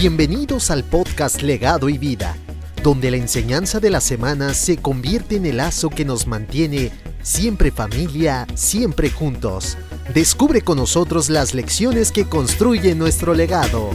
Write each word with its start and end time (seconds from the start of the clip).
Bienvenidos 0.00 0.70
al 0.70 0.82
podcast 0.82 1.42
Legado 1.42 1.90
y 1.90 1.98
Vida, 1.98 2.34
donde 2.82 3.10
la 3.10 3.18
enseñanza 3.18 3.80
de 3.80 3.90
la 3.90 4.00
semana 4.00 4.54
se 4.54 4.78
convierte 4.78 5.36
en 5.36 5.44
el 5.44 5.58
lazo 5.58 5.90
que 5.90 6.06
nos 6.06 6.26
mantiene 6.26 6.90
siempre 7.20 7.70
familia, 7.70 8.46
siempre 8.54 9.10
juntos. 9.10 9.76
Descubre 10.14 10.62
con 10.62 10.78
nosotros 10.78 11.28
las 11.28 11.52
lecciones 11.52 12.12
que 12.12 12.24
construyen 12.24 12.96
nuestro 12.96 13.34
legado. 13.34 13.90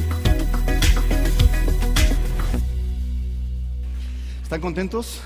¿Están 4.44 4.62
contentos? 4.62 5.22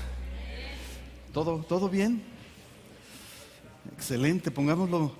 ¿Todo, 1.34 1.58
todo 1.58 1.90
bien? 1.90 2.22
Excelente, 3.92 4.50
pongámoslo, 4.50 5.12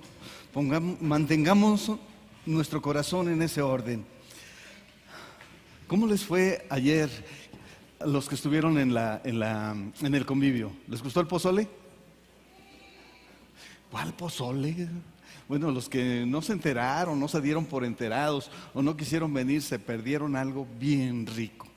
mantengamos 1.01 1.91
nuestro 2.47 2.81
corazón 2.81 3.31
en 3.31 3.43
ese 3.43 3.61
orden. 3.61 4.10
¿Cómo 5.91 6.07
les 6.07 6.23
fue 6.23 6.65
ayer 6.69 7.09
los 8.05 8.29
que 8.29 8.35
estuvieron 8.35 8.77
en, 8.77 8.93
la, 8.93 9.19
en, 9.25 9.39
la, 9.39 9.75
en 10.01 10.15
el 10.15 10.25
convivio? 10.25 10.71
¿Les 10.87 11.03
gustó 11.03 11.19
el 11.19 11.27
pozole? 11.27 11.67
¿Cuál 13.91 14.13
pozole? 14.13 14.87
Bueno, 15.49 15.69
los 15.69 15.89
que 15.89 16.25
no 16.25 16.41
se 16.41 16.53
enteraron, 16.53 17.19
no 17.19 17.27
se 17.27 17.41
dieron 17.41 17.65
por 17.65 17.83
enterados 17.83 18.49
o 18.73 18.81
no 18.81 18.95
quisieron 18.95 19.33
venir, 19.33 19.61
se 19.61 19.79
perdieron 19.79 20.37
algo 20.37 20.65
bien 20.79 21.27
rico. 21.27 21.67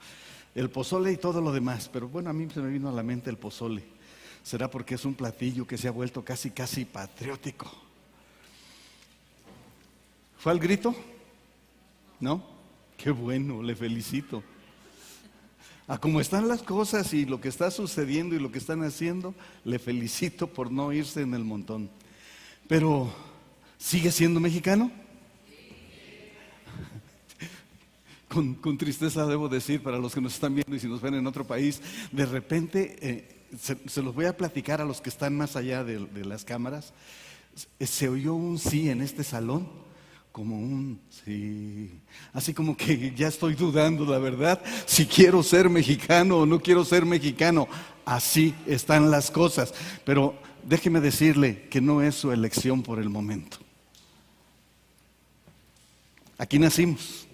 El 0.55 0.70
pozole 0.70 1.10
y 1.10 1.16
todo 1.16 1.41
lo 1.41 1.50
demás, 1.50 1.91
pero 1.92 2.06
bueno, 2.08 2.30
a 2.30 2.33
mí 2.33 2.46
se 2.55 2.60
me 2.60 2.70
vino 2.70 2.88
a 2.88 2.92
la 2.92 3.02
mente 3.02 3.30
el 3.30 3.36
pozole. 3.36 3.83
¿Será 4.44 4.70
porque 4.70 4.94
es 4.94 5.05
un 5.05 5.14
platillo 5.14 5.66
que 5.66 5.77
se 5.77 5.88
ha 5.88 5.91
vuelto 5.91 6.24
casi, 6.24 6.50
casi 6.50 6.84
patriótico? 6.84 7.69
¿Fue 10.38 10.52
al 10.52 10.60
grito? 10.60 10.94
¿No? 12.20 12.53
Qué 12.97 13.11
bueno, 13.11 13.62
le 13.62 13.75
felicito. 13.75 14.42
A 15.87 15.98
cómo 15.98 16.20
están 16.20 16.48
las 16.48 16.62
cosas 16.62 17.12
y 17.12 17.27
lo 17.27 17.41
que 17.41 17.48
está 17.48 17.70
sucediendo 17.70 18.34
y 18.34 18.39
lo 18.39 18.51
que 18.51 18.59
están 18.59 18.83
haciendo, 18.83 19.34
le 19.64 19.78
felicito 19.78 20.47
por 20.47 20.73
no 20.73 20.92
irse 20.92 21.20
en 21.20 21.34
el 21.34 21.45
montón. 21.45 21.91
Pero, 22.67 23.12
¿sigue 23.77 24.11
siendo 24.11 24.41
mexicano? 24.41 24.91
Con, 28.28 28.78
tristeza 28.78 29.27
debo 29.27 29.51
decir 29.51 29.83
para 29.83 29.98
los 29.98 30.14
que 30.14 30.23
nos 30.23 30.33
están 30.34 30.55
viendo 30.55 30.75
y 30.75 30.81
si 30.81 30.89
nos 30.89 31.03
ven 31.03 31.14
en 31.14 31.27
otro 31.27 31.47
país, 31.47 31.83
de 32.12 32.25
repente 32.25 32.97
eh, 33.03 33.47
se, 33.61 34.03
los 34.03 34.14
voy 34.14 34.25
a 34.25 34.36
platicar 34.39 34.81
a 34.81 34.86
los 34.86 35.03
que 35.03 35.11
están 35.11 35.36
más 35.36 35.55
allá 35.55 35.84
de, 35.84 35.98
de 35.98 36.25
las 36.25 36.47
cámaras. 36.47 36.95
Se 37.79 38.08
oyó 38.08 38.34
un 38.34 38.58
sí 38.58 38.89
en 38.89 39.03
este 39.03 39.23
salón 39.23 39.83
como 40.34 40.58
un 40.58 40.98
sí. 41.24 41.92
Así 42.32 42.52
como 42.52 42.77
que 42.77 43.14
ya 43.14 43.28
estoy 43.28 43.54
dudando, 43.54 44.04
la 44.04 44.18
verdad, 44.18 44.60
si 44.84 45.06
quiero 45.06 45.44
ser 45.44 45.70
mexicano 45.70 46.38
o 46.38 46.44
no 46.44 46.58
quiero 46.58 46.84
ser 46.84 47.06
mexicano. 47.06 47.68
Así 48.04 48.52
están 48.66 49.12
las 49.12 49.30
cosas. 49.30 49.72
Pero 50.05 50.34
déjeme 50.64 51.00
decirle 51.00 51.68
que 51.70 51.80
no 51.80 52.02
es 52.02 52.16
su 52.16 52.32
elección 52.32 52.82
por 52.82 52.98
el 52.98 53.10
momento. 53.10 53.58
Aquí 56.36 56.58
nacimos. 56.58 57.28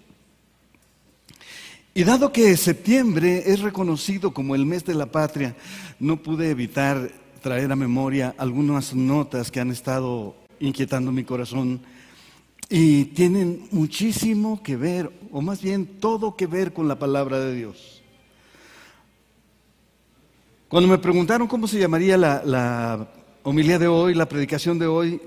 Y 1.95 2.05
dado 2.05 2.31
que 2.35 2.55
septiembre 2.59 3.45
es 3.47 3.61
reconocido 3.61 4.35
como 4.35 4.55
el 4.55 4.67
mes 4.67 4.85
de 4.85 4.93
la 4.93 5.07
patria, 5.07 5.57
no 5.99 6.19
pude 6.19 6.51
evitar 6.51 7.11
traer 7.41 7.73
a 7.73 7.77
memoria 7.77 8.35
algunas 8.37 8.95
notas 8.95 9.51
que 9.51 9.59
han 9.59 9.71
estado 9.71 10.37
inquietando 10.61 11.11
mi 11.11 11.25
corazón 11.25 11.81
y 12.73 13.07
tienen 13.07 13.67
muchísimo 13.73 14.63
que 14.63 14.77
ver, 14.77 15.11
o 15.33 15.43
más 15.43 15.61
bien 15.61 15.99
todo 15.99 16.37
que 16.37 16.47
ver 16.47 16.73
con 16.73 16.87
la 16.87 17.01
palabra 17.01 17.41
de 17.41 17.53
Dios. 17.53 18.01
Cuando 20.69 20.89
me 20.89 20.99
preguntaron 20.99 21.49
cómo 21.49 21.67
se 21.67 21.81
llamaría 21.81 22.17
la, 22.17 23.09
homilía 23.43 23.77
de 23.77 23.89
hoy, 23.89 24.15
la 24.15 24.29
predicación 24.29 24.79
de 24.79 24.87
hoy, 24.87 25.21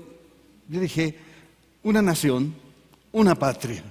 yo 0.70 0.80
dije, 0.80 1.18
una 1.82 2.00
nación, 2.00 2.54
una 3.12 3.34
patria. 3.34 3.84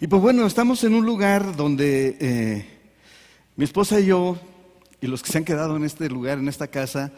Y 0.00 0.06
pues 0.06 0.22
bueno, 0.22 0.46
estamos 0.46 0.82
en 0.82 0.94
un 0.94 1.04
lugar 1.04 1.54
donde 1.54 2.16
eh, 2.20 2.66
mi 3.54 3.64
esposa 3.64 4.00
y 4.00 4.06
yo, 4.06 4.38
y 5.02 5.08
los 5.08 5.22
que 5.22 5.30
se 5.30 5.36
han 5.36 5.44
quedado 5.44 5.76
en 5.76 5.84
este 5.84 6.08
lugar, 6.08 6.38
en 6.38 6.48
esta 6.48 6.68
casa, 6.68 7.12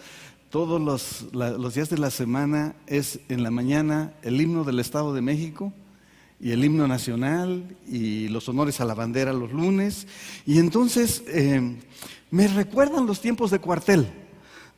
todos 0.54 0.81
los, 0.81 1.75
días 1.75 1.91
de 1.91 1.98
la 1.98 2.12
semana 2.12 2.76
es 2.87 3.19
en 3.28 3.42
la 3.42 3.50
mañana 3.50 4.12
el 4.22 4.41
himno 4.41 4.62
del 4.62 4.78
Estado 4.78 5.12
de 5.12 5.20
México 5.20 5.72
y 6.38 6.53
el 6.53 6.65
himno 6.65 6.87
nacional 6.87 7.76
y 7.88 8.28
los 8.28 8.48
honores 8.48 8.81
a 8.81 8.84
la 8.84 8.94
bandera 8.94 9.32
los 9.32 9.53
lunes. 9.53 10.06
Y 10.47 10.60
entonces 10.60 11.25
eh, 11.26 11.76
me 12.31 12.47
recuerdan 12.47 13.04
los 13.04 13.20
tiempos 13.20 13.50
de 13.50 13.59
cuartel, 13.59 14.06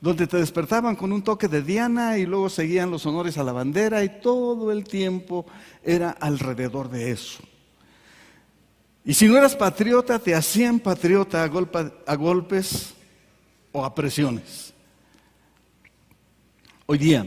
donde 0.00 0.26
te 0.26 0.38
despertaban 0.38 0.96
con 0.96 1.12
un 1.12 1.20
toque 1.20 1.46
de 1.46 1.60
Diana 1.60 2.16
y 2.16 2.24
luego 2.24 2.48
seguían 2.48 2.90
los 2.90 3.04
honores 3.04 3.36
a 3.36 3.44
la 3.44 3.52
bandera 3.52 4.02
y 4.02 4.22
todo 4.22 4.72
el 4.72 4.82
tiempo 4.82 5.44
era 5.84 6.08
alrededor 6.08 6.88
de 6.88 7.10
eso. 7.10 7.40
Y 9.04 9.12
si 9.12 9.28
no 9.28 9.36
eras 9.36 9.54
patriota, 9.54 10.18
te 10.18 10.34
hacían 10.34 10.80
patriota 10.80 11.44
a 11.44 12.16
golpes 12.16 12.94
o 13.72 13.84
a 13.84 13.94
presiones. 13.94 14.65
Hoy 16.88 16.98
día, 16.98 17.26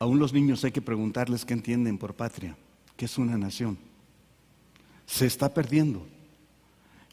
aún 0.00 0.18
los 0.18 0.32
niños 0.32 0.64
hay 0.64 0.72
que 0.72 0.82
preguntarles 0.82 1.44
qué 1.44 1.54
entienden 1.54 1.96
por 1.96 2.14
patria, 2.14 2.56
qué 2.96 3.04
es 3.04 3.18
una 3.18 3.38
nación. 3.38 3.78
Se 5.06 5.26
está 5.26 5.54
perdiendo. 5.54 6.04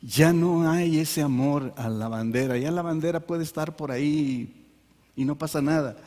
Ya 0.01 0.33
no 0.33 0.69
hay 0.69 0.97
ese 0.97 1.21
amor 1.21 1.71
a 1.77 1.87
la 1.87 2.07
bandera. 2.07 2.57
Ya 2.57 2.71
la 2.71 2.81
bandera 2.81 3.19
puede 3.19 3.43
estar 3.43 3.75
por 3.75 3.91
ahí 3.91 4.65
y 5.15 5.23
no 5.23 5.37
pasa 5.37 5.61
nada. 5.61 5.97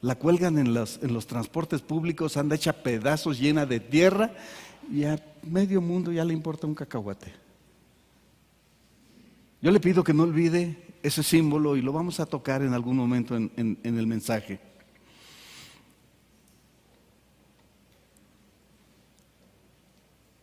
La 0.00 0.16
cuelgan 0.16 0.58
en 0.58 0.74
los, 0.74 0.98
en 1.00 1.14
los 1.14 1.28
transportes 1.28 1.80
públicos, 1.80 2.36
anda 2.36 2.56
hecha 2.56 2.72
pedazos, 2.72 3.38
llena 3.38 3.66
de 3.66 3.78
tierra 3.78 4.32
y 4.92 5.04
a 5.04 5.24
medio 5.44 5.80
mundo 5.80 6.10
ya 6.10 6.24
le 6.24 6.34
importa 6.34 6.66
un 6.66 6.74
cacahuate. 6.74 7.32
Yo 9.62 9.70
le 9.70 9.78
pido 9.78 10.02
que 10.02 10.12
no 10.12 10.24
olvide 10.24 10.85
ese 11.06 11.22
símbolo 11.22 11.76
y 11.76 11.82
lo 11.82 11.92
vamos 11.92 12.18
a 12.18 12.26
tocar 12.26 12.62
en 12.62 12.74
algún 12.74 12.96
momento 12.96 13.36
en, 13.36 13.78
el 13.84 14.06
mensaje. 14.06 14.58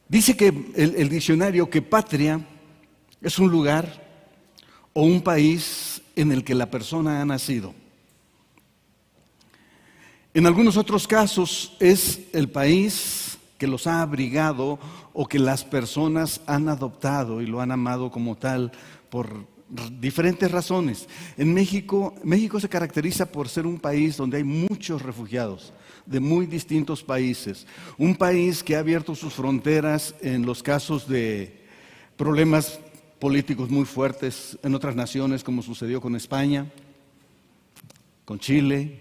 Dice 0.08 0.38
que 0.38 0.48
el, 0.48 0.96
el, 0.96 1.10
diccionario 1.10 1.70
que 1.70 1.82
patria 1.82 2.40
es 3.22 3.40
un 3.40 3.52
lugar 3.52 4.04
o 4.94 5.04
un 5.04 5.22
país 5.22 6.02
en 6.16 6.32
el 6.32 6.44
que 6.44 6.56
la 6.56 6.70
persona 6.70 7.22
ha 7.22 7.26
nacido. 7.26 7.74
En 10.34 10.46
algunos 10.46 10.78
otros 10.78 11.08
casos 11.08 11.76
es 11.80 12.22
el 12.32 12.50
país 12.50 13.38
que 13.58 13.68
los 13.68 13.86
ha 13.88 14.02
abrigado 14.02 14.80
o 15.14 15.28
que 15.28 15.40
las 15.40 15.64
personas 15.64 16.42
han 16.48 16.70
adoptado 16.70 17.42
y 17.42 17.48
lo 17.48 17.60
han 17.60 17.72
amado 17.72 18.12
como 18.12 18.36
tal 18.36 18.72
por 19.10 19.53
diferentes 20.00 20.50
razones. 20.52 21.08
En 21.38 21.54
México, 21.54 22.16
México 22.24 22.60
se 22.60 22.70
caracteriza 22.70 23.26
por 23.26 23.50
ser 23.50 23.66
un 23.66 23.80
país 23.80 24.18
donde 24.18 24.38
hay 24.38 24.44
muchos 24.44 25.02
refugiados 25.02 25.74
de 26.06 26.20
muy 26.20 26.46
distintos 26.46 27.04
países. 27.04 27.66
Un 27.98 28.16
país 28.16 28.64
que 28.64 28.76
ha 28.76 28.80
abierto 28.80 29.16
sus 29.16 29.34
fronteras 29.34 30.16
en 30.22 30.46
los 30.46 30.62
casos 30.62 31.08
de 31.08 31.62
problemas 32.18 32.80
políticos 33.20 33.70
muy 33.70 33.86
fuertes 33.86 34.58
en 34.64 34.76
otras 34.76 34.96
naciones, 34.96 35.44
como 35.44 35.62
sucedió 35.62 36.02
con 36.02 36.16
España, 36.16 36.72
con 38.26 38.38
Chile 38.38 39.00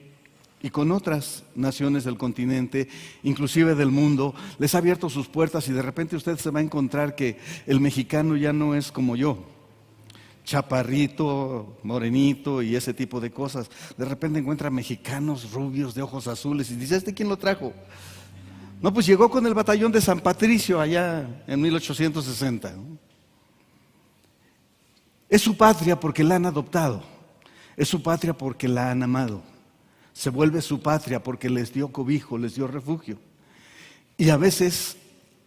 y 0.63 0.71
con 0.71 0.93
otras 0.93 1.43
naciones 1.57 2.05
del 2.05 2.17
continente, 2.17 2.89
inclusive 3.25 3.75
del 3.75 3.91
mundo. 3.91 4.35
Les 4.59 4.75
ha 4.75 4.79
abierto 4.79 5.11
sus 5.11 5.27
puertas 5.27 5.67
y 5.69 5.73
de 5.73 5.83
repente 5.83 6.17
usted 6.17 6.39
se 6.39 6.51
va 6.51 6.61
a 6.61 6.63
encontrar 6.63 7.17
que 7.17 7.39
el 7.67 7.81
mexicano 7.81 8.37
ya 8.37 8.53
no 8.53 8.75
es 8.77 8.93
como 8.93 9.17
yo 9.17 9.52
chaparrito, 10.45 11.79
morenito 11.83 12.63
y 12.63 12.77
ese 12.77 12.95
tipo 12.95 13.21
de 13.21 13.31
cosas. 13.31 13.71
De 13.97 14.05
repente 14.05 14.39
encuentra 14.39 14.71
mexicanos 14.71 15.53
rubios 15.53 15.95
de 15.95 16.03
ojos 16.03 16.27
azules 16.27 16.71
y 16.71 16.77
dice, 16.77 16.97
¿este 16.97 17.15
quién 17.15 17.29
lo 17.29 17.37
trajo? 17.37 17.73
No, 18.81 18.93
pues 18.93 19.07
llegó 19.07 19.31
con 19.31 19.47
el 19.47 19.55
batallón 19.55 19.93
de 19.93 20.01
San 20.01 20.21
Patricio 20.21 20.81
allá 20.81 21.45
en 21.47 21.61
1860. 21.61 22.75
Es 25.29 25.41
su 25.41 25.57
patria 25.57 25.99
porque 25.99 26.25
la 26.25 26.37
han 26.37 26.47
adoptado. 26.47 27.03
Es 27.77 27.89
su 27.89 28.03
patria 28.03 28.37
porque 28.37 28.69
la 28.69 28.91
han 28.91 29.03
amado. 29.03 29.43
Se 30.13 30.31
vuelve 30.31 30.61
su 30.61 30.83
patria 30.83 31.23
porque 31.23 31.49
les 31.49 31.73
dio 31.73 31.89
cobijo, 31.89 32.37
les 32.37 32.57
dio 32.57 32.67
refugio. 32.67 33.19
Y 34.19 34.31
a 34.31 34.37
veces 34.37 34.97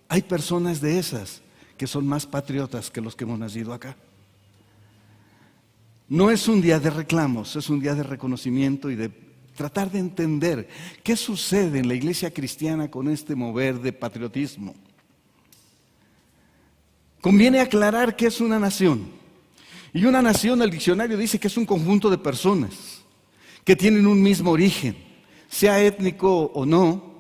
hay 0.08 0.22
personas 0.22 0.82
de 0.82 0.98
esas 0.98 1.42
que 1.78 1.88
son 1.88 2.08
más 2.08 2.26
patriotas 2.26 2.90
que 2.90 3.02
los 3.02 3.16
que 3.16 3.26
hemos 3.26 3.38
nacido 3.38 3.74
acá. 3.74 3.96
No 6.08 6.30
es 6.30 6.48
un 6.48 6.62
día 6.62 6.80
de 6.80 6.90
reclamos, 6.90 7.56
es 7.56 7.70
un 7.70 7.80
día 7.80 7.96
de 7.96 8.04
reconocimiento 8.04 8.92
y 8.92 8.96
de 8.96 9.10
tratar 9.56 9.90
de 9.92 10.00
entender 10.00 10.68
qué 11.02 11.16
sucede 11.16 11.80
en 11.80 11.88
la 11.88 11.96
iglesia 11.96 12.32
cristiana 12.32 12.92
con 12.92 13.10
este 13.10 13.36
mover 13.36 13.80
de 13.80 13.94
patriotismo. 13.94 14.76
Conviene 17.22 17.60
aclarar 17.60 18.16
qué 18.16 18.28
es 18.28 18.40
una 18.40 18.60
nación. 18.60 19.08
Y 19.94 20.06
una 20.06 20.22
nación, 20.22 20.62
el 20.62 20.70
diccionario 20.70 21.18
dice 21.18 21.40
que 21.40 21.48
es 21.48 21.58
un 21.58 21.66
conjunto 21.66 22.10
de 22.10 22.18
personas 22.18 23.02
que 23.64 23.76
tienen 23.76 24.06
un 24.06 24.22
mismo 24.22 24.52
origen, 24.52 24.96
sea 25.48 25.82
étnico 25.82 26.52
o 26.54 26.66
no, 26.66 27.15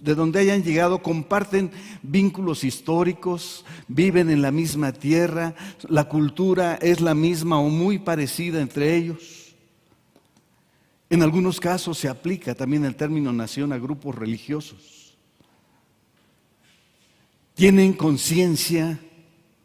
de 0.00 0.14
donde 0.14 0.40
hayan 0.40 0.62
llegado, 0.62 1.02
comparten 1.02 1.70
vínculos 2.02 2.64
históricos, 2.64 3.64
viven 3.88 4.30
en 4.30 4.42
la 4.42 4.50
misma 4.50 4.92
tierra, 4.92 5.54
la 5.88 6.08
cultura 6.08 6.74
es 6.76 7.00
la 7.00 7.14
misma 7.14 7.58
o 7.58 7.68
muy 7.68 7.98
parecida 7.98 8.60
entre 8.60 8.96
ellos. 8.96 9.54
En 11.10 11.22
algunos 11.22 11.58
casos 11.58 11.98
se 11.98 12.08
aplica 12.08 12.54
también 12.54 12.84
el 12.84 12.94
término 12.94 13.32
nación 13.32 13.72
a 13.72 13.78
grupos 13.78 14.14
religiosos. 14.14 15.16
Tienen 17.54 17.92
conciencia 17.92 19.00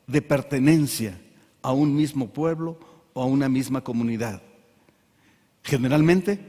de 0.07 0.21
pertenencia 0.21 1.19
a 1.61 1.73
un 1.73 1.95
mismo 1.95 2.29
pueblo 2.29 2.79
o 3.13 3.21
a 3.21 3.25
una 3.25 3.49
misma 3.49 3.81
comunidad. 3.81 4.41
Generalmente 5.63 6.39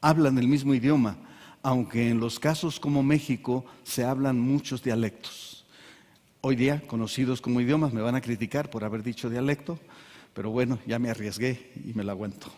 hablan 0.00 0.36
el 0.38 0.48
mismo 0.48 0.74
idioma, 0.74 1.16
aunque 1.64 2.10
en 2.10 2.20
los 2.20 2.38
casos 2.38 2.78
como 2.78 3.02
México 3.02 3.64
se 3.84 4.04
hablan 4.04 4.38
muchos 4.38 4.82
dialectos. 4.82 5.64
Hoy 6.42 6.56
día, 6.56 6.82
conocidos 6.86 7.40
como 7.40 7.58
idiomas, 7.58 7.94
me 7.94 8.02
van 8.02 8.14
a 8.14 8.20
criticar 8.20 8.68
por 8.68 8.84
haber 8.84 9.02
dicho 9.02 9.30
dialecto, 9.30 9.78
pero 10.34 10.50
bueno, 10.50 10.78
ya 10.86 10.98
me 10.98 11.08
arriesgué 11.08 11.72
y 11.82 11.94
me 11.94 12.04
la 12.04 12.12
aguanto. 12.12 12.52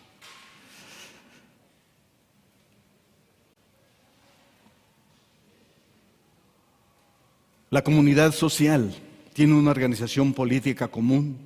La 7.69 7.81
comunidad 7.81 8.33
social 8.33 8.93
tiene 9.31 9.53
una 9.53 9.71
organización 9.71 10.33
política 10.33 10.89
común, 10.89 11.37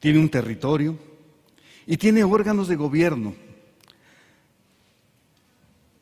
tiene 0.00 0.20
un 0.20 0.30
territorio 0.30 0.98
y 1.86 1.98
tiene 1.98 2.24
órganos 2.24 2.66
de 2.66 2.76
gobierno 2.76 3.47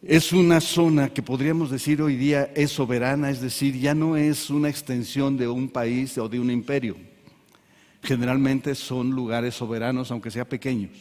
es 0.09 0.33
una 0.33 0.61
zona 0.61 1.09
que 1.09 1.23
podríamos 1.23 1.71
decir 1.71 2.01
hoy 2.01 2.17
día 2.17 2.53
es 2.55 2.71
soberana, 2.71 3.31
es 3.31 3.41
decir, 3.41 3.79
ya 3.79 3.95
no 3.95 4.17
es 4.17 4.51
una 4.51 4.69
extensión 4.69 5.37
de 5.37 5.49
un 5.49 5.69
país 5.69 6.17
o 6.19 6.29
de 6.29 6.39
un 6.39 6.51
imperio. 6.51 6.97
Generalmente 8.03 8.75
son 8.77 9.11
lugares 9.11 9.57
soberanos, 9.57 10.11
aunque 10.11 10.31
sean 10.31 10.47
pequeños. 10.47 10.93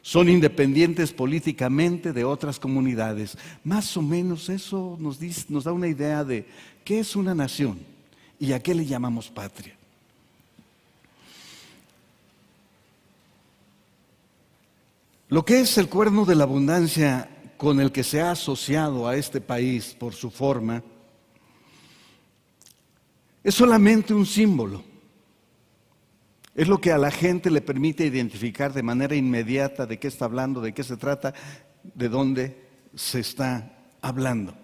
Son 0.00 0.28
independientes 0.28 1.12
políticamente 1.12 2.12
de 2.12 2.24
otras 2.24 2.58
comunidades. 2.58 3.36
Más 3.62 3.94
o 3.96 4.02
menos 4.02 4.48
eso 4.48 4.96
nos, 4.98 5.18
nos 5.50 5.64
da 5.64 5.72
una 5.72 5.88
idea 5.88 6.24
de 6.24 6.46
qué 6.84 7.00
es 7.00 7.14
una 7.14 7.34
nación 7.34 7.78
y 8.40 8.52
a 8.52 8.60
qué 8.60 8.74
le 8.74 8.86
llamamos 8.86 9.28
patria. 9.28 9.76
Lo 15.28 15.44
que 15.44 15.60
es 15.60 15.78
el 15.78 15.88
cuerno 15.88 16.24
de 16.24 16.34
la 16.34 16.44
abundancia 16.44 17.28
con 17.62 17.78
el 17.78 17.92
que 17.92 18.02
se 18.02 18.20
ha 18.20 18.32
asociado 18.32 19.06
a 19.06 19.14
este 19.14 19.40
país 19.40 19.94
por 19.96 20.14
su 20.14 20.32
forma, 20.32 20.82
es 23.44 23.54
solamente 23.54 24.12
un 24.12 24.26
símbolo. 24.26 24.82
Es 26.56 26.66
lo 26.66 26.80
que 26.80 26.90
a 26.90 26.98
la 26.98 27.12
gente 27.12 27.52
le 27.52 27.60
permite 27.60 28.04
identificar 28.04 28.72
de 28.72 28.82
manera 28.82 29.14
inmediata 29.14 29.86
de 29.86 30.00
qué 30.00 30.08
está 30.08 30.24
hablando, 30.24 30.60
de 30.60 30.74
qué 30.74 30.82
se 30.82 30.96
trata, 30.96 31.34
de 31.84 32.08
dónde 32.08 32.68
se 32.96 33.20
está 33.20 33.72
hablando. 34.00 34.56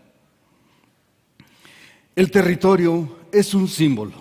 El 2.17 2.33
territorio 2.33 3.19
es 3.31 3.55
un 3.55 3.69
símbolo, 3.69 4.21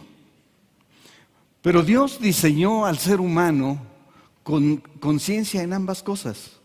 pero 1.64 1.82
Dios 1.82 2.22
diseñó 2.22 2.86
al 2.86 3.00
ser 3.00 3.22
humano 3.22 3.82
con 4.44 4.78
conciencia 5.00 5.64
en 5.64 5.74
ambas 5.74 6.04
cosas 6.04 6.57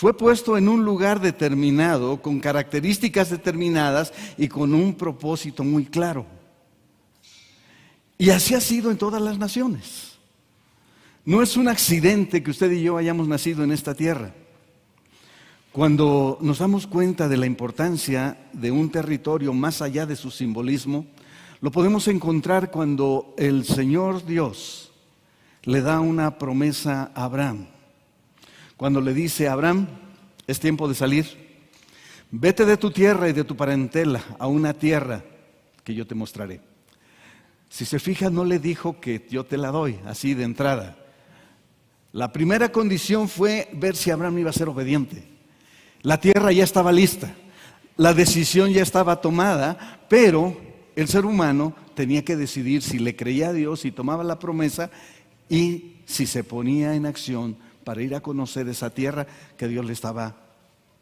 fue 0.00 0.16
puesto 0.16 0.56
en 0.56 0.66
un 0.66 0.82
lugar 0.82 1.20
determinado, 1.20 2.22
con 2.22 2.40
características 2.40 3.28
determinadas 3.28 4.14
y 4.38 4.48
con 4.48 4.72
un 4.72 4.94
propósito 4.94 5.62
muy 5.62 5.84
claro. 5.84 6.24
Y 8.16 8.30
así 8.30 8.54
ha 8.54 8.62
sido 8.62 8.90
en 8.90 8.96
todas 8.96 9.20
las 9.20 9.36
naciones. 9.36 10.12
No 11.26 11.42
es 11.42 11.54
un 11.58 11.68
accidente 11.68 12.42
que 12.42 12.50
usted 12.50 12.70
y 12.70 12.82
yo 12.82 12.96
hayamos 12.96 13.28
nacido 13.28 13.62
en 13.62 13.72
esta 13.72 13.94
tierra. 13.94 14.32
Cuando 15.70 16.38
nos 16.40 16.60
damos 16.60 16.86
cuenta 16.86 17.28
de 17.28 17.36
la 17.36 17.44
importancia 17.44 18.48
de 18.54 18.70
un 18.70 18.88
territorio 18.88 19.52
más 19.52 19.82
allá 19.82 20.06
de 20.06 20.16
su 20.16 20.30
simbolismo, 20.30 21.04
lo 21.60 21.70
podemos 21.70 22.08
encontrar 22.08 22.70
cuando 22.70 23.34
el 23.36 23.66
Señor 23.66 24.24
Dios 24.24 24.92
le 25.64 25.82
da 25.82 26.00
una 26.00 26.38
promesa 26.38 27.12
a 27.14 27.24
Abraham 27.24 27.66
cuando 28.80 29.02
le 29.02 29.12
dice 29.12 29.46
a 29.46 29.52
Abraham, 29.52 29.88
es 30.46 30.58
tiempo 30.58 30.88
de 30.88 30.94
salir, 30.94 31.26
vete 32.30 32.64
de 32.64 32.78
tu 32.78 32.90
tierra 32.90 33.28
y 33.28 33.34
de 33.34 33.44
tu 33.44 33.54
parentela 33.54 34.24
a 34.38 34.46
una 34.46 34.72
tierra 34.72 35.22
que 35.84 35.94
yo 35.94 36.06
te 36.06 36.14
mostraré. 36.14 36.62
Si 37.68 37.84
se 37.84 37.98
fija, 37.98 38.30
no 38.30 38.42
le 38.42 38.58
dijo 38.58 38.98
que 38.98 39.26
yo 39.28 39.44
te 39.44 39.58
la 39.58 39.68
doy 39.68 39.98
así 40.06 40.32
de 40.32 40.44
entrada. 40.44 40.96
La 42.12 42.32
primera 42.32 42.72
condición 42.72 43.28
fue 43.28 43.68
ver 43.74 43.96
si 43.96 44.10
Abraham 44.10 44.38
iba 44.38 44.48
a 44.48 44.54
ser 44.54 44.70
obediente. 44.70 45.24
La 46.00 46.18
tierra 46.18 46.50
ya 46.50 46.64
estaba 46.64 46.90
lista, 46.90 47.34
la 47.98 48.14
decisión 48.14 48.72
ya 48.72 48.80
estaba 48.80 49.20
tomada, 49.20 50.06
pero 50.08 50.56
el 50.96 51.06
ser 51.06 51.26
humano 51.26 51.74
tenía 51.94 52.24
que 52.24 52.34
decidir 52.34 52.80
si 52.80 52.98
le 52.98 53.14
creía 53.14 53.50
a 53.50 53.52
Dios, 53.52 53.84
y 53.84 53.92
tomaba 53.92 54.24
la 54.24 54.38
promesa 54.38 54.90
y 55.50 55.96
si 56.06 56.24
se 56.24 56.44
ponía 56.44 56.94
en 56.94 57.04
acción 57.04 57.58
para 57.84 58.02
ir 58.02 58.14
a 58.14 58.20
conocer 58.20 58.68
esa 58.68 58.90
tierra 58.90 59.26
que 59.56 59.68
Dios 59.68 59.84
le 59.84 59.92
estaba 59.92 60.36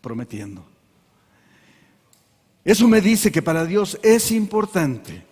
prometiendo. 0.01 0.65
Eso 2.65 2.87
me 2.87 3.01
dice 3.01 3.33
que 3.33 3.43
para 3.43 3.65
Dios 3.65 3.99
es 4.03 4.31
importante 4.31 5.25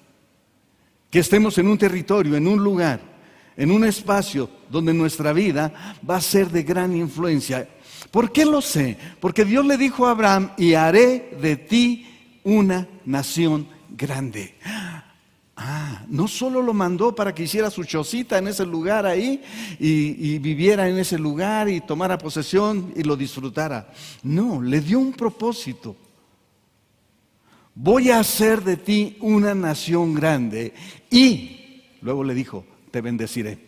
que 1.10 1.18
estemos 1.18 1.58
en 1.58 1.68
un 1.68 1.78
territorio, 1.78 2.36
en 2.36 2.46
un 2.46 2.62
lugar, 2.62 3.00
en 3.56 3.70
un 3.70 3.84
espacio 3.84 4.48
donde 4.70 4.92
nuestra 4.92 5.32
vida 5.32 5.96
va 6.08 6.16
a 6.16 6.20
ser 6.20 6.50
de 6.50 6.62
gran 6.62 6.94
influencia. 6.96 7.68
¿Por 8.10 8.32
qué 8.32 8.44
lo 8.44 8.60
sé? 8.60 8.96
Porque 9.20 9.44
Dios 9.44 9.64
le 9.66 9.76
dijo 9.76 10.06
a 10.06 10.12
Abraham, 10.12 10.52
y 10.56 10.74
haré 10.74 11.36
de 11.40 11.56
ti 11.56 12.06
una 12.44 12.88
nación 13.04 13.68
grande. 13.90 14.54
Ah, 15.58 16.04
no 16.08 16.28
solo 16.28 16.60
lo 16.60 16.74
mandó 16.74 17.14
para 17.14 17.34
que 17.34 17.44
hiciera 17.44 17.70
su 17.70 17.82
chocita 17.82 18.36
en 18.36 18.48
ese 18.48 18.66
lugar 18.66 19.06
ahí 19.06 19.42
y, 19.80 20.38
viviera 20.38 20.86
en 20.86 20.98
ese 20.98 21.18
lugar 21.18 21.70
y 21.70 21.80
tomara 21.80 22.18
posesión 22.18 22.92
y 22.94 23.02
lo 23.02 23.16
disfrutara. 23.16 23.90
No, 24.22 24.60
le 24.60 24.82
dio 24.82 24.98
un 24.98 25.12
propósito. 25.12 25.96
Voy 27.74 28.10
a 28.10 28.18
hacer 28.18 28.62
de 28.62 28.76
ti 28.76 29.16
una 29.20 29.54
nación 29.54 30.12
grande 30.12 30.74
y 31.10 31.84
luego 32.02 32.22
le 32.22 32.34
dijo, 32.34 32.66
te 32.90 33.00
bendeciré. 33.00 33.58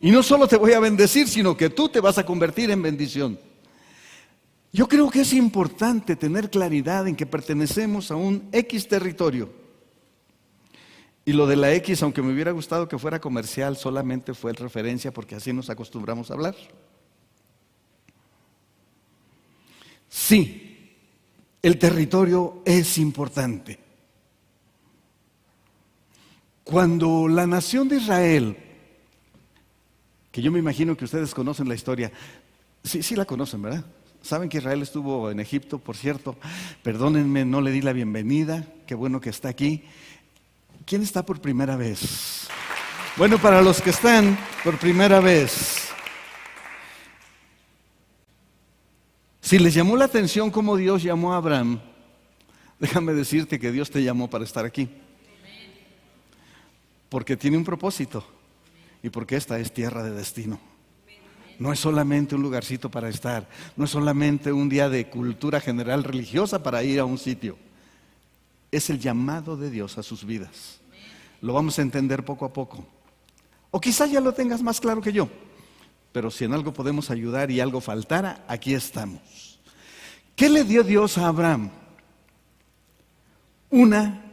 Y 0.00 0.10
no 0.10 0.22
solo 0.22 0.48
te 0.48 0.56
voy 0.56 0.72
a 0.72 0.80
bendecir, 0.80 1.28
sino 1.28 1.54
que 1.58 1.68
tú 1.68 1.90
te 1.90 2.00
vas 2.00 2.16
a 2.16 2.24
convertir 2.24 2.70
en 2.70 2.80
bendición. 2.80 3.38
Yo 4.72 4.86
creo 4.86 5.10
que 5.10 5.22
es 5.22 5.32
importante 5.32 6.14
tener 6.14 6.48
claridad 6.48 7.08
en 7.08 7.16
que 7.16 7.26
pertenecemos 7.26 8.10
a 8.10 8.16
un 8.16 8.48
X 8.52 8.86
territorio. 8.86 9.50
Y 11.24 11.32
lo 11.32 11.46
de 11.46 11.56
la 11.56 11.72
X, 11.74 12.02
aunque 12.02 12.22
me 12.22 12.32
hubiera 12.32 12.52
gustado 12.52 12.88
que 12.88 12.98
fuera 12.98 13.20
comercial, 13.20 13.76
solamente 13.76 14.32
fue 14.32 14.52
referencia 14.52 15.12
porque 15.12 15.34
así 15.34 15.52
nos 15.52 15.70
acostumbramos 15.70 16.30
a 16.30 16.34
hablar. 16.34 16.54
Sí, 20.08 20.96
el 21.62 21.78
territorio 21.78 22.62
es 22.64 22.96
importante. 22.98 23.78
Cuando 26.64 27.26
la 27.26 27.46
nación 27.46 27.88
de 27.88 27.96
Israel, 27.96 28.56
que 30.30 30.42
yo 30.42 30.52
me 30.52 30.60
imagino 30.60 30.96
que 30.96 31.04
ustedes 31.04 31.34
conocen 31.34 31.68
la 31.68 31.74
historia, 31.74 32.12
sí, 32.84 33.02
sí 33.02 33.16
la 33.16 33.24
conocen, 33.24 33.62
¿verdad? 33.62 33.84
Saben 34.22 34.48
que 34.48 34.58
Israel 34.58 34.82
estuvo 34.82 35.30
en 35.30 35.40
Egipto, 35.40 35.78
por 35.78 35.96
cierto. 35.96 36.36
Perdónenme, 36.82 37.44
no 37.44 37.60
le 37.60 37.70
di 37.70 37.80
la 37.80 37.92
bienvenida. 37.92 38.66
Qué 38.86 38.94
bueno 38.94 39.20
que 39.20 39.30
está 39.30 39.48
aquí. 39.48 39.84
¿Quién 40.84 41.02
está 41.02 41.24
por 41.24 41.40
primera 41.40 41.76
vez? 41.76 42.48
Bueno, 43.16 43.38
para 43.38 43.62
los 43.62 43.80
que 43.80 43.90
están 43.90 44.38
por 44.62 44.78
primera 44.78 45.20
vez. 45.20 45.88
Si 49.40 49.58
les 49.58 49.74
llamó 49.74 49.96
la 49.96 50.04
atención 50.04 50.50
cómo 50.50 50.76
Dios 50.76 51.02
llamó 51.02 51.32
a 51.32 51.38
Abraham, 51.38 51.80
déjame 52.78 53.14
decirte 53.14 53.58
que 53.58 53.72
Dios 53.72 53.90
te 53.90 54.02
llamó 54.02 54.30
para 54.30 54.44
estar 54.44 54.64
aquí. 54.64 54.88
Porque 57.08 57.36
tiene 57.36 57.56
un 57.56 57.64
propósito 57.64 58.24
y 59.02 59.10
porque 59.10 59.36
esta 59.36 59.58
es 59.58 59.72
tierra 59.72 60.04
de 60.04 60.12
destino. 60.12 60.69
No 61.60 61.74
es 61.74 61.78
solamente 61.78 62.34
un 62.34 62.40
lugarcito 62.40 62.90
para 62.90 63.10
estar, 63.10 63.46
no 63.76 63.84
es 63.84 63.90
solamente 63.90 64.50
un 64.50 64.70
día 64.70 64.88
de 64.88 65.10
cultura 65.10 65.60
general 65.60 66.04
religiosa 66.04 66.62
para 66.62 66.82
ir 66.82 66.98
a 66.98 67.04
un 67.04 67.18
sitio. 67.18 67.58
es 68.72 68.88
el 68.88 68.98
llamado 68.98 69.58
de 69.58 69.70
Dios 69.70 69.98
a 69.98 70.02
sus 70.02 70.24
vidas. 70.24 70.80
Lo 71.42 71.52
vamos 71.52 71.78
a 71.78 71.82
entender 71.82 72.24
poco 72.24 72.46
a 72.46 72.52
poco. 72.52 72.86
O 73.70 73.78
quizá 73.78 74.06
ya 74.06 74.20
lo 74.20 74.32
tengas 74.32 74.62
más 74.62 74.80
claro 74.80 75.02
que 75.02 75.12
yo, 75.12 75.28
pero 76.12 76.30
si 76.30 76.44
en 76.44 76.54
algo 76.54 76.72
podemos 76.72 77.10
ayudar 77.10 77.50
y 77.50 77.60
algo 77.60 77.82
faltara, 77.82 78.42
aquí 78.48 78.72
estamos. 78.72 79.60
¿Qué 80.34 80.48
le 80.48 80.64
dio 80.64 80.82
Dios 80.82 81.18
a 81.18 81.28
Abraham? 81.28 81.70
Una 83.68 84.24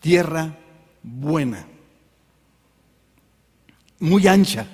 tierra 0.00 0.58
buena, 1.00 1.64
muy 4.00 4.26
ancha. 4.26 4.66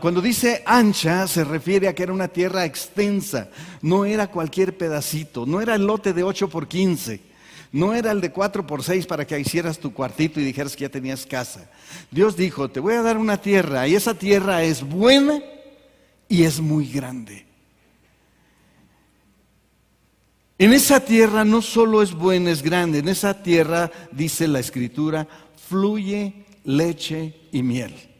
Cuando 0.00 0.20
dice 0.20 0.62
ancha 0.66 1.26
se 1.26 1.44
refiere 1.44 1.88
a 1.88 1.94
que 1.94 2.04
era 2.04 2.12
una 2.12 2.28
tierra 2.28 2.64
extensa, 2.64 3.48
no 3.82 4.04
era 4.04 4.28
cualquier 4.28 4.76
pedacito, 4.76 5.46
no 5.46 5.60
era 5.60 5.74
el 5.74 5.86
lote 5.86 6.12
de 6.12 6.22
8 6.22 6.48
por 6.48 6.68
15 6.68 7.34
no 7.74 7.92
era 7.92 8.12
el 8.12 8.20
de 8.20 8.30
cuatro 8.30 8.64
por 8.64 8.84
seis 8.84 9.04
para 9.04 9.26
que 9.26 9.36
hicieras 9.36 9.80
tu 9.80 9.92
cuartito 9.92 10.38
y 10.38 10.44
dijeras 10.44 10.76
que 10.76 10.82
ya 10.82 10.88
tenías 10.88 11.26
casa. 11.26 11.68
Dios 12.08 12.36
dijo, 12.36 12.70
te 12.70 12.78
voy 12.78 12.94
a 12.94 13.02
dar 13.02 13.18
una 13.18 13.36
tierra 13.36 13.88
y 13.88 13.96
esa 13.96 14.14
tierra 14.14 14.62
es 14.62 14.84
buena 14.84 15.42
y 16.28 16.44
es 16.44 16.60
muy 16.60 16.86
grande. 16.86 17.44
En 20.56 20.72
esa 20.72 21.00
tierra 21.00 21.44
no 21.44 21.60
solo 21.62 22.00
es 22.00 22.12
buena, 22.12 22.52
es 22.52 22.62
grande. 22.62 23.00
En 23.00 23.08
esa 23.08 23.42
tierra, 23.42 23.90
dice 24.12 24.46
la 24.46 24.60
escritura, 24.60 25.26
fluye 25.68 26.44
leche 26.62 27.34
y 27.50 27.64
miel. 27.64 28.13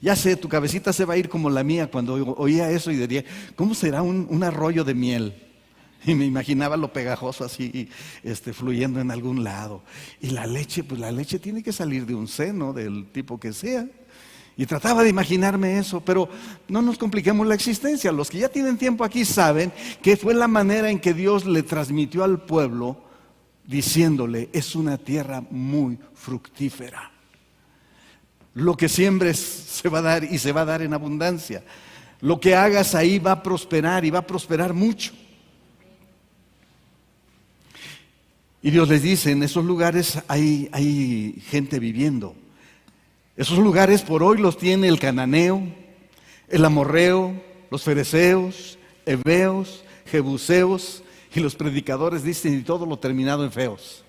Ya 0.00 0.16
sé, 0.16 0.36
tu 0.36 0.48
cabecita 0.48 0.92
se 0.92 1.04
va 1.04 1.14
a 1.14 1.16
ir 1.18 1.28
como 1.28 1.50
la 1.50 1.62
mía 1.62 1.90
cuando 1.90 2.14
oía 2.36 2.70
eso 2.70 2.90
y 2.90 2.96
diría, 2.96 3.24
¿cómo 3.54 3.74
será 3.74 4.02
un, 4.02 4.26
un 4.30 4.42
arroyo 4.42 4.84
de 4.84 4.94
miel? 4.94 5.34
Y 6.06 6.14
me 6.14 6.24
imaginaba 6.24 6.76
lo 6.76 6.92
pegajoso 6.92 7.44
así, 7.44 7.88
este, 8.22 8.52
fluyendo 8.52 9.00
en 9.00 9.10
algún 9.10 9.44
lado. 9.44 9.82
Y 10.20 10.30
la 10.30 10.46
leche, 10.46 10.84
pues 10.84 11.00
la 11.00 11.12
leche 11.12 11.38
tiene 11.38 11.62
que 11.62 11.72
salir 11.72 12.06
de 12.06 12.14
un 12.14 12.28
seno, 12.28 12.72
del 12.72 13.08
tipo 13.12 13.38
que 13.38 13.52
sea. 13.52 13.86
Y 14.56 14.66
trataba 14.66 15.02
de 15.02 15.10
imaginarme 15.10 15.78
eso, 15.78 16.00
pero 16.00 16.28
no 16.68 16.82
nos 16.82 16.98
compliquemos 16.98 17.46
la 17.46 17.54
existencia. 17.54 18.12
Los 18.12 18.30
que 18.30 18.38
ya 18.38 18.48
tienen 18.48 18.76
tiempo 18.76 19.04
aquí 19.04 19.24
saben 19.24 19.72
que 20.02 20.16
fue 20.16 20.34
la 20.34 20.48
manera 20.48 20.90
en 20.90 20.98
que 20.98 21.14
Dios 21.14 21.46
le 21.46 21.62
transmitió 21.62 22.24
al 22.24 22.42
pueblo 22.42 23.04
diciéndole, 23.66 24.50
es 24.52 24.74
una 24.74 24.98
tierra 24.98 25.42
muy 25.50 25.98
fructífera. 26.14 27.09
Lo 28.60 28.76
que 28.76 28.88
siembres 28.88 29.38
se 29.38 29.88
va 29.88 30.00
a 30.00 30.02
dar 30.02 30.24
y 30.24 30.38
se 30.38 30.52
va 30.52 30.60
a 30.60 30.66
dar 30.66 30.82
en 30.82 30.92
abundancia. 30.92 31.64
Lo 32.20 32.38
que 32.38 32.54
hagas 32.54 32.94
ahí 32.94 33.18
va 33.18 33.32
a 33.32 33.42
prosperar 33.42 34.04
y 34.04 34.10
va 34.10 34.18
a 34.18 34.26
prosperar 34.26 34.74
mucho. 34.74 35.12
Y 38.62 38.70
Dios 38.70 38.88
les 38.90 39.02
dice, 39.02 39.30
en 39.30 39.42
esos 39.42 39.64
lugares 39.64 40.18
hay, 40.28 40.68
hay 40.72 41.42
gente 41.48 41.78
viviendo. 41.78 42.34
Esos 43.34 43.58
lugares 43.58 44.02
por 44.02 44.22
hoy 44.22 44.36
los 44.36 44.58
tiene 44.58 44.88
el 44.88 44.98
cananeo, 44.98 45.62
el 46.46 46.62
amorreo, 46.62 47.42
los 47.70 47.82
fereceos, 47.82 48.78
heveos, 49.06 49.82
jebuseos, 50.04 51.02
y 51.34 51.40
los 51.40 51.54
predicadores 51.54 52.22
dicen 52.22 52.58
y 52.58 52.62
todo 52.62 52.84
lo 52.84 52.98
terminado 52.98 53.42
en 53.42 53.52
feos. 53.52 54.04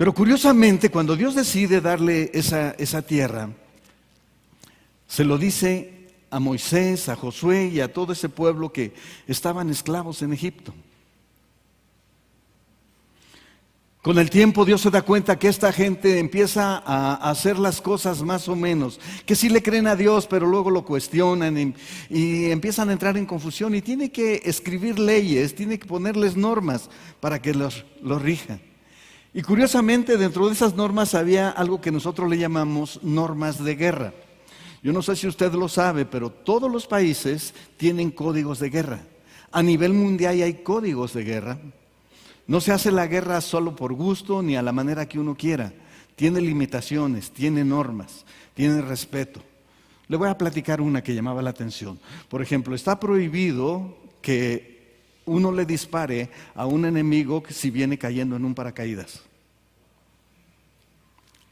Pero 0.00 0.14
curiosamente, 0.14 0.88
cuando 0.88 1.14
Dios 1.14 1.34
decide 1.34 1.82
darle 1.82 2.30
esa, 2.32 2.70
esa 2.78 3.02
tierra, 3.02 3.50
se 5.06 5.24
lo 5.24 5.36
dice 5.36 6.08
a 6.30 6.40
Moisés, 6.40 7.10
a 7.10 7.16
Josué 7.16 7.66
y 7.66 7.80
a 7.80 7.92
todo 7.92 8.14
ese 8.14 8.30
pueblo 8.30 8.72
que 8.72 8.94
estaban 9.26 9.68
esclavos 9.68 10.22
en 10.22 10.32
Egipto. 10.32 10.72
Con 14.00 14.18
el 14.18 14.30
tiempo 14.30 14.64
Dios 14.64 14.80
se 14.80 14.90
da 14.90 15.02
cuenta 15.02 15.38
que 15.38 15.48
esta 15.48 15.70
gente 15.70 16.18
empieza 16.18 16.78
a 16.78 17.16
hacer 17.28 17.58
las 17.58 17.82
cosas 17.82 18.22
más 18.22 18.48
o 18.48 18.56
menos, 18.56 18.98
que 19.26 19.36
sí 19.36 19.50
le 19.50 19.62
creen 19.62 19.86
a 19.86 19.96
Dios, 19.96 20.26
pero 20.26 20.46
luego 20.46 20.70
lo 20.70 20.82
cuestionan 20.82 21.74
y, 22.08 22.50
empiezan 22.50 22.88
a 22.88 22.94
entrar 22.94 23.18
en 23.18 23.26
confusión 23.26 23.74
y 23.74 23.82
tiene 23.82 24.10
que 24.10 24.40
escribir 24.46 24.98
leyes, 24.98 25.54
tiene 25.54 25.78
que 25.78 25.84
ponerles 25.84 26.38
normas 26.38 26.88
para 27.20 27.42
que 27.42 27.52
los, 27.52 27.84
los 28.00 28.22
rijan. 28.22 28.69
Y 29.32 29.42
curiosamente 29.42 30.16
dentro 30.16 30.46
de 30.46 30.54
esas 30.54 30.74
normas 30.74 31.14
había 31.14 31.50
algo 31.50 31.80
que 31.80 31.92
nosotros 31.92 32.28
le 32.28 32.38
llamamos 32.38 33.00
normas 33.02 33.62
de 33.62 33.76
guerra. 33.76 34.12
Yo 34.82 34.92
no 34.92 35.02
sé 35.02 35.14
si 35.14 35.28
usted 35.28 35.52
lo 35.52 35.68
sabe, 35.68 36.04
pero 36.04 36.30
todos 36.30 36.70
los 36.70 36.86
países 36.86 37.54
tienen 37.76 38.10
códigos 38.10 38.58
de 38.58 38.70
guerra. 38.70 39.00
A 39.52 39.62
nivel 39.62 39.92
mundial 39.92 40.42
hay 40.42 40.54
códigos 40.62 41.12
de 41.12 41.24
guerra. 41.24 41.58
No 42.46 42.60
se 42.60 42.72
hace 42.72 42.90
la 42.90 43.06
guerra 43.06 43.40
solo 43.40 43.76
por 43.76 43.92
gusto 43.92 44.42
ni 44.42 44.56
a 44.56 44.62
la 44.62 44.72
manera 44.72 45.06
que 45.06 45.20
uno 45.20 45.36
quiera. 45.36 45.72
Tiene 46.16 46.40
limitaciones, 46.40 47.30
tiene 47.30 47.64
normas, 47.64 48.24
tiene 48.54 48.82
respeto. 48.82 49.40
Le 50.08 50.16
voy 50.16 50.28
a 50.28 50.36
platicar 50.36 50.80
una 50.80 51.04
que 51.04 51.14
llamaba 51.14 51.40
la 51.40 51.50
atención. 51.50 52.00
Por 52.28 52.42
ejemplo, 52.42 52.74
está 52.74 52.98
prohibido 52.98 53.96
que 54.22 54.69
uno 55.30 55.52
le 55.52 55.64
dispare 55.64 56.28
a 56.54 56.66
un 56.66 56.84
enemigo 56.84 57.42
si 57.48 57.70
viene 57.70 57.96
cayendo 57.96 58.36
en 58.36 58.44
un 58.44 58.54
paracaídas. 58.54 59.22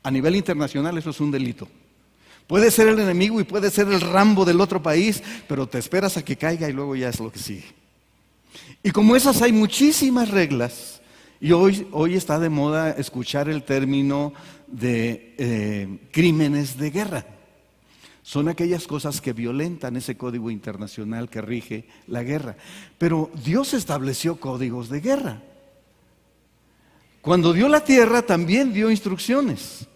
A 0.03 0.11
nivel 0.11 0.37
internacional 0.37 0.99
eso 0.99 1.11
es 1.11 1.21
un 1.21 1.31
delito. 1.31 1.69
Puede 2.47 2.71
ser 2.71 2.89
el 2.89 2.99
enemigo 2.99 3.41
y 3.41 3.45
puede 3.45 3.71
ser 3.71 3.89
el 3.89 4.01
rambo 4.01 4.45
del 4.45 4.61
otro 4.61 4.83
país, 4.83 5.23
pero 5.47 5.69
te 5.69 5.79
esperas 5.79 6.17
a 6.17 6.25
que 6.25 6.37
caiga 6.37 6.69
y 6.69 6.73
luego 6.73 6.97
ya 6.97 7.09
es 7.09 7.21
lo 7.21 7.31
que 7.31 7.39
sigue. 7.39 7.67
Y 8.83 8.91
como 8.91 9.15
esas 9.15 9.43
hay 9.43 9.53
muchísimas 9.53 10.31
reglas, 10.31 11.01
y 11.41 11.53
hoy, 11.53 11.87
hoy 11.93 12.15
está 12.15 12.41
de 12.41 12.49
moda 12.49 12.91
escuchar 12.91 13.49
el 13.49 13.63
término 13.63 14.33
de 14.67 15.35
eh, 15.39 15.99
crímenes 16.11 16.79
de 16.79 16.91
guerra. 16.91 17.27
Son 18.29 18.47
aquellas 18.47 18.87
cosas 18.87 19.23
que 19.23 19.33
violentan 19.33 19.97
ese 19.97 20.19
código 20.19 20.51
internacional 20.51 21.31
que 21.31 21.41
rige 21.41 21.89
la 22.07 22.23
guerra. 22.23 22.59
Pero 22.99 23.31
Dios 23.43 23.73
estableció 23.73 24.39
códigos 24.39 24.91
de 24.91 25.01
guerra. 25.01 25.43
Cuando 27.23 27.55
dio 27.55 27.71
la 27.71 27.83
tierra 27.83 28.21
también 28.21 28.75
dio 28.75 28.91
instrucciones. 28.91 29.89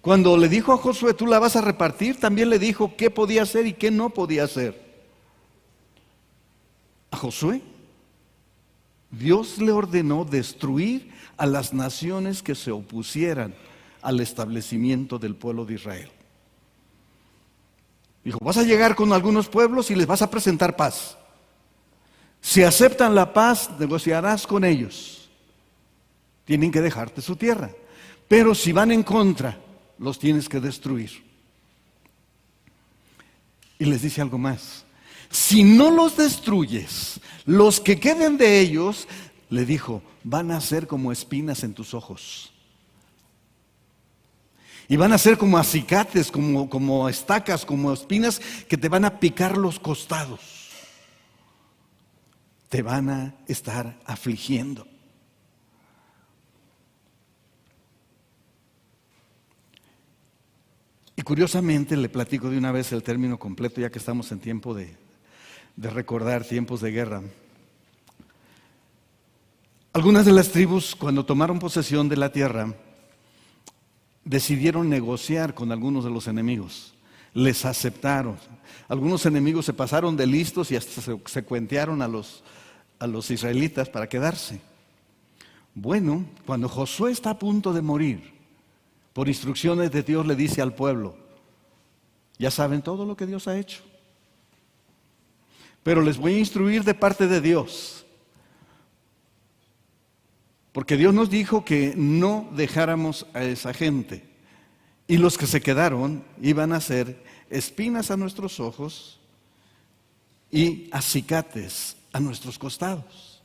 Cuando 0.00 0.38
le 0.38 0.48
dijo 0.48 0.72
a 0.72 0.78
Josué, 0.78 1.12
tú 1.12 1.26
la 1.26 1.38
vas 1.38 1.56
a 1.56 1.60
repartir, 1.60 2.18
también 2.18 2.48
le 2.48 2.58
dijo 2.58 2.96
qué 2.96 3.10
podía 3.10 3.42
hacer 3.42 3.66
y 3.66 3.74
qué 3.74 3.90
no 3.90 4.08
podía 4.08 4.44
hacer. 4.44 4.82
A 7.10 7.18
Josué, 7.18 7.60
Dios 9.10 9.58
le 9.58 9.72
ordenó 9.72 10.24
destruir 10.24 11.12
a 11.36 11.44
las 11.44 11.74
naciones 11.74 12.42
que 12.42 12.54
se 12.54 12.70
opusieran 12.70 13.54
al 14.00 14.20
establecimiento 14.20 15.18
del 15.18 15.34
pueblo 15.34 15.66
de 15.66 15.74
Israel. 15.74 16.13
Dijo, 18.24 18.38
vas 18.40 18.56
a 18.56 18.62
llegar 18.62 18.94
con 18.94 19.12
algunos 19.12 19.48
pueblos 19.48 19.90
y 19.90 19.94
les 19.94 20.06
vas 20.06 20.22
a 20.22 20.30
presentar 20.30 20.76
paz. 20.76 21.18
Si 22.40 22.62
aceptan 22.62 23.14
la 23.14 23.32
paz, 23.32 23.70
negociarás 23.78 24.46
con 24.46 24.64
ellos. 24.64 25.28
Tienen 26.44 26.72
que 26.72 26.80
dejarte 26.80 27.20
su 27.20 27.36
tierra. 27.36 27.70
Pero 28.28 28.54
si 28.54 28.72
van 28.72 28.90
en 28.90 29.02
contra 29.02 29.58
los 29.98 30.18
tienes 30.18 30.48
que 30.48 30.60
destruir. 30.60 31.22
Y 33.78 33.84
les 33.84 34.02
dice 34.02 34.20
algo 34.20 34.38
más. 34.38 34.84
Si 35.30 35.64
no 35.64 35.90
los 35.90 36.16
destruyes, 36.16 37.20
los 37.44 37.80
que 37.80 37.98
queden 37.98 38.38
de 38.38 38.60
ellos, 38.60 39.08
le 39.50 39.66
dijo, 39.66 40.02
van 40.22 40.50
a 40.50 40.60
ser 40.60 40.86
como 40.86 41.12
espinas 41.12 41.64
en 41.64 41.74
tus 41.74 41.92
ojos. 41.92 42.53
Y 44.88 44.96
van 44.96 45.12
a 45.12 45.18
ser 45.18 45.38
como 45.38 45.58
acicates, 45.58 46.30
como, 46.30 46.68
como 46.68 47.08
estacas, 47.08 47.64
como 47.64 47.92
espinas 47.92 48.40
que 48.68 48.76
te 48.76 48.88
van 48.88 49.04
a 49.04 49.18
picar 49.18 49.56
los 49.56 49.78
costados. 49.78 50.40
Te 52.68 52.82
van 52.82 53.08
a 53.08 53.34
estar 53.46 53.98
afligiendo. 54.04 54.86
Y 61.16 61.22
curiosamente 61.22 61.96
le 61.96 62.08
platico 62.08 62.50
de 62.50 62.58
una 62.58 62.72
vez 62.72 62.92
el 62.92 63.02
término 63.02 63.38
completo, 63.38 63.80
ya 63.80 63.90
que 63.90 63.98
estamos 63.98 64.32
en 64.32 64.40
tiempo 64.40 64.74
de, 64.74 64.96
recordar 65.76 66.44
tiempos 66.44 66.80
de 66.80 66.90
guerra. 66.90 67.22
Algunas 69.92 70.26
de 70.26 70.32
las 70.32 70.50
tribus, 70.50 70.96
cuando 70.96 71.24
tomaron 71.24 71.60
posesión 71.60 72.08
de 72.08 72.16
la 72.16 72.32
tierra, 72.32 72.74
decidieron 74.24 74.88
negociar 74.88 75.54
con 75.54 75.70
algunos 75.72 76.04
de 76.04 76.10
los 76.10 76.26
enemigos. 76.28 76.94
Les 77.32 77.64
aceptaron. 77.64 78.36
Algunos 78.88 79.26
enemigos 79.26 79.66
se 79.66 79.72
pasaron 79.72 80.16
de 80.16 80.26
listos 80.26 80.70
y 80.70 80.76
hasta 80.76 81.00
se, 81.26 81.42
cuentearon 81.42 82.02
a 82.02 82.08
los, 82.08 82.42
a 82.98 83.06
los 83.06 83.30
israelitas 83.30 83.88
para 83.88 84.08
quedarse. 84.08 84.60
Bueno, 85.74 86.24
cuando 86.46 86.68
Josué 86.68 87.12
está 87.12 87.30
a 87.30 87.38
punto 87.38 87.72
de 87.72 87.82
morir, 87.82 88.32
por 89.12 89.28
instrucciones 89.28 89.90
de 89.90 90.02
Dios 90.02 90.26
le 90.26 90.36
dice 90.36 90.62
al 90.62 90.74
pueblo, 90.74 91.16
ya 92.38 92.50
saben 92.50 92.82
todo 92.82 93.04
lo 93.04 93.16
que 93.16 93.26
Dios 93.26 93.48
ha 93.48 93.58
hecho. 93.58 93.82
Pero 95.82 96.02
les 96.02 96.16
voy 96.16 96.34
a 96.34 96.38
instruir 96.38 96.82
de 96.82 96.94
parte 96.94 97.26
de 97.26 97.40
Dios. 97.40 98.03
Porque 100.74 100.96
Dios 100.96 101.14
nos 101.14 101.30
dijo 101.30 101.64
que 101.64 101.94
no 101.96 102.50
dejáramos 102.56 103.28
a 103.32 103.44
esa 103.44 103.72
gente. 103.72 104.24
Y 105.06 105.18
los 105.18 105.38
que 105.38 105.46
se 105.46 105.60
quedaron 105.60 106.24
iban 106.42 106.72
a 106.72 106.80
ser 106.80 107.22
espinas 107.48 108.10
a 108.10 108.16
nuestros 108.16 108.58
ojos 108.58 109.20
y 110.50 110.88
acicates 110.90 111.96
a 112.12 112.18
nuestros 112.18 112.58
costados. 112.58 113.40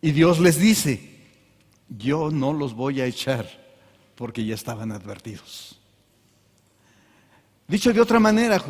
Y 0.00 0.10
Dios 0.10 0.40
les 0.40 0.58
dice, 0.58 1.08
yo 1.88 2.32
no 2.32 2.52
los 2.52 2.74
voy 2.74 3.00
a 3.00 3.06
echar 3.06 3.48
porque 4.16 4.44
ya 4.44 4.56
estaban 4.56 4.90
advertidos. 4.90 5.78
Dicho 7.68 7.92
de 7.92 8.00
otra 8.00 8.18
manera, 8.18 8.60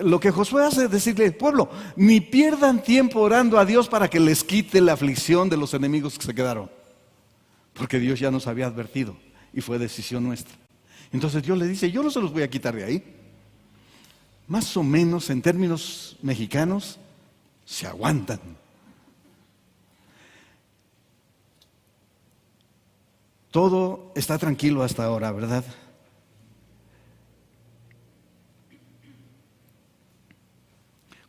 lo 0.00 0.18
que 0.18 0.30
Josué 0.30 0.64
hace 0.64 0.86
es 0.86 0.90
decirle, 0.90 1.32
pueblo, 1.32 1.68
ni 1.96 2.22
pierdan 2.22 2.82
tiempo 2.82 3.20
orando 3.20 3.58
a 3.58 3.66
Dios 3.66 3.90
para 3.90 4.08
que 4.08 4.18
les 4.18 4.42
quite 4.42 4.80
la 4.80 4.94
aflicción 4.94 5.50
de 5.50 5.58
los 5.58 5.74
enemigos 5.74 6.18
que 6.18 6.24
se 6.24 6.34
quedaron. 6.34 6.77
Porque 7.78 8.00
Dios 8.00 8.18
ya 8.18 8.30
nos 8.30 8.48
había 8.48 8.66
advertido 8.66 9.16
y 9.52 9.60
fue 9.60 9.78
decisión 9.78 10.24
nuestra. 10.24 10.54
Entonces 11.12 11.42
Dios 11.42 11.56
le 11.56 11.66
dice, 11.66 11.90
yo 11.90 12.02
no 12.02 12.10
se 12.10 12.20
los 12.20 12.32
voy 12.32 12.42
a 12.42 12.50
quitar 12.50 12.74
de 12.74 12.84
ahí. 12.84 13.14
Más 14.48 14.76
o 14.76 14.82
menos 14.82 15.30
en 15.30 15.40
términos 15.40 16.16
mexicanos, 16.20 16.98
se 17.64 17.86
aguantan. 17.86 18.40
Todo 23.50 24.12
está 24.14 24.38
tranquilo 24.38 24.82
hasta 24.82 25.04
ahora, 25.04 25.32
¿verdad? 25.32 25.64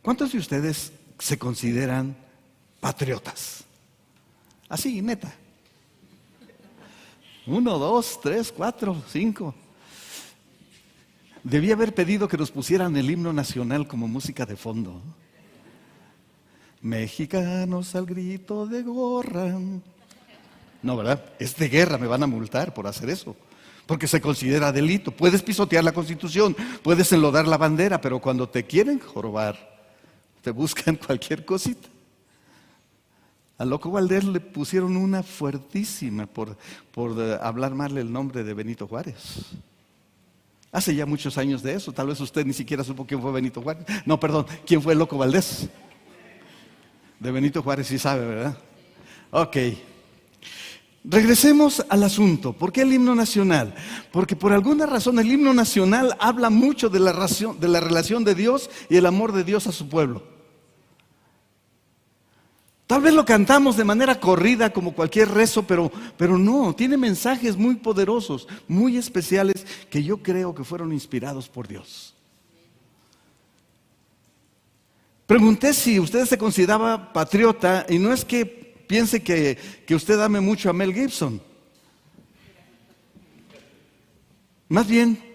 ¿Cuántos 0.02 0.32
de 0.32 0.38
ustedes 0.38 0.92
se 1.18 1.38
consideran 1.38 2.16
patriotas? 2.80 3.64
Así, 4.68 5.00
neta. 5.02 5.34
Uno, 7.46 7.78
dos, 7.78 8.20
tres, 8.22 8.52
cuatro, 8.54 9.02
cinco. 9.08 9.54
Debía 11.42 11.74
haber 11.74 11.94
pedido 11.94 12.28
que 12.28 12.36
nos 12.36 12.50
pusieran 12.50 12.96
el 12.96 13.10
himno 13.10 13.32
nacional 13.32 13.88
como 13.88 14.06
música 14.06 14.44
de 14.44 14.56
fondo. 14.56 15.00
Mexicanos 16.82 17.94
al 17.94 18.06
grito 18.06 18.66
de 18.66 18.82
gorra. 18.82 19.58
No, 20.82 20.96
¿verdad? 20.96 21.24
Es 21.38 21.56
de 21.56 21.68
guerra, 21.68 21.98
me 21.98 22.06
van 22.06 22.22
a 22.22 22.26
multar 22.26 22.74
por 22.74 22.86
hacer 22.86 23.08
eso. 23.08 23.34
Porque 23.86 24.06
se 24.06 24.20
considera 24.20 24.70
delito. 24.70 25.10
Puedes 25.10 25.42
pisotear 25.42 25.82
la 25.82 25.92
constitución, 25.92 26.54
puedes 26.82 27.10
enlodar 27.12 27.48
la 27.48 27.56
bandera, 27.56 28.00
pero 28.00 28.20
cuando 28.20 28.48
te 28.48 28.64
quieren 28.64 28.98
jorobar, 28.98 29.56
te 30.42 30.50
buscan 30.50 30.96
cualquier 31.06 31.44
cosita. 31.44 31.88
A 33.60 33.66
Loco 33.66 33.90
Valdés 33.90 34.24
le 34.24 34.40
pusieron 34.40 34.96
una 34.96 35.22
fuertísima 35.22 36.24
por, 36.24 36.56
por 36.92 37.14
eh, 37.20 37.36
hablar 37.42 37.74
mal 37.74 37.98
el 37.98 38.10
nombre 38.10 38.42
de 38.42 38.54
Benito 38.54 38.86
Juárez. 38.86 39.50
Hace 40.72 40.94
ya 40.94 41.04
muchos 41.04 41.36
años 41.36 41.62
de 41.62 41.74
eso, 41.74 41.92
tal 41.92 42.06
vez 42.06 42.18
usted 42.20 42.46
ni 42.46 42.54
siquiera 42.54 42.82
supo 42.82 43.06
quién 43.06 43.20
fue 43.20 43.30
Benito 43.32 43.60
Juárez. 43.60 43.84
No, 44.06 44.18
perdón, 44.18 44.46
quién 44.64 44.80
fue 44.80 44.94
Loco 44.94 45.18
Valdés. 45.18 45.68
De 47.18 47.30
Benito 47.30 47.62
Juárez 47.62 47.88
sí 47.88 47.98
sabe, 47.98 48.24
¿verdad? 48.24 48.56
Ok. 49.30 49.56
Regresemos 51.04 51.84
al 51.90 52.02
asunto. 52.04 52.54
¿Por 52.54 52.72
qué 52.72 52.80
el 52.80 52.94
himno 52.94 53.14
nacional? 53.14 53.74
Porque 54.10 54.36
por 54.36 54.54
alguna 54.54 54.86
razón 54.86 55.18
el 55.18 55.30
himno 55.30 55.52
nacional 55.52 56.16
habla 56.18 56.48
mucho 56.48 56.88
de 56.88 57.00
la, 57.00 57.12
de 57.12 57.68
la 57.68 57.80
relación 57.80 58.24
de 58.24 58.34
Dios 58.34 58.70
y 58.88 58.96
el 58.96 59.04
amor 59.04 59.32
de 59.32 59.44
Dios 59.44 59.66
a 59.66 59.72
su 59.72 59.86
pueblo. 59.86 60.39
Tal 62.90 63.02
vez 63.02 63.14
lo 63.14 63.24
cantamos 63.24 63.76
de 63.76 63.84
manera 63.84 64.18
corrida 64.18 64.72
como 64.72 64.92
cualquier 64.92 65.28
rezo, 65.28 65.62
pero, 65.62 65.92
pero 66.16 66.36
no, 66.36 66.74
tiene 66.74 66.96
mensajes 66.96 67.56
muy 67.56 67.76
poderosos, 67.76 68.48
muy 68.66 68.96
especiales 68.96 69.64
que 69.88 70.02
yo 70.02 70.16
creo 70.16 70.52
que 70.56 70.64
fueron 70.64 70.92
inspirados 70.92 71.48
por 71.48 71.68
Dios. 71.68 72.16
Pregunté 75.24 75.72
si 75.72 76.00
usted 76.00 76.26
se 76.26 76.36
consideraba 76.36 77.12
patriota 77.12 77.86
y 77.88 78.00
no 78.00 78.12
es 78.12 78.24
que 78.24 78.44
piense 78.44 79.22
que, 79.22 79.56
que 79.86 79.94
usted 79.94 80.20
ame 80.20 80.40
mucho 80.40 80.68
a 80.68 80.72
Mel 80.72 80.92
Gibson. 80.92 81.40
Más 84.68 84.88
bien, 84.88 85.29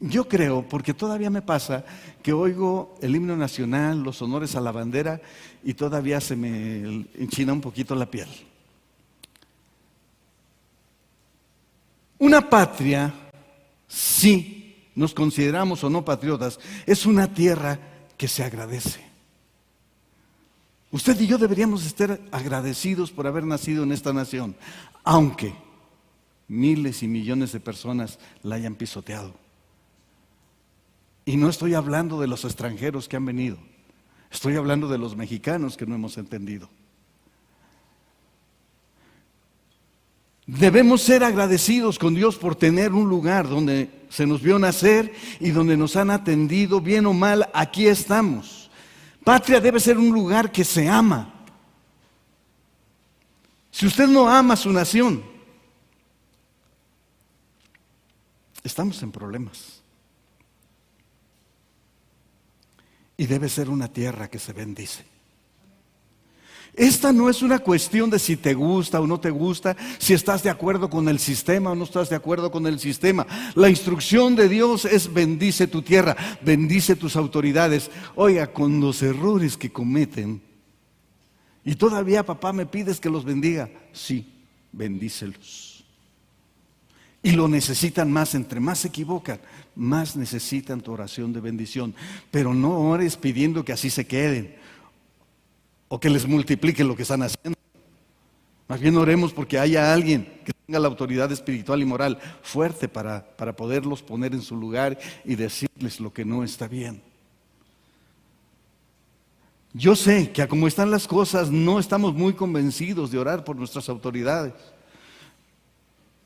yo 0.00 0.28
creo, 0.28 0.68
porque 0.68 0.94
todavía 0.94 1.30
me 1.30 1.42
pasa, 1.42 1.84
que 2.22 2.32
oigo 2.32 2.96
el 3.02 3.16
himno 3.16 3.36
nacional, 3.36 4.02
los 4.02 4.22
honores 4.22 4.54
a 4.54 4.60
la 4.60 4.72
bandera, 4.72 5.20
y 5.64 5.74
todavía 5.74 6.20
se 6.20 6.36
me 6.36 7.06
enchina 7.14 7.52
un 7.52 7.60
poquito 7.60 7.94
la 7.94 8.10
piel. 8.10 8.28
Una 12.18 12.48
patria, 12.48 13.12
si 13.86 14.90
nos 14.94 15.14
consideramos 15.14 15.82
o 15.84 15.90
no 15.90 16.04
patriotas, 16.04 16.58
es 16.86 17.06
una 17.06 17.32
tierra 17.32 17.78
que 18.16 18.28
se 18.28 18.42
agradece. 18.44 19.00
Usted 20.90 21.20
y 21.20 21.26
yo 21.26 21.38
deberíamos 21.38 21.84
estar 21.84 22.20
agradecidos 22.30 23.10
por 23.10 23.26
haber 23.26 23.44
nacido 23.44 23.84
en 23.84 23.92
esta 23.92 24.12
nación, 24.12 24.56
aunque 25.04 25.54
miles 26.48 27.02
y 27.02 27.08
millones 27.08 27.52
de 27.52 27.60
personas 27.60 28.18
la 28.42 28.56
hayan 28.56 28.74
pisoteado. 28.74 29.47
Y 31.28 31.36
no 31.36 31.50
estoy 31.50 31.74
hablando 31.74 32.18
de 32.18 32.26
los 32.26 32.46
extranjeros 32.46 33.06
que 33.06 33.16
han 33.16 33.26
venido, 33.26 33.58
estoy 34.30 34.56
hablando 34.56 34.88
de 34.88 34.96
los 34.96 35.14
mexicanos 35.14 35.76
que 35.76 35.84
no 35.84 35.94
hemos 35.94 36.16
entendido. 36.16 36.70
Debemos 40.46 41.02
ser 41.02 41.22
agradecidos 41.22 41.98
con 41.98 42.14
Dios 42.14 42.38
por 42.38 42.56
tener 42.56 42.94
un 42.94 43.10
lugar 43.10 43.46
donde 43.46 43.90
se 44.08 44.26
nos 44.26 44.40
vio 44.40 44.58
nacer 44.58 45.12
y 45.38 45.50
donde 45.50 45.76
nos 45.76 45.96
han 45.96 46.10
atendido, 46.10 46.80
bien 46.80 47.04
o 47.04 47.12
mal, 47.12 47.50
aquí 47.52 47.86
estamos. 47.88 48.70
Patria 49.22 49.60
debe 49.60 49.80
ser 49.80 49.98
un 49.98 50.08
lugar 50.08 50.50
que 50.50 50.64
se 50.64 50.88
ama. 50.88 51.34
Si 53.70 53.84
usted 53.84 54.08
no 54.08 54.30
ama 54.30 54.56
su 54.56 54.72
nación, 54.72 55.22
estamos 58.64 59.02
en 59.02 59.12
problemas. 59.12 59.77
Y 63.18 63.26
debe 63.26 63.50
ser 63.50 63.68
una 63.68 63.88
tierra 63.88 64.30
que 64.30 64.38
se 64.38 64.54
bendice. 64.54 65.04
Esta 66.74 67.12
no 67.12 67.28
es 67.28 67.42
una 67.42 67.58
cuestión 67.58 68.08
de 68.08 68.20
si 68.20 68.36
te 68.36 68.54
gusta 68.54 69.00
o 69.00 69.06
no 69.08 69.18
te 69.18 69.30
gusta, 69.30 69.76
si 69.98 70.14
estás 70.14 70.44
de 70.44 70.50
acuerdo 70.50 70.88
con 70.88 71.08
el 71.08 71.18
sistema 71.18 71.72
o 71.72 71.74
no 71.74 71.82
estás 71.82 72.08
de 72.08 72.14
acuerdo 72.14 72.52
con 72.52 72.68
el 72.68 72.78
sistema. 72.78 73.26
La 73.56 73.68
instrucción 73.68 74.36
de 74.36 74.48
Dios 74.48 74.84
es 74.84 75.12
bendice 75.12 75.66
tu 75.66 75.82
tierra, 75.82 76.16
bendice 76.40 76.94
tus 76.94 77.16
autoridades. 77.16 77.90
Oiga, 78.14 78.52
con 78.52 78.80
los 78.80 79.02
errores 79.02 79.56
que 79.56 79.72
cometen, 79.72 80.40
y 81.64 81.74
todavía 81.74 82.24
papá 82.24 82.52
me 82.52 82.66
pides 82.66 83.00
que 83.00 83.10
los 83.10 83.24
bendiga, 83.24 83.68
sí, 83.92 84.46
bendícelos. 84.70 85.67
Y 87.22 87.32
lo 87.32 87.48
necesitan 87.48 88.10
más, 88.12 88.34
entre 88.34 88.60
más 88.60 88.80
se 88.80 88.88
equivocan, 88.88 89.40
más 89.74 90.14
necesitan 90.16 90.80
tu 90.80 90.92
oración 90.92 91.32
de 91.32 91.40
bendición. 91.40 91.94
Pero 92.30 92.54
no 92.54 92.78
ores 92.78 93.16
pidiendo 93.16 93.64
que 93.64 93.72
así 93.72 93.90
se 93.90 94.06
queden 94.06 94.54
o 95.88 95.98
que 95.98 96.10
les 96.10 96.26
multiplique 96.26 96.84
lo 96.84 96.94
que 96.94 97.02
están 97.02 97.22
haciendo. 97.22 97.58
Más 98.68 98.80
bien 98.80 98.96
oremos 98.96 99.32
porque 99.32 99.58
haya 99.58 99.92
alguien 99.92 100.40
que 100.44 100.52
tenga 100.66 100.78
la 100.78 100.88
autoridad 100.88 101.32
espiritual 101.32 101.80
y 101.80 101.86
moral 101.86 102.18
fuerte 102.42 102.86
para, 102.86 103.26
para 103.36 103.56
poderlos 103.56 104.02
poner 104.02 104.34
en 104.34 104.42
su 104.42 104.56
lugar 104.56 104.98
y 105.24 105.34
decirles 105.34 105.98
lo 105.98 106.12
que 106.12 106.24
no 106.24 106.44
está 106.44 106.68
bien. 106.68 107.02
Yo 109.72 109.96
sé 109.96 110.30
que 110.32 110.42
a 110.42 110.48
como 110.48 110.66
están 110.66 110.90
las 110.90 111.06
cosas 111.06 111.50
no 111.50 111.78
estamos 111.78 112.14
muy 112.14 112.34
convencidos 112.34 113.10
de 113.10 113.18
orar 113.18 113.44
por 113.44 113.56
nuestras 113.56 113.88
autoridades. 113.88 114.52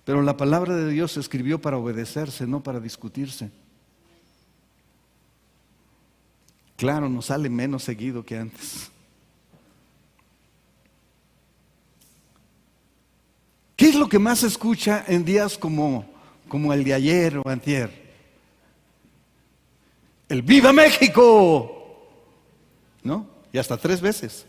Pero 0.05 0.23
la 0.23 0.37
palabra 0.37 0.75
de 0.75 0.91
Dios 0.91 1.13
se 1.13 1.21
escribió 1.21 1.61
para 1.61 1.79
obedecerse, 1.79 2.47
no 2.47 2.63
para 2.63 2.81
discutirse. 2.81 3.51
Claro, 6.77 7.09
nos 7.09 7.27
sale 7.27 7.49
menos 7.49 7.85
seguido 7.85 8.25
que 8.25 8.37
antes. 8.37 8.91
¿Qué 13.77 13.89
es 13.89 13.95
lo 13.95 14.09
que 14.09 14.19
más 14.19 14.41
se 14.41 14.49
escucha 14.49 15.05
en 15.07 15.25
días 15.25 15.57
como, 15.57 16.05
como 16.49 16.73
el 16.73 16.83
de 16.83 16.95
ayer 16.95 17.39
o 17.39 17.49
antier? 17.49 18.03
El 20.29 20.43
Viva 20.43 20.73
México. 20.73 22.09
¿No? 23.05 23.27
Y 23.53 23.59
hasta 23.59 23.77
tres 23.77 24.01
veces. 24.01 24.47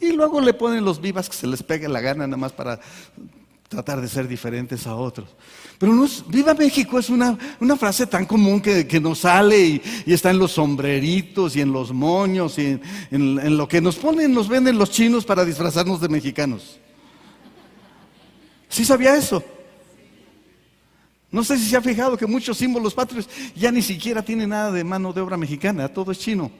Y 0.00 0.12
luego 0.12 0.40
le 0.40 0.54
ponen 0.54 0.84
los 0.84 1.00
vivas 1.00 1.28
que 1.28 1.36
se 1.36 1.46
les 1.46 1.62
pegue 1.62 1.88
la 1.88 2.00
gana 2.00 2.26
nada 2.26 2.36
más 2.36 2.52
para 2.52 2.80
tratar 3.68 4.00
de 4.00 4.08
ser 4.08 4.26
diferentes 4.26 4.86
a 4.86 4.96
otros. 4.96 5.28
Pero 5.78 5.94
no 5.94 6.06
Viva 6.26 6.54
México 6.54 6.98
es 6.98 7.10
una, 7.10 7.36
frase 7.78 8.06
tan 8.06 8.24
común 8.24 8.60
que, 8.60 8.86
que 8.86 8.98
nos 8.98 9.20
sale 9.20 9.82
y, 10.06 10.12
está 10.12 10.30
en 10.30 10.38
los 10.38 10.52
sombreritos 10.52 11.54
y 11.54 11.60
en 11.60 11.72
los 11.72 11.92
moños 11.92 12.58
y 12.58 12.66
en, 12.66 12.80
en, 13.10 13.56
lo 13.56 13.68
que 13.68 13.80
nos 13.80 13.96
ponen, 13.96 14.32
nos 14.32 14.48
venden 14.48 14.78
los 14.78 14.90
chinos 14.90 15.24
para 15.24 15.44
disfrazarnos 15.44 16.00
de 16.00 16.08
mexicanos. 16.08 16.80
¿Sí 18.68 18.84
sabía 18.84 19.16
eso? 19.16 19.44
No 21.30 21.44
sé 21.44 21.58
si 21.58 21.68
se 21.68 21.76
ha 21.76 21.82
fijado 21.82 22.16
que 22.16 22.26
muchos 22.26 22.56
símbolos 22.56 22.94
patrios 22.94 23.28
ya 23.54 23.70
ni 23.70 23.82
siquiera 23.82 24.22
tienen 24.22 24.48
nada 24.48 24.72
de 24.72 24.82
mano 24.82 25.12
de 25.12 25.20
obra 25.20 25.36
mexicana, 25.36 25.88
todo 25.88 26.10
es 26.10 26.18
chino. 26.18 26.50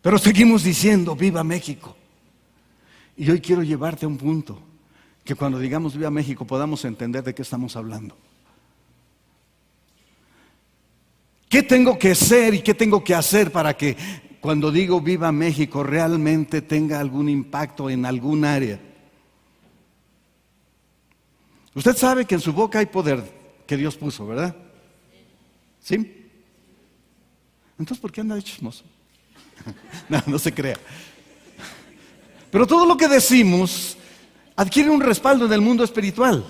Pero 0.00 0.18
seguimos 0.18 0.64
diciendo, 0.64 1.14
viva 1.14 1.44
México. 1.44 1.96
Y 3.16 3.30
hoy 3.30 3.40
quiero 3.40 3.62
llevarte 3.62 4.04
a 4.04 4.08
un 4.08 4.16
punto, 4.16 4.60
que 5.24 5.34
cuando 5.34 5.58
digamos 5.58 5.96
viva 5.96 6.10
México 6.10 6.46
podamos 6.46 6.84
entender 6.84 7.22
de 7.22 7.34
qué 7.34 7.42
estamos 7.42 7.76
hablando. 7.76 8.16
¿Qué 11.48 11.62
tengo 11.62 11.98
que 11.98 12.14
ser 12.14 12.54
y 12.54 12.62
qué 12.62 12.72
tengo 12.72 13.04
que 13.04 13.14
hacer 13.14 13.52
para 13.52 13.76
que 13.76 13.96
cuando 14.40 14.72
digo 14.72 15.00
viva 15.00 15.30
México 15.30 15.82
realmente 15.82 16.62
tenga 16.62 16.98
algún 16.98 17.28
impacto 17.28 17.90
en 17.90 18.06
algún 18.06 18.44
área? 18.44 18.80
Usted 21.74 21.96
sabe 21.96 22.24
que 22.24 22.36
en 22.36 22.40
su 22.40 22.52
boca 22.52 22.78
hay 22.78 22.86
poder 22.86 23.22
que 23.66 23.76
Dios 23.76 23.96
puso, 23.96 24.26
¿verdad? 24.26 24.56
¿Sí? 25.80 26.30
Entonces, 27.78 28.00
¿por 28.00 28.12
qué 28.12 28.20
anda 28.20 28.34
de 28.34 28.42
chismoso? 28.42 28.84
no, 30.08 30.22
no 30.26 30.38
se 30.38 30.52
crea. 30.52 30.78
Pero 32.52 32.66
todo 32.66 32.84
lo 32.84 32.98
que 32.98 33.08
decimos 33.08 33.96
adquiere 34.56 34.90
un 34.90 35.00
respaldo 35.00 35.46
en 35.46 35.52
el 35.54 35.62
mundo 35.62 35.82
espiritual. 35.82 36.44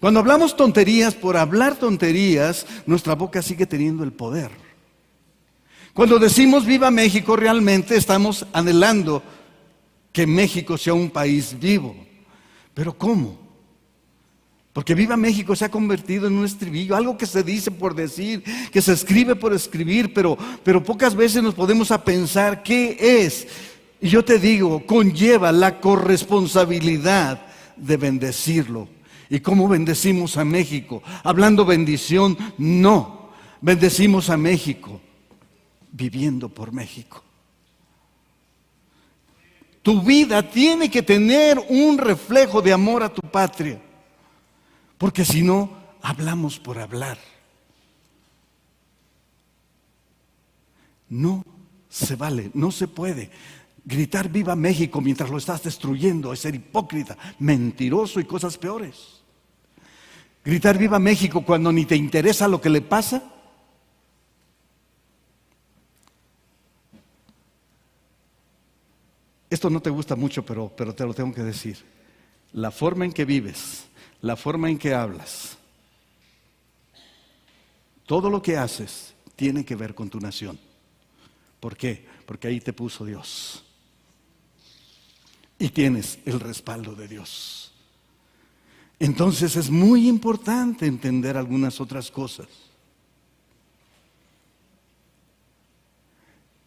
Cuando 0.00 0.18
hablamos 0.18 0.56
tonterías 0.56 1.14
por 1.14 1.36
hablar 1.36 1.76
tonterías, 1.76 2.66
nuestra 2.84 3.14
boca 3.14 3.40
sigue 3.40 3.66
teniendo 3.66 4.02
el 4.02 4.12
poder. 4.12 4.50
Cuando 5.94 6.18
decimos 6.18 6.66
viva 6.66 6.90
México, 6.90 7.36
realmente 7.36 7.96
estamos 7.96 8.44
anhelando 8.52 9.22
que 10.12 10.26
México 10.26 10.76
sea 10.76 10.94
un 10.94 11.10
país 11.10 11.56
vivo. 11.56 11.94
Pero 12.74 12.98
¿cómo? 12.98 13.38
Porque 14.72 14.94
Viva 14.94 15.18
México 15.18 15.54
se 15.54 15.66
ha 15.66 15.70
convertido 15.70 16.26
en 16.26 16.32
un 16.32 16.46
estribillo, 16.46 16.96
algo 16.96 17.18
que 17.18 17.26
se 17.26 17.42
dice 17.42 17.70
por 17.70 17.94
decir, 17.94 18.42
que 18.72 18.80
se 18.80 18.94
escribe 18.94 19.36
por 19.36 19.52
escribir, 19.52 20.14
pero, 20.14 20.38
pero 20.64 20.82
pocas 20.82 21.14
veces 21.14 21.42
nos 21.42 21.54
podemos 21.54 21.90
a 21.90 22.02
pensar 22.02 22.62
qué 22.62 22.96
es. 22.98 23.46
Y 24.02 24.08
yo 24.08 24.24
te 24.24 24.40
digo, 24.40 24.84
conlleva 24.84 25.52
la 25.52 25.80
corresponsabilidad 25.80 27.40
de 27.76 27.96
bendecirlo. 27.96 28.88
¿Y 29.30 29.38
cómo 29.38 29.68
bendecimos 29.68 30.36
a 30.36 30.44
México? 30.44 31.04
Hablando 31.22 31.64
bendición, 31.64 32.36
no. 32.58 33.30
Bendecimos 33.60 34.28
a 34.28 34.36
México 34.36 35.00
viviendo 35.92 36.48
por 36.48 36.72
México. 36.72 37.22
Tu 39.82 40.02
vida 40.02 40.50
tiene 40.50 40.90
que 40.90 41.02
tener 41.02 41.60
un 41.68 41.96
reflejo 41.96 42.60
de 42.60 42.72
amor 42.72 43.04
a 43.04 43.14
tu 43.14 43.22
patria. 43.22 43.80
Porque 44.98 45.24
si 45.24 45.42
no, 45.42 45.70
hablamos 46.02 46.58
por 46.58 46.80
hablar. 46.80 47.18
No 51.08 51.44
se 51.88 52.16
vale, 52.16 52.50
no 52.52 52.72
se 52.72 52.88
puede. 52.88 53.30
Gritar 53.84 54.28
viva 54.28 54.54
México 54.54 55.00
mientras 55.00 55.30
lo 55.30 55.38
estás 55.38 55.62
destruyendo 55.62 56.32
es 56.32 56.40
ser 56.40 56.54
hipócrita, 56.54 57.16
mentiroso 57.38 58.20
y 58.20 58.24
cosas 58.24 58.56
peores. 58.56 59.22
Gritar 60.44 60.78
viva 60.78 60.98
México 60.98 61.44
cuando 61.44 61.72
ni 61.72 61.84
te 61.84 61.96
interesa 61.96 62.48
lo 62.48 62.60
que 62.60 62.70
le 62.70 62.80
pasa. 62.80 63.22
Esto 69.50 69.68
no 69.68 69.80
te 69.80 69.90
gusta 69.90 70.16
mucho, 70.16 70.44
pero, 70.44 70.72
pero 70.74 70.94
te 70.94 71.04
lo 71.04 71.12
tengo 71.12 71.34
que 71.34 71.42
decir. 71.42 71.78
La 72.52 72.70
forma 72.70 73.04
en 73.04 73.12
que 73.12 73.24
vives 73.24 73.86
la 74.22 74.36
forma 74.36 74.70
en 74.70 74.78
que 74.78 74.94
hablas, 74.94 75.58
todo 78.06 78.30
lo 78.30 78.40
que 78.40 78.56
haces 78.56 79.14
tiene 79.36 79.64
que 79.64 79.76
ver 79.76 79.94
con 79.94 80.08
tu 80.08 80.20
nación. 80.20 80.58
¿Por 81.60 81.76
qué? 81.76 82.06
Porque 82.24 82.48
ahí 82.48 82.60
te 82.60 82.72
puso 82.72 83.04
Dios. 83.04 83.64
Y 85.58 85.68
tienes 85.68 86.18
el 86.24 86.40
respaldo 86.40 86.94
de 86.94 87.08
Dios. 87.08 87.72
Entonces 88.98 89.56
es 89.56 89.70
muy 89.70 90.08
importante 90.08 90.86
entender 90.86 91.36
algunas 91.36 91.80
otras 91.80 92.10
cosas. 92.10 92.48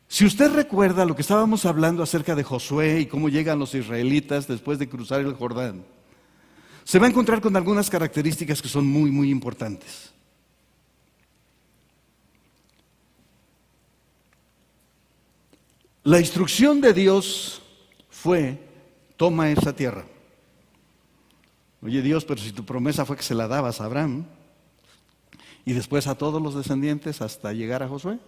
Si 0.07 0.25
usted 0.25 0.53
recuerda 0.53 1.05
lo 1.05 1.15
que 1.15 1.21
estábamos 1.21 1.65
hablando 1.65 2.01
acerca 2.01 2.35
de 2.35 2.43
Josué 2.43 3.01
y 3.01 3.05
cómo 3.05 3.27
llegan 3.27 3.59
los 3.59 3.75
israelitas 3.75 4.47
después 4.47 4.79
de 4.79 4.87
cruzar 4.87 5.19
el 5.21 5.33
Jordán, 5.33 5.83
se 6.85 6.99
va 6.99 7.07
a 7.07 7.09
encontrar 7.09 7.41
con 7.41 7.55
algunas 7.55 7.89
características 7.89 8.61
que 8.61 8.69
son 8.69 8.85
muy, 8.85 9.11
muy 9.11 9.29
importantes. 9.29 10.13
La 16.03 16.19
instrucción 16.19 16.81
de 16.81 16.93
Dios 16.93 17.61
fue, 18.09 18.64
toma 19.17 19.49
esa 19.49 19.75
tierra. 19.75 20.05
Oye 21.81 22.01
Dios, 22.01 22.25
pero 22.25 22.41
si 22.41 22.51
tu 22.51 22.65
promesa 22.65 23.05
fue 23.05 23.17
que 23.17 23.23
se 23.23 23.35
la 23.35 23.47
dabas 23.47 23.79
a 23.79 23.85
Abraham 23.85 24.25
y 25.65 25.73
después 25.73 26.07
a 26.07 26.15
todos 26.15 26.41
los 26.41 26.55
descendientes 26.55 27.21
hasta 27.21 27.53
llegar 27.53 27.83
a 27.83 27.87
Josué. 27.87 28.19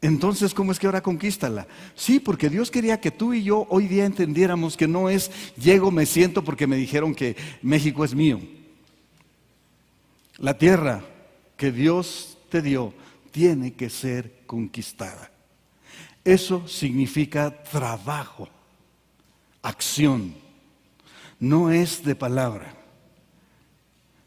Entonces, 0.00 0.52
¿cómo 0.52 0.72
es 0.72 0.80
que 0.80 0.86
ahora 0.86 1.00
conquístala? 1.00 1.68
Sí, 1.94 2.18
porque 2.18 2.50
Dios 2.50 2.72
quería 2.72 3.00
que 3.00 3.12
tú 3.12 3.32
y 3.32 3.44
yo 3.44 3.68
hoy 3.70 3.86
día 3.86 4.04
entendiéramos 4.04 4.76
que 4.76 4.88
no 4.88 5.08
es 5.08 5.30
llego, 5.56 5.92
me 5.92 6.06
siento 6.06 6.42
porque 6.42 6.66
me 6.66 6.76
dijeron 6.76 7.14
que 7.14 7.36
México 7.62 8.04
es 8.04 8.12
mío. 8.12 8.40
La 10.38 10.58
tierra 10.58 11.04
que 11.56 11.70
Dios 11.70 12.36
te 12.48 12.62
dio 12.62 12.92
tiene 13.30 13.74
que 13.74 13.88
ser 13.88 14.42
conquistada. 14.44 15.30
Eso 16.24 16.66
significa 16.66 17.62
trabajo, 17.62 18.48
acción. 19.62 20.34
No 21.38 21.70
es 21.70 22.04
de 22.04 22.14
palabra. 22.14 22.74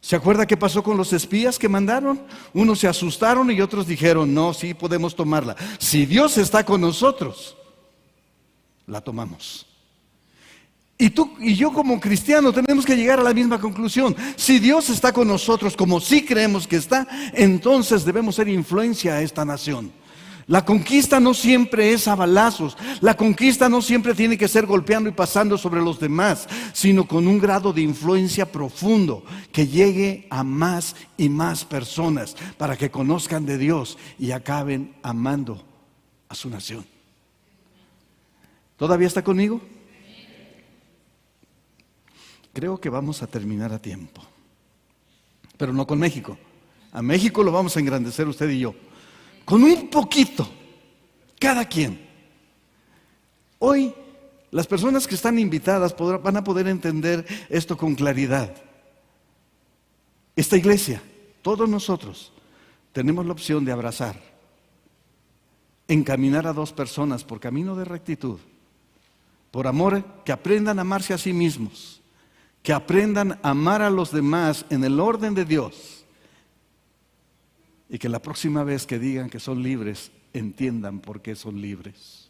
¿Se 0.01 0.15
acuerda 0.15 0.45
qué 0.45 0.55
pasó 0.55 0.83
con 0.83 0.97
los 0.97 1.13
espías 1.13 1.57
que 1.57 1.67
mandaron? 1.67 2.21
Unos 2.53 2.79
se 2.79 2.87
asustaron 2.87 3.49
y 3.49 3.59
otros 3.59 3.87
dijeron, 3.87 4.33
no, 4.33 4.53
sí 4.53 4.73
podemos 4.73 5.15
tomarla. 5.15 5.55
Si 5.79 6.05
Dios 6.05 6.37
está 6.37 6.63
con 6.63 6.81
nosotros, 6.81 7.57
la 8.85 9.01
tomamos. 9.01 9.65
Y 10.97 11.09
tú 11.09 11.35
y 11.39 11.55
yo 11.55 11.73
como 11.73 11.99
cristiano 11.99 12.53
tenemos 12.53 12.85
que 12.85 12.95
llegar 12.95 13.19
a 13.19 13.23
la 13.23 13.33
misma 13.33 13.59
conclusión. 13.59 14.15
Si 14.35 14.59
Dios 14.59 14.89
está 14.89 15.11
con 15.11 15.27
nosotros 15.27 15.75
como 15.75 15.99
sí 15.99 16.23
creemos 16.23 16.67
que 16.67 16.77
está, 16.77 17.07
entonces 17.33 18.05
debemos 18.05 18.35
ser 18.35 18.47
influencia 18.47 19.15
a 19.15 19.21
esta 19.21 19.43
nación. 19.43 19.91
La 20.47 20.63
conquista 20.63 21.19
no 21.19 21.33
siempre 21.33 21.91
es 21.91 22.07
a 22.07 22.13
balazos, 22.13 22.77
la 23.01 23.17
conquista 23.17 23.67
no 23.67 23.81
siempre 23.81 24.13
tiene 24.13 24.37
que 24.37 24.47
ser 24.47 24.67
golpeando 24.67 25.09
y 25.09 25.13
pasando 25.13 25.57
sobre 25.57 25.81
los 25.81 25.99
demás, 25.99 26.47
sino 26.71 27.07
con 27.07 27.27
un 27.27 27.39
grado 27.39 27.73
de 27.73 27.81
influencia 27.81 28.51
profundo 28.51 29.23
que 29.51 29.65
llegue 29.65 30.27
a 30.29 30.43
más 30.43 30.95
y 31.17 31.29
más 31.29 31.65
personas 31.65 32.35
para 32.57 32.77
que 32.77 32.91
conozcan 32.91 33.47
de 33.47 33.57
Dios 33.57 33.97
y 34.19 34.31
acaben 34.31 34.93
amando 35.01 35.63
a 36.29 36.35
su 36.35 36.47
nación. 36.47 36.85
¿Todavía 38.77 39.07
está 39.07 39.23
conmigo? 39.23 39.61
Creo 42.53 42.79
que 42.79 42.89
vamos 42.89 43.23
a 43.23 43.27
terminar 43.27 43.73
a 43.73 43.81
tiempo, 43.81 44.21
pero 45.57 45.73
no 45.73 45.87
con 45.87 45.97
México. 45.97 46.37
A 46.91 47.01
México 47.01 47.41
lo 47.41 47.51
vamos 47.51 47.75
a 47.75 47.79
engrandecer 47.79 48.27
usted 48.27 48.49
y 48.51 48.59
yo 48.59 48.75
con 49.45 49.63
un 49.63 49.89
poquito, 49.89 50.49
cada 51.39 51.65
quien. 51.65 52.03
Hoy 53.59 53.93
las 54.51 54.67
personas 54.67 55.07
que 55.07 55.15
están 55.15 55.37
invitadas 55.37 55.95
van 55.97 56.37
a 56.37 56.43
poder 56.43 56.67
entender 56.67 57.25
esto 57.49 57.77
con 57.77 57.95
claridad. 57.95 58.53
Esta 60.35 60.57
iglesia, 60.57 61.01
todos 61.41 61.69
nosotros, 61.69 62.33
tenemos 62.91 63.25
la 63.25 63.33
opción 63.33 63.63
de 63.63 63.71
abrazar, 63.71 64.19
encaminar 65.87 66.47
a 66.47 66.53
dos 66.53 66.73
personas 66.73 67.23
por 67.23 67.39
camino 67.39 67.75
de 67.75 67.85
rectitud, 67.85 68.39
por 69.51 69.67
amor, 69.67 70.03
que 70.25 70.31
aprendan 70.31 70.79
a 70.79 70.81
amarse 70.81 71.13
a 71.13 71.17
sí 71.17 71.31
mismos, 71.31 72.01
que 72.63 72.73
aprendan 72.73 73.39
a 73.43 73.51
amar 73.51 73.81
a 73.81 73.89
los 73.89 74.11
demás 74.11 74.65
en 74.69 74.83
el 74.83 74.99
orden 74.99 75.33
de 75.33 75.45
Dios 75.45 75.94
y 77.89 77.97
que 77.97 78.09
la 78.09 78.21
próxima 78.21 78.63
vez 78.63 78.85
que 78.85 78.99
digan 78.99 79.29
que 79.29 79.39
son 79.39 79.61
libres, 79.61 80.11
entiendan 80.33 80.99
por 80.99 81.21
qué 81.21 81.35
son 81.35 81.61
libres. 81.61 82.29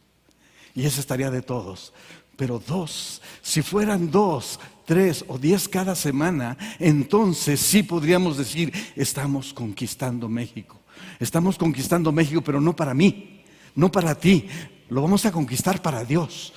Y 0.74 0.86
esa 0.86 1.00
estaría 1.00 1.32
de 1.32 1.42
todos. 1.42 1.94
Pero 2.36 2.62
dos, 2.66 3.22
si 3.42 3.62
fueran 3.62 4.12
dos, 4.12 4.60
tres 4.86 5.24
o 5.28 5.38
diez 5.38 5.70
cada 5.70 5.96
semana, 5.96 6.58
entonces 6.80 7.62
sí 7.62 7.82
podríamos 7.84 8.38
decir, 8.38 8.74
estamos 8.96 9.54
conquistando 9.54 10.28
México. 10.28 10.82
Estamos 11.20 11.58
conquistando 11.58 12.12
México, 12.12 12.42
pero 12.42 12.60
no 12.60 12.76
para 12.76 12.94
mí, 12.94 13.42
no 13.76 13.92
para 13.92 14.16
ti, 14.16 14.48
Lo 14.88 15.02
vamos 15.02 15.26
a 15.26 15.32
conquistar 15.32 15.82
para 15.82 16.06
Dios. 16.06 16.54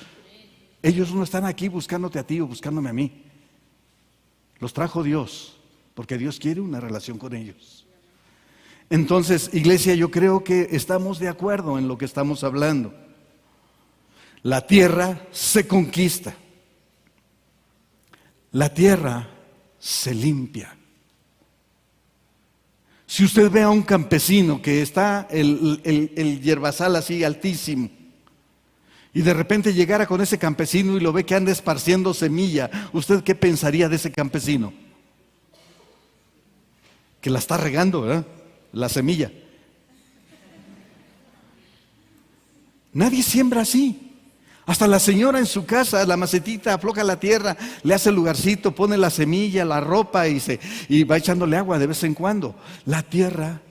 Ellos 0.83 1.15
no 1.15 1.23
están 1.23 1.47
aquí 1.47 1.69
buscándote 1.69 2.19
a 2.19 2.27
ti 2.27 2.41
o 2.41 2.47
buscándome 2.47 2.91
a 2.91 2.93
mí. 2.93 3.25
Los 4.61 4.75
trajo 4.75 5.03
Dios, 5.03 5.57
porque 5.95 6.19
Dios 6.19 6.39
quiere 6.39 6.61
una 6.61 6.79
relación 6.79 7.17
con 7.17 7.35
ellos. 7.35 7.78
Entonces, 8.91 9.51
iglesia, 9.53 9.95
yo 9.95 10.11
creo 10.11 10.43
que 10.43 10.69
estamos 10.73 11.19
de 11.19 11.29
acuerdo 11.29 11.79
en 11.79 11.89
lo 11.89 11.99
que 11.99 12.07
estamos 12.07 12.43
hablando. 12.43 12.95
La 14.43 14.67
tierra 14.67 15.27
se 15.31 15.67
conquista. 15.67 16.35
La 18.53 18.73
tierra 18.73 19.29
se 19.79 20.15
limpia. 20.15 20.75
Si 23.07 23.25
usted 23.25 23.51
ve 23.51 23.63
a 23.63 23.71
un 23.71 23.83
campesino 23.83 24.61
que 24.63 24.83
está 24.83 25.27
el, 25.31 25.81
el, 25.85 26.13
el 26.17 26.41
hierbazal 26.41 26.97
así 26.97 27.25
altísimo, 27.25 27.91
y 29.15 29.23
de 29.23 29.35
repente 29.35 29.73
llegara 29.75 30.07
con 30.07 30.21
ese 30.21 30.39
campesino 30.39 30.97
y 30.97 31.01
lo 31.01 31.13
ve 31.13 31.25
que 31.25 31.35
anda 31.35 31.51
esparciendo 31.51 32.15
semilla, 32.15 32.71
¿usted 32.93 33.23
qué 33.25 33.35
pensaría 33.35 33.89
de 33.89 33.97
ese 33.97 34.13
campesino? 34.13 34.73
Que 37.21 37.31
la 37.31 37.39
está 37.39 37.57
regando, 37.57 38.03
¿verdad? 38.03 38.27
La 38.73 38.89
semilla. 38.89 39.31
Nadie 42.93 43.23
siembra 43.23 43.63
así. 43.63 44.05
Hasta 44.67 44.87
la 44.87 44.99
señora 44.99 45.39
en 45.39 45.47
su 45.47 45.65
casa, 45.65 46.05
la 46.05 46.19
macetita, 46.19 46.75
afloja 46.75 47.03
la 47.03 47.19
tierra, 47.19 47.57
le 47.83 47.95
hace 47.95 48.11
el 48.11 48.17
lugarcito, 48.17 48.75
pone 48.75 48.99
la 48.99 49.09
semilla, 49.09 49.65
la 49.65 49.81
ropa 49.81 50.29
y, 50.29 50.41
se, 50.41 50.61
y 50.91 51.05
va 51.05 51.17
echándole 51.17 51.57
agua 51.57 51.79
de 51.79 51.87
vez 51.87 52.05
en 52.05 52.13
cuando. 52.13 52.55
La 52.85 53.03
tierra 53.03 53.63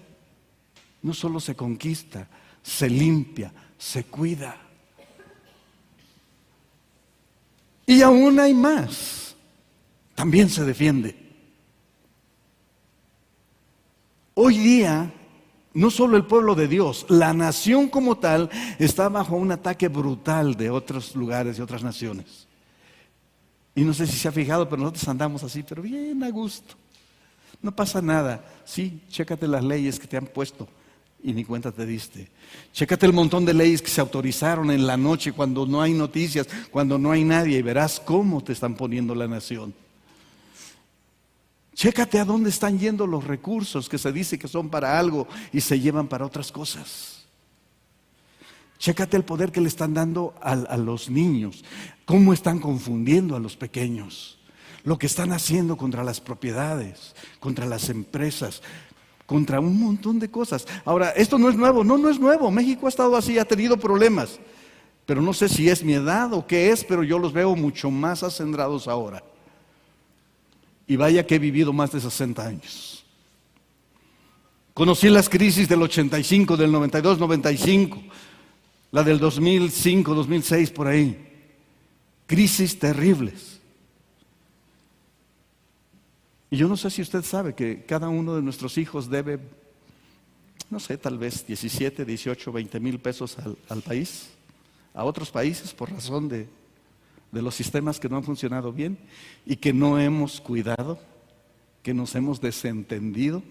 no 1.04 1.14
solo 1.14 1.40
se 1.40 1.56
conquista, 1.56 2.28
se 2.64 2.90
limpia, 2.90 3.54
se 3.78 4.06
cuida. 4.06 4.58
Y 7.86 8.02
aún 8.02 8.40
hay 8.40 8.56
más. 8.56 9.36
También 10.16 10.50
se 10.50 10.66
defiende. 10.66 11.27
Hoy 14.40 14.60
día, 14.60 15.12
no 15.74 15.90
solo 15.90 16.16
el 16.16 16.24
pueblo 16.26 16.54
de 16.54 16.68
Dios, 16.68 17.08
la 17.10 17.34
nación 17.34 17.88
como 17.88 18.20
tal 18.20 18.52
está 18.78 19.10
bajo 19.10 19.36
un 19.36 19.52
ataque 19.52 19.88
brutal 19.88 20.56
de 20.56 20.70
otros 20.70 21.16
lugares, 21.16 21.58
y 21.58 21.62
otras 21.64 21.82
naciones. 21.82 22.48
Y 23.74 23.82
no 23.82 23.96
sé 23.96 24.06
si 24.06 24.16
se 24.16 24.28
ha 24.28 24.32
fijado, 24.32 24.70
pero 24.70 24.84
nosotros 24.84 25.08
andamos 25.08 25.42
así, 25.42 25.64
pero 25.64 25.82
bien 25.82 26.24
a 26.24 26.30
gusto. 26.30 26.76
No 27.64 27.76
pasa 27.76 28.00
nada. 28.00 28.46
Sí, 28.64 29.02
chécate 29.10 29.48
las 29.48 29.64
leyes 29.64 30.00
que 30.00 30.06
te 30.06 30.18
han 30.18 30.28
puesto 30.28 30.68
y 31.24 31.34
ni 31.34 31.44
cuenta 31.44 31.72
te 31.72 31.88
diste. 31.88 32.30
Chécate 32.74 33.08
el 33.08 33.14
montón 33.14 33.44
de 33.44 33.56
leyes 33.56 33.82
que 33.82 33.90
se 33.90 34.02
autorizaron 34.02 34.70
en 34.70 34.86
la 34.86 34.98
noche 34.98 35.32
cuando 35.32 35.66
no 35.66 35.82
hay 35.82 35.94
noticias, 35.94 36.48
cuando 36.70 37.00
no 37.00 37.12
hay 37.12 37.24
nadie 37.24 37.58
y 37.58 37.64
verás 37.64 38.00
cómo 38.00 38.44
te 38.44 38.54
están 38.54 38.76
poniendo 38.76 39.16
la 39.16 39.28
nación. 39.28 39.74
Chécate 41.78 42.18
a 42.18 42.26
dónde 42.26 42.50
están 42.50 42.80
yendo 42.80 43.06
los 43.06 43.24
recursos 43.24 43.88
que 43.88 44.00
se 44.00 44.12
dice 44.12 44.40
que 44.40 44.48
son 44.48 44.68
para 44.68 44.98
algo 44.98 45.28
y 45.54 45.62
se 45.62 45.80
llevan 45.80 46.08
para 46.08 46.26
otras 46.26 46.52
cosas. 46.52 47.28
Chécate 48.80 49.16
el 49.16 49.24
poder 49.24 49.52
que 49.52 49.62
le 49.62 49.68
están 49.68 49.94
dando 49.94 50.34
a, 50.42 50.54
a 50.54 50.76
los 50.76 51.08
niños, 51.08 51.64
cómo 52.04 52.34
están 52.34 52.58
confundiendo 52.58 53.36
a 53.36 53.40
los 53.40 53.56
pequeños, 53.56 54.40
lo 54.84 54.98
que 54.98 55.06
están 55.06 55.32
haciendo 55.32 55.78
contra 55.78 56.04
las 56.04 56.20
propiedades, 56.20 57.14
contra 57.40 57.68
las 57.68 57.90
empresas, 57.90 58.64
contra 59.28 59.60
un 59.60 59.80
montón 59.80 60.18
de 60.18 60.32
cosas. 60.32 60.66
Ahora, 60.84 61.12
esto 61.12 61.38
no 61.38 61.48
es 61.48 61.56
nuevo, 61.56 61.84
no, 61.84 61.96
no 62.00 62.10
es 62.10 62.20
nuevo. 62.20 62.50
México 62.50 62.88
ha 62.88 62.90
estado 62.90 63.16
así, 63.16 63.38
ha 63.38 63.46
tenido 63.46 63.78
problemas. 63.78 64.40
Pero 65.06 65.22
no 65.22 65.32
sé 65.32 65.48
si 65.48 65.70
es 65.70 65.84
mi 65.84 65.94
edad 65.94 66.34
o 66.34 66.48
qué 66.48 66.72
es, 66.72 66.84
pero 66.84 67.04
yo 67.04 67.20
los 67.20 67.34
veo 67.34 67.56
mucho 67.56 67.92
más 67.92 68.24
acendrados 68.24 68.88
ahora. 68.88 69.22
Y 70.88 70.96
vaya 70.96 71.28
que 71.28 71.36
he 71.36 71.40
vivido 71.40 71.74
más 71.74 71.92
de 71.92 72.00
60 72.00 72.46
años. 72.46 73.06
Conocí 74.74 75.10
las 75.10 75.28
crisis 75.28 75.68
del 75.68 75.82
85, 75.82 76.56
del 76.56 76.72
92, 76.72 77.20
95, 77.20 78.02
la 78.92 79.04
del 79.04 79.20
2005, 79.20 80.14
2006, 80.14 80.72
por 80.72 80.88
ahí. 80.88 81.18
Crisis 82.28 82.78
terribles. 82.78 83.58
Y 86.50 86.58
yo 86.58 86.68
no 86.68 86.78
sé 86.78 86.90
si 86.90 87.02
usted 87.02 87.24
sabe 87.24 87.54
que 87.54 87.84
cada 87.86 88.08
uno 88.08 88.36
de 88.36 88.42
nuestros 88.42 88.78
hijos 88.78 89.10
debe, 89.10 89.40
no 90.70 90.80
sé, 90.80 90.98
tal 90.98 91.18
vez 91.18 91.46
17, 91.46 92.06
18, 92.06 92.52
20 92.52 92.80
mil 92.80 93.00
pesos 93.00 93.36
al, 93.68 93.82
país, 93.82 94.30
a 94.94 95.04
otros 95.04 95.30
países 95.30 95.74
por 95.74 95.92
razón 95.92 96.30
de, 96.30 96.48
de 97.32 97.42
los 97.42 97.56
sistemas 97.56 98.00
que 98.00 98.10
no 98.10 98.18
han 98.18 98.24
funcionado 98.24 98.72
bien 98.72 98.98
y 99.46 99.56
que 99.56 99.74
no 99.74 100.00
hemos 100.00 100.40
cuidado, 100.42 101.00
que 101.84 101.94
nos 101.94 102.16
hemos 102.16 102.40
desentendido. 102.42 103.44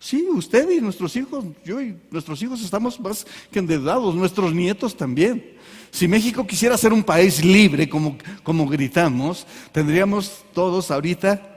Sí, 0.00 0.26
usted 0.32 0.70
y 0.70 0.80
nuestros 0.80 1.16
hijos, 1.16 1.44
yo 1.64 1.80
y 1.80 1.96
nuestros 2.10 2.40
hijos 2.42 2.62
estamos 2.62 3.00
más 3.00 3.26
que 3.50 3.58
endeudados, 3.58 4.14
nuestros 4.14 4.54
nietos 4.54 4.96
también. 4.96 5.56
Si 5.90 6.06
México 6.06 6.46
quisiera 6.46 6.78
ser 6.78 6.92
un 6.92 7.02
país 7.02 7.44
libre, 7.44 7.88
como, 7.88 8.16
como 8.44 8.68
gritamos, 8.68 9.46
tendríamos 9.72 10.44
todos 10.52 10.90
ahorita 10.90 11.56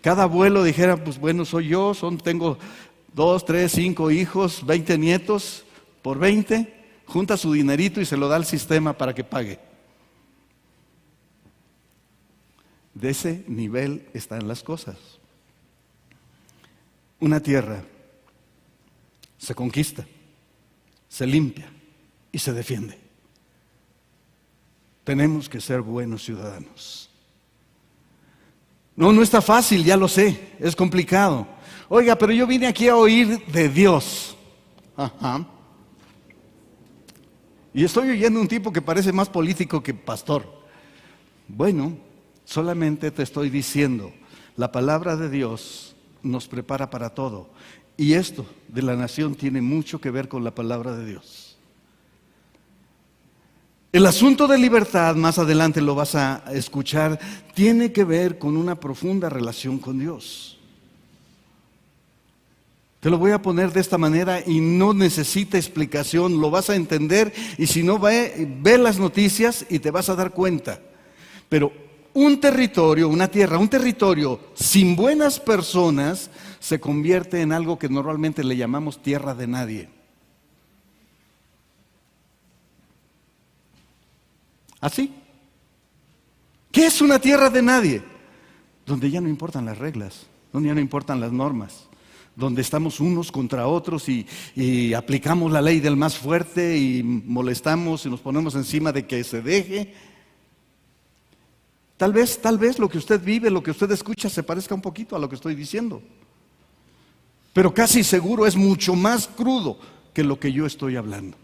cada 0.00 0.24
abuelo 0.24 0.62
dijera, 0.62 1.02
pues 1.02 1.18
bueno, 1.18 1.44
soy 1.44 1.68
yo, 1.68 1.94
son, 1.94 2.18
tengo 2.18 2.58
dos, 3.14 3.44
tres, 3.44 3.72
cinco 3.72 4.10
hijos, 4.10 4.64
veinte 4.66 4.98
nietos, 4.98 5.64
por 6.02 6.18
veinte, 6.18 6.74
junta 7.06 7.36
su 7.36 7.52
dinerito 7.52 8.00
y 8.00 8.04
se 8.04 8.16
lo 8.16 8.28
da 8.28 8.36
al 8.36 8.44
sistema 8.44 8.92
para 8.92 9.14
que 9.14 9.24
pague. 9.24 9.58
De 12.94 13.10
ese 13.10 13.44
nivel 13.48 14.06
están 14.12 14.46
las 14.46 14.62
cosas. 14.62 14.96
Una 17.20 17.40
tierra 17.40 17.82
se 19.38 19.54
conquista, 19.54 20.06
se 21.08 21.26
limpia 21.26 21.68
y 22.30 22.38
se 22.38 22.52
defiende. 22.52 22.98
Tenemos 25.04 25.48
que 25.48 25.60
ser 25.60 25.80
buenos 25.80 26.24
ciudadanos. 26.24 27.10
No, 28.94 29.12
no 29.12 29.22
está 29.22 29.40
fácil, 29.40 29.84
ya 29.84 29.96
lo 29.96 30.06
sé, 30.06 30.52
es 30.58 30.76
complicado. 30.76 31.46
Oiga, 31.88 32.16
pero 32.16 32.32
yo 32.32 32.46
vine 32.46 32.66
aquí 32.66 32.88
a 32.88 32.96
oír 32.96 33.44
de 33.46 33.68
Dios. 33.68 34.36
Ajá. 34.96 35.46
Y 37.74 37.84
estoy 37.84 38.10
oyendo 38.10 38.40
un 38.40 38.48
tipo 38.48 38.72
que 38.72 38.82
parece 38.82 39.12
más 39.12 39.28
político 39.28 39.82
que 39.82 39.94
pastor. 39.94 40.46
Bueno, 41.48 41.96
solamente 42.44 43.10
te 43.10 43.22
estoy 43.22 43.50
diciendo, 43.50 44.12
la 44.56 44.72
palabra 44.72 45.16
de 45.16 45.28
Dios 45.28 45.94
nos 46.22 46.48
prepara 46.48 46.90
para 46.90 47.10
todo. 47.10 47.50
Y 47.96 48.14
esto 48.14 48.46
de 48.68 48.82
la 48.82 48.96
nación 48.96 49.34
tiene 49.34 49.60
mucho 49.60 50.00
que 50.00 50.10
ver 50.10 50.28
con 50.28 50.44
la 50.44 50.54
palabra 50.54 50.96
de 50.96 51.06
Dios. 51.06 51.56
El 53.92 54.06
asunto 54.06 54.48
de 54.48 54.56
libertad, 54.56 55.14
más 55.16 55.38
adelante 55.38 55.82
lo 55.82 55.94
vas 55.94 56.14
a 56.14 56.44
escuchar, 56.52 57.20
tiene 57.54 57.92
que 57.92 58.04
ver 58.04 58.38
con 58.38 58.56
una 58.56 58.80
profunda 58.80 59.28
relación 59.28 59.78
con 59.78 59.98
Dios. 59.98 60.58
Te 63.00 63.10
lo 63.10 63.18
voy 63.18 63.32
a 63.32 63.42
poner 63.42 63.72
de 63.72 63.80
esta 63.80 63.98
manera 63.98 64.42
y 64.46 64.60
no 64.60 64.94
necesita 64.94 65.58
explicación, 65.58 66.40
lo 66.40 66.50
vas 66.50 66.70
a 66.70 66.76
entender 66.76 67.34
y 67.58 67.66
si 67.66 67.82
no, 67.82 67.98
ve, 67.98 68.48
las 68.78 68.98
noticias 68.98 69.66
y 69.68 69.80
te 69.80 69.90
vas 69.90 70.08
a 70.08 70.14
dar 70.14 70.30
cuenta. 70.30 70.80
Pero 71.48 71.72
un 72.14 72.40
territorio, 72.40 73.08
una 73.08 73.28
tierra, 73.28 73.58
un 73.58 73.68
territorio 73.68 74.38
sin 74.54 74.94
buenas 74.96 75.40
personas 75.40 76.30
se 76.60 76.78
convierte 76.78 77.40
en 77.40 77.52
algo 77.52 77.78
que 77.78 77.88
normalmente 77.88 78.44
le 78.44 78.56
llamamos 78.56 79.02
tierra 79.02 79.34
de 79.34 79.46
nadie. 79.46 79.88
Así. 84.80 85.12
¿Qué 86.70 86.86
es 86.86 87.00
una 87.00 87.18
tierra 87.18 87.50
de 87.50 87.62
nadie? 87.62 88.02
Donde 88.84 89.10
ya 89.10 89.20
no 89.20 89.28
importan 89.28 89.64
las 89.64 89.78
reglas, 89.78 90.26
donde 90.52 90.68
ya 90.68 90.74
no 90.74 90.80
importan 90.80 91.20
las 91.20 91.30
normas, 91.30 91.88
donde 92.34 92.62
estamos 92.62 92.98
unos 92.98 93.30
contra 93.30 93.68
otros 93.68 94.08
y, 94.08 94.26
y, 94.56 94.94
aplicamos 94.94 95.52
la 95.52 95.60
ley 95.60 95.80
del 95.80 95.96
más 95.96 96.16
fuerte 96.16 96.78
y 96.78 97.02
molestamos 97.02 98.06
y 98.06 98.10
nos 98.10 98.20
ponemos 98.20 98.54
encima 98.54 98.90
de 98.90 99.06
que 99.06 99.22
se 99.22 99.42
deje. 99.42 99.94
Tal 102.02 102.12
vez, 102.12 102.40
tal 102.42 102.58
vez 102.58 102.80
lo 102.80 102.88
que 102.88 102.98
usted 102.98 103.22
vive, 103.22 103.48
lo 103.48 103.62
que 103.62 103.70
usted 103.70 103.88
escucha 103.92 104.28
se 104.28 104.42
parezca 104.42 104.74
un 104.74 104.82
poquito 104.82 105.14
a 105.14 105.20
lo 105.20 105.28
que 105.28 105.36
estoy 105.36 105.54
diciendo. 105.54 106.02
Pero 107.52 107.72
casi 107.72 108.02
seguro 108.02 108.44
es 108.44 108.56
mucho 108.56 108.96
más 108.96 109.28
crudo 109.28 109.78
que 110.12 110.24
lo 110.24 110.40
que 110.40 110.52
yo 110.52 110.66
estoy 110.66 110.96
hablando. 110.96 111.36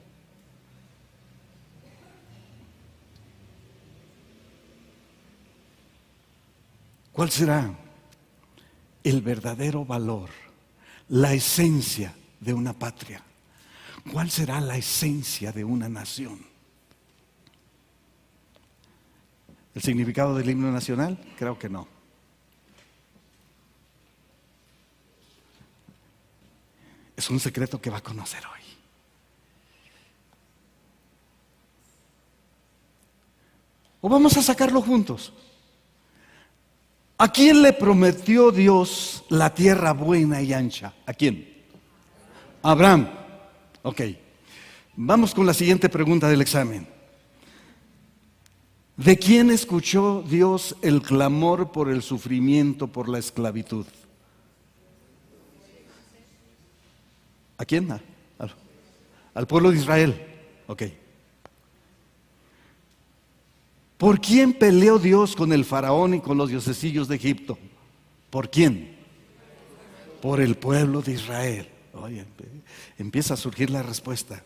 ¿Cuál 7.12 7.30
será 7.30 7.72
el 9.04 9.22
verdadero 9.22 9.84
valor, 9.84 10.30
la 11.08 11.34
esencia 11.34 12.16
de 12.40 12.52
una 12.52 12.72
patria? 12.72 13.22
¿Cuál 14.12 14.28
será 14.28 14.60
la 14.60 14.76
esencia 14.76 15.52
de 15.52 15.62
una 15.62 15.88
nación? 15.88 16.47
¿El 19.78 19.84
significado 19.84 20.34
del 20.34 20.50
himno 20.50 20.72
nacional? 20.72 21.16
Creo 21.38 21.56
que 21.56 21.68
no. 21.68 21.86
Es 27.16 27.30
un 27.30 27.38
secreto 27.38 27.80
que 27.80 27.88
va 27.88 27.98
a 27.98 28.02
conocer 28.02 28.42
hoy. 28.44 28.60
¿O 34.00 34.08
vamos 34.08 34.36
a 34.36 34.42
sacarlo 34.42 34.82
juntos? 34.82 35.32
¿A 37.16 37.30
quién 37.30 37.62
le 37.62 37.72
prometió 37.72 38.50
Dios 38.50 39.26
la 39.28 39.54
tierra 39.54 39.92
buena 39.92 40.42
y 40.42 40.54
ancha? 40.54 40.92
¿A 41.06 41.14
quién? 41.14 41.56
Abraham. 42.64 43.08
Ok. 43.82 44.00
Vamos 44.96 45.32
con 45.32 45.46
la 45.46 45.54
siguiente 45.54 45.88
pregunta 45.88 46.28
del 46.28 46.40
examen. 46.40 46.97
¿De 48.98 49.16
quién 49.16 49.50
escuchó 49.50 50.24
Dios 50.28 50.74
el 50.82 51.02
clamor 51.02 51.70
por 51.70 51.88
el 51.88 52.02
sufrimiento, 52.02 52.88
por 52.88 53.08
la 53.08 53.20
esclavitud? 53.20 53.86
¿A 57.58 57.64
quién? 57.64 57.88
Al, 59.34 59.46
pueblo 59.46 59.70
de 59.70 59.76
Israel. 59.76 60.20
Ok. 60.66 60.82
¿Por 63.98 64.20
quién 64.20 64.52
peleó 64.52 64.98
Dios 64.98 65.36
con 65.36 65.52
el 65.52 65.64
faraón 65.64 66.14
y 66.14 66.20
con 66.20 66.36
los 66.36 66.48
diosesillos 66.48 67.06
de 67.06 67.14
Egipto? 67.14 67.56
¿Por 68.30 68.50
quién? 68.50 68.96
Por 70.20 70.40
el 70.40 70.56
pueblo 70.56 71.02
de 71.02 71.12
Israel. 71.12 71.68
Oye, 71.94 72.26
empieza 72.98 73.34
a 73.34 73.36
surgir 73.36 73.70
la 73.70 73.84
respuesta. 73.84 74.42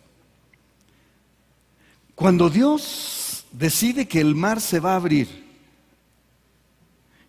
Cuando 2.15 2.51
Dios 2.51 3.22
decide 3.53 4.09
que 4.09 4.21
el 4.21 4.35
mar 4.35 4.61
se 4.61 4.81
va 4.81 4.93
a 4.93 4.97
abrir, 4.97 5.43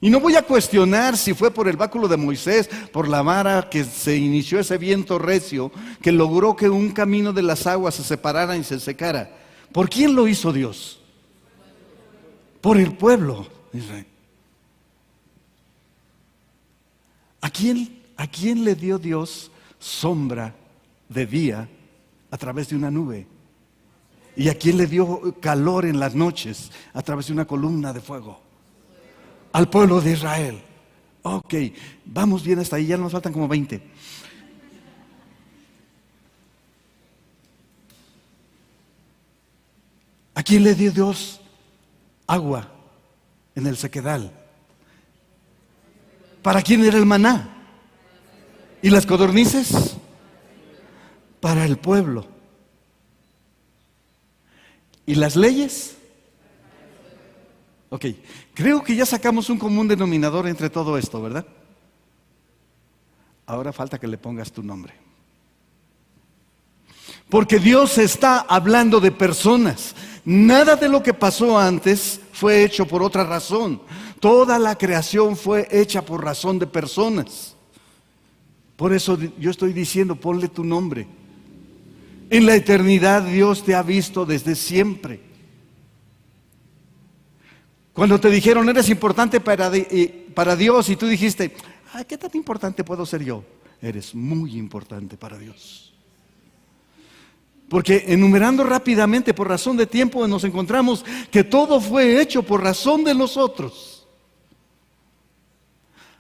y 0.04 0.10
no 0.10 0.20
voy 0.20 0.36
a 0.36 0.42
cuestionar 0.42 1.16
si 1.16 1.34
fue 1.34 1.50
por 1.50 1.70
el 1.70 1.78
báculo 1.78 2.10
de 2.10 2.18
Moisés, 2.18 2.70
por 2.92 3.08
la 3.08 3.22
vara 3.22 3.70
que 3.70 3.86
se 3.86 4.18
inició 4.18 4.60
ese 4.60 4.78
viento 4.78 5.18
recio, 5.18 5.72
que 6.02 6.12
logró 6.12 6.58
que 6.58 6.68
un 6.68 6.92
camino 6.92 7.32
de 7.32 7.42
las 7.42 7.68
aguas 7.68 7.96
se 7.96 8.04
separara 8.04 8.58
y 8.58 8.66
se 8.66 8.82
secara. 8.82 9.32
¿Por 9.72 9.90
quién 9.90 10.14
lo 10.14 10.28
hizo 10.28 10.52
Dios? 10.52 11.00
Por 12.60 12.80
el 12.80 12.92
pueblo. 12.98 13.48
¿A 17.40 17.50
quién, 17.50 18.02
¿A 18.18 18.28
quién 18.28 18.66
le 18.66 18.76
dio 18.76 18.98
Dios 18.98 19.52
sombra 19.80 20.54
de 21.08 21.26
día 21.26 21.70
a 22.30 22.38
través 22.38 22.68
de 22.68 22.76
una 22.76 22.92
nube? 22.92 23.26
¿Y 24.36 24.50
a 24.50 24.56
quién 24.56 24.78
le 24.78 24.88
dio 24.88 25.36
calor 25.40 25.86
en 25.86 26.00
las 26.00 26.16
noches 26.16 26.72
a 26.94 27.02
través 27.02 27.28
de 27.28 27.34
una 27.34 27.46
columna 27.46 27.94
de 27.94 28.02
fuego? 28.02 28.40
Al 29.52 29.70
pueblo 29.70 30.02
de 30.02 30.14
Israel. 30.14 30.62
Ok, 31.22 31.54
vamos 32.06 32.44
bien 32.44 32.60
hasta 32.60 32.76
ahí, 32.76 32.88
ya 32.88 32.98
nos 32.98 33.12
faltan 33.12 33.32
como 33.32 33.48
20. 33.48 33.82
¿A 40.36 40.44
quién 40.44 40.64
le 40.64 40.74
dio 40.74 40.92
Dios 40.92 41.40
agua 42.26 42.72
en 43.56 43.68
el 43.68 43.78
sequedal? 43.78 44.32
¿Para 46.42 46.62
quién 46.62 46.84
era 46.84 46.98
el 46.98 47.06
maná? 47.06 47.50
¿Y 48.82 48.90
las 48.90 49.06
codornices? 49.06 49.96
Para 51.40 51.66
el 51.66 51.78
pueblo. 51.78 52.33
¿Y 55.06 55.16
las 55.16 55.36
leyes? 55.36 55.98
Ok, 57.90 58.06
creo 58.54 58.84
que 58.84 58.96
ya 58.96 59.06
sacamos 59.06 59.50
un 59.50 59.60
común 59.60 59.88
denominador 59.88 60.48
entre 60.48 60.70
todo 60.70 60.98
esto, 60.98 61.22
¿verdad? 61.22 61.46
Ahora 63.46 63.74
falta 63.74 64.00
que 64.00 64.08
le 64.08 64.18
pongas 64.18 64.52
tu 64.52 64.64
nombre. 64.64 64.94
Porque 67.30 67.60
Dios 67.60 67.98
está 67.98 68.40
hablando 68.40 69.00
de 69.00 69.12
personas. 69.12 69.96
Nada 70.26 70.76
de 70.76 70.88
lo 70.88 71.04
que 71.04 71.14
pasó 71.14 71.58
antes 71.58 72.20
fue 72.32 72.64
hecho 72.64 72.88
por 72.88 73.04
otra 73.04 73.24
razón. 73.24 73.82
Toda 74.20 74.58
la 74.58 74.78
creación 74.78 75.36
fue 75.36 75.68
hecha 75.70 76.04
por 76.04 76.24
razón 76.24 76.58
de 76.60 76.68
personas. 76.68 77.56
Por 78.76 78.94
eso 78.94 79.18
yo 79.38 79.52
estoy 79.52 79.74
diciendo, 79.74 80.16
ponle 80.16 80.48
tu 80.48 80.64
nombre. 80.64 81.08
En 82.34 82.48
la 82.48 82.56
eternidad 82.56 83.22
Dios 83.22 83.64
te 83.64 83.76
ha 83.76 83.84
visto 83.84 84.26
desde 84.26 84.56
siempre. 84.56 85.20
Cuando 87.94 88.20
te 88.20 88.32
dijeron 88.32 88.68
eres 88.70 88.90
importante 88.90 89.40
para, 89.40 89.72
para 90.34 90.56
Dios 90.56 90.90
y 90.90 90.96
tú 90.96 91.06
dijiste, 91.06 91.54
¿qué 92.08 92.18
tan 92.18 92.32
importante 92.34 92.84
puedo 92.84 93.06
ser 93.06 93.24
yo? 93.24 93.44
Eres 93.80 94.16
muy 94.16 94.58
importante 94.58 95.16
para 95.16 95.38
Dios. 95.38 95.94
Porque 97.70 98.04
enumerando 98.08 98.64
rápidamente 98.64 99.36
por 99.36 99.48
razón 99.48 99.78
de 99.78 99.86
tiempo 99.86 100.28
nos 100.28 100.44
encontramos 100.44 101.06
que 101.30 101.44
todo 101.44 101.80
fue 101.80 102.20
hecho 102.20 102.42
por 102.42 102.64
razón 102.64 103.04
de 103.04 103.14
nosotros. 103.14 104.08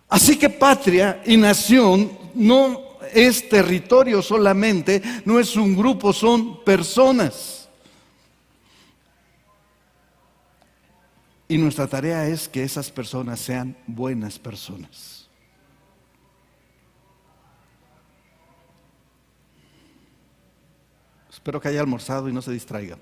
Así 0.09 0.37
que 0.37 0.51
patria 0.51 1.23
y 1.25 1.37
nación 1.37 2.11
no 2.35 2.92
es 3.13 3.49
territorio 3.49 4.21
solamente, 4.21 5.01
no 5.25 5.39
es 5.39 5.55
un 5.55 5.75
grupo, 5.75 6.13
son 6.13 6.63
personas. 6.63 7.67
Y 11.47 11.57
nuestra 11.57 11.87
tarea 11.87 12.27
es 12.27 12.47
que 12.47 12.63
esas 12.63 12.89
personas 12.89 13.39
sean 13.39 13.75
buenas 13.85 14.39
personas. 14.39 15.29
Espero 21.29 21.59
que 21.59 21.67
haya 21.67 21.81
almorzado 21.81 22.29
y 22.29 22.33
no 22.33 22.41
se 22.41 22.51
distraiga. 22.51 22.97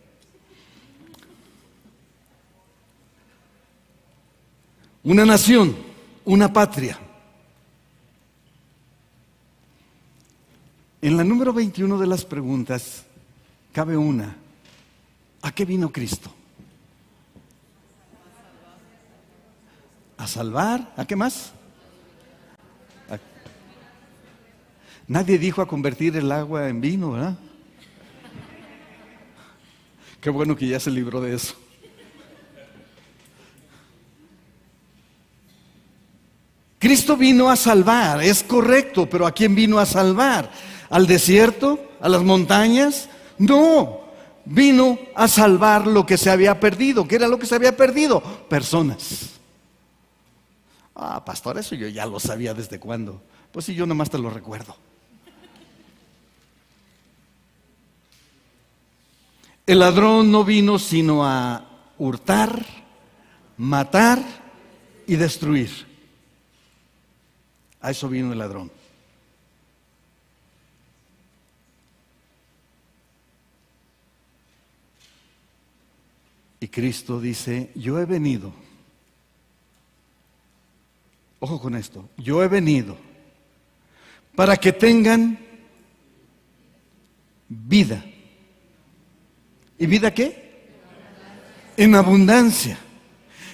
Una 5.03 5.25
nación, 5.25 5.75
una 6.25 6.51
patria 6.51 6.99
En 11.01 11.17
la 11.17 11.23
número 11.23 11.51
21 11.51 11.97
de 11.97 12.05
las 12.05 12.25
preguntas 12.25 13.05
cabe 13.73 13.97
una. 13.97 14.35
¿A 15.41 15.51
qué 15.51 15.65
vino 15.65 15.91
Cristo? 15.91 16.31
¿A 20.17 20.27
salvar? 20.27 20.93
¿A 20.95 21.05
qué 21.05 21.15
más? 21.15 21.53
Nadie 25.07 25.39
dijo 25.39 25.63
a 25.63 25.67
convertir 25.67 26.15
el 26.15 26.31
agua 26.31 26.69
en 26.69 26.79
vino, 26.79 27.13
¿verdad? 27.13 27.35
Qué 30.21 30.29
bueno 30.29 30.55
que 30.55 30.67
ya 30.67 30.79
se 30.79 30.91
libró 30.91 31.19
de 31.19 31.33
eso. 31.33 31.55
Cristo 36.77 37.17
vino 37.17 37.49
a 37.49 37.55
salvar, 37.55 38.21
es 38.21 38.43
correcto, 38.43 39.09
pero 39.09 39.25
¿a 39.25 39.31
quién 39.31 39.55
vino 39.55 39.79
a 39.79 39.85
salvar? 39.85 40.51
Al 40.91 41.07
desierto, 41.07 41.79
a 41.99 42.09
las 42.09 42.21
montañas. 42.21 43.09
No, 43.39 44.01
vino 44.45 44.99
a 45.15 45.27
salvar 45.27 45.87
lo 45.87 46.05
que 46.05 46.17
se 46.17 46.29
había 46.29 46.59
perdido. 46.59 47.07
¿Qué 47.07 47.15
era 47.15 47.27
lo 47.27 47.39
que 47.39 47.47
se 47.47 47.55
había 47.55 47.75
perdido? 47.75 48.21
Personas. 48.21 49.31
Ah, 50.93 51.23
pastor, 51.25 51.57
eso 51.57 51.73
yo 51.73 51.87
ya 51.87 52.05
lo 52.05 52.19
sabía 52.19 52.53
desde 52.53 52.79
cuándo. 52.79 53.21
Pues 53.51 53.65
sí, 53.65 53.73
yo 53.73 53.87
nomás 53.87 54.09
te 54.09 54.19
lo 54.19 54.29
recuerdo. 54.29 54.75
El 59.65 59.79
ladrón 59.79 60.29
no 60.29 60.43
vino 60.43 60.77
sino 60.77 61.25
a 61.25 61.65
hurtar, 61.97 62.65
matar 63.57 64.21
y 65.07 65.15
destruir. 65.15 65.87
A 67.79 67.91
eso 67.91 68.09
vino 68.09 68.33
el 68.33 68.39
ladrón. 68.39 68.80
Y 76.63 76.67
Cristo 76.67 77.19
dice, 77.19 77.71
yo 77.73 77.99
he 77.99 78.05
venido, 78.05 78.53
ojo 81.39 81.59
con 81.59 81.75
esto, 81.75 82.07
yo 82.17 82.43
he 82.43 82.47
venido 82.47 82.95
para 84.35 84.55
que 84.55 84.71
tengan 84.71 85.39
vida. 87.49 88.05
¿Y 89.79 89.87
vida 89.87 90.13
qué? 90.13 90.69
En 91.77 91.95
abundancia. 91.95 92.77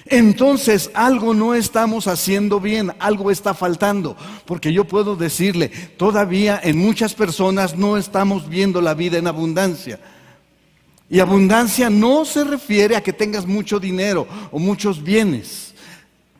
entonces 0.04 0.90
algo 0.92 1.32
no 1.32 1.54
estamos 1.54 2.08
haciendo 2.08 2.60
bien, 2.60 2.92
algo 2.98 3.30
está 3.30 3.54
faltando, 3.54 4.18
porque 4.44 4.70
yo 4.70 4.86
puedo 4.86 5.16
decirle, 5.16 5.70
todavía 5.96 6.60
en 6.62 6.76
muchas 6.76 7.14
personas 7.14 7.74
no 7.74 7.96
estamos 7.96 8.50
viendo 8.50 8.82
la 8.82 8.92
vida 8.92 9.16
en 9.16 9.28
abundancia. 9.28 9.98
Y 11.10 11.20
abundancia 11.20 11.88
no 11.88 12.24
se 12.24 12.44
refiere 12.44 12.94
a 12.94 13.02
que 13.02 13.12
tengas 13.12 13.46
mucho 13.46 13.80
dinero 13.80 14.26
o 14.50 14.58
muchos 14.58 15.02
bienes. 15.02 15.74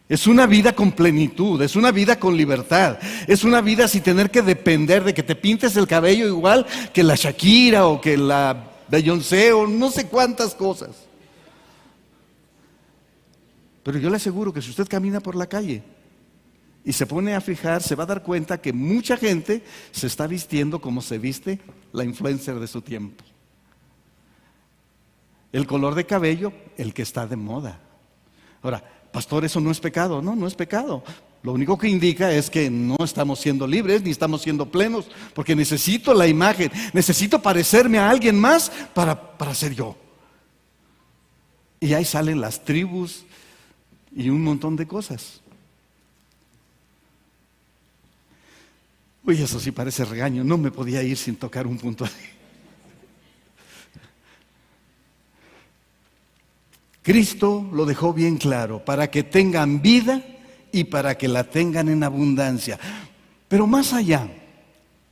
Es 0.09 0.27
una 0.27 0.47
vida 0.47 0.75
con 0.75 0.93
plenitud, 0.93 1.61
es 1.61 1.77
una 1.77 1.91
vida 1.91 2.19
con 2.19 2.37
libertad, 2.37 2.99
es 3.27 3.45
una 3.45 3.61
vida 3.61 3.87
sin 3.89 4.03
tener 4.03 4.31
que 4.31 4.41
depender 4.41 5.05
de 5.05 5.13
que 5.13 5.23
te 5.23 5.37
pintes 5.37 5.77
el 5.77 5.87
cabello 5.87 6.27
igual 6.27 6.67
que 6.95 7.03
la 7.03 7.15
Shakira 7.15 7.87
o 7.87 8.01
que 8.01 8.17
la 8.17 8.71
Beyoncé 8.89 9.53
o 9.53 9.67
no 9.67 9.91
sé 9.91 10.07
cuántas 10.07 10.55
cosas. 10.55 11.09
Pero 13.83 13.99
yo 13.99 14.09
le 14.09 14.17
aseguro 14.17 14.53
que 14.53 14.63
si 14.63 14.71
usted 14.71 14.89
camina 14.89 15.21
por 15.21 15.37
la 15.37 15.47
calle 15.47 15.83
y 16.85 16.93
se 16.93 17.07
pone 17.07 17.35
a 17.35 17.41
fijar, 17.41 17.83
se 17.83 17.95
va 17.95 18.05
a 18.05 18.07
dar 18.07 18.23
cuenta 18.23 18.61
que 18.61 18.73
mucha 18.73 19.17
gente 19.19 19.63
se 19.93 20.07
está 20.07 20.27
vistiendo 20.27 20.81
como 20.81 21.03
se 21.03 21.19
viste 21.19 21.61
la 21.93 22.05
influencer 22.05 22.59
de 22.59 22.67
su 22.67 22.81
tiempo. 22.81 23.25
El 25.53 25.67
color 25.67 25.95
de 25.95 26.07
cabello, 26.07 26.53
el 26.77 26.93
que 26.93 27.03
está 27.03 27.27
de 27.27 27.37
moda. 27.37 27.81
Ahora, 28.63 28.83
pastor, 29.13 29.45
eso 29.45 29.61
no 29.61 29.71
es 29.71 29.81
pecado. 29.81 30.21
No, 30.21 30.37
no 30.37 30.47
es 30.47 30.55
pecado. 30.55 31.03
Lo 31.43 31.53
único 31.53 31.79
que 31.79 31.89
indica 31.89 32.33
es 32.33 32.51
que 32.51 32.69
no 32.69 32.97
estamos 33.01 33.39
siendo 33.39 33.67
libres 33.67 34.03
ni 34.03 34.11
estamos 34.11 34.43
siendo 34.43 34.71
plenos, 34.71 35.09
porque 35.35 35.55
necesito 35.55 36.13
la 36.13 36.27
imagen, 36.27 36.71
necesito 36.93 37.41
parecerme 37.41 37.99
a 37.99 38.11
alguien 38.11 38.39
más 38.39 38.71
para, 38.93 39.39
para 39.39 39.55
ser 39.55 39.75
yo. 39.75 39.97
Y 41.81 41.95
ahí 41.95 42.05
salen 42.05 42.41
las 42.41 42.65
tribus 42.65 43.25
y 44.15 44.31
un 44.31 44.43
montón 44.43 44.75
de 44.75 44.87
cosas. 44.87 45.41
Uy, 49.25 49.41
eso 49.41 49.61
sí 49.61 49.71
parece 49.71 50.05
regaño, 50.05 50.43
no 50.43 50.59
me 50.59 50.73
podía 50.73 51.03
ir 51.03 51.17
sin 51.17 51.37
tocar 51.37 51.67
un 51.67 51.79
punto 51.79 52.05
ahí. 52.05 52.38
Cristo 57.09 57.67
lo 57.73 57.87
dejó 57.87 58.13
bien 58.13 58.37
claro, 58.37 58.85
para 58.85 59.11
que 59.11 59.23
tengan 59.23 59.81
vida 59.81 60.23
y 60.71 60.85
para 60.85 61.17
que 61.17 61.27
la 61.27 61.45
tengan 61.45 61.89
en 61.89 62.03
abundancia. 62.03 62.79
Pero 63.49 63.67
más 63.67 63.95
allá, 63.95 64.29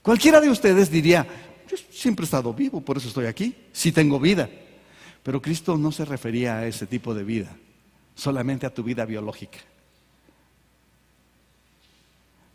cualquiera 0.03 0.39
de 0.43 0.51
ustedes 0.51 0.91
diría, 0.91 1.27
yo 1.67 1.75
siempre 1.91 2.25
he 2.25 2.27
estado 2.27 2.53
vivo, 2.53 2.83
por 2.83 2.99
eso 2.99 3.09
estoy 3.09 3.25
aquí, 3.25 3.57
sí 3.73 3.93
tengo 3.93 4.21
vida. 4.21 4.51
Pero 5.23 5.41
Cristo 5.41 5.79
no 5.79 5.91
se 5.91 6.05
refería 6.05 6.59
a 6.59 6.67
ese 6.67 6.87
tipo 6.87 7.15
de 7.15 7.25
vida 7.25 7.57
solamente 8.15 8.67
a 8.67 8.75
tu 8.75 8.83
vida 8.83 9.07
biológica. 9.07 9.61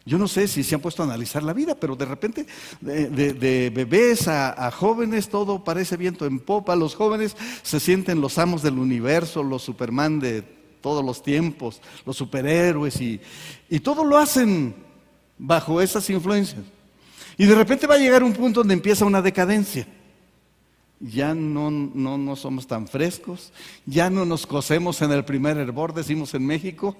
Yo 0.05 0.17
no 0.17 0.27
sé 0.27 0.47
si 0.47 0.63
se 0.63 0.75
han 0.75 0.81
puesto 0.81 1.03
a 1.03 1.05
analizar 1.05 1.43
la 1.43 1.53
vida, 1.53 1.75
pero 1.75 1.95
de 1.95 2.05
repente 2.05 2.47
de, 2.81 3.71
bebés 3.73 4.27
a, 4.27 4.71
jóvenes 4.71 5.29
todo 5.29 5.63
parece 5.63 5.97
viento 5.97 6.25
en 6.25 6.39
popa. 6.39 6.75
Los 6.75 6.95
jóvenes 6.95 7.35
se 7.61 7.79
sienten 7.79 8.21
los 8.21 8.37
amos 8.37 8.63
del 8.63 8.79
universo, 8.79 9.43
los 9.43 9.61
Superman 9.61 10.19
de 10.19 10.41
todos 10.81 11.05
los 11.05 11.21
tiempos, 11.21 11.81
los 12.05 12.17
superhéroes 12.17 12.99
y, 12.99 13.21
y 13.69 13.79
todo 13.79 14.03
lo 14.03 14.17
hacen 14.17 14.73
bajo 15.37 15.81
esas 15.81 16.09
influencias. 16.09 16.63
Y 17.37 17.45
de 17.45 17.55
repente 17.55 17.85
va 17.85 17.95
a 17.95 17.99
llegar 17.99 18.23
un 18.23 18.33
punto 18.33 18.61
donde 18.61 18.73
empieza 18.73 19.05
una 19.05 19.21
decadencia 19.21 19.87
ya 21.01 21.33
no, 21.33 21.71
no, 21.71 22.35
somos 22.35 22.67
tan 22.67 22.87
frescos, 22.87 23.51
ya 23.85 24.09
no 24.09 24.25
nos 24.25 24.45
cosemos 24.45 25.01
en 25.01 25.11
el 25.11 25.25
primer 25.25 25.57
hervor, 25.57 25.93
decimos 25.93 26.33
en 26.35 26.45
México, 26.45 26.95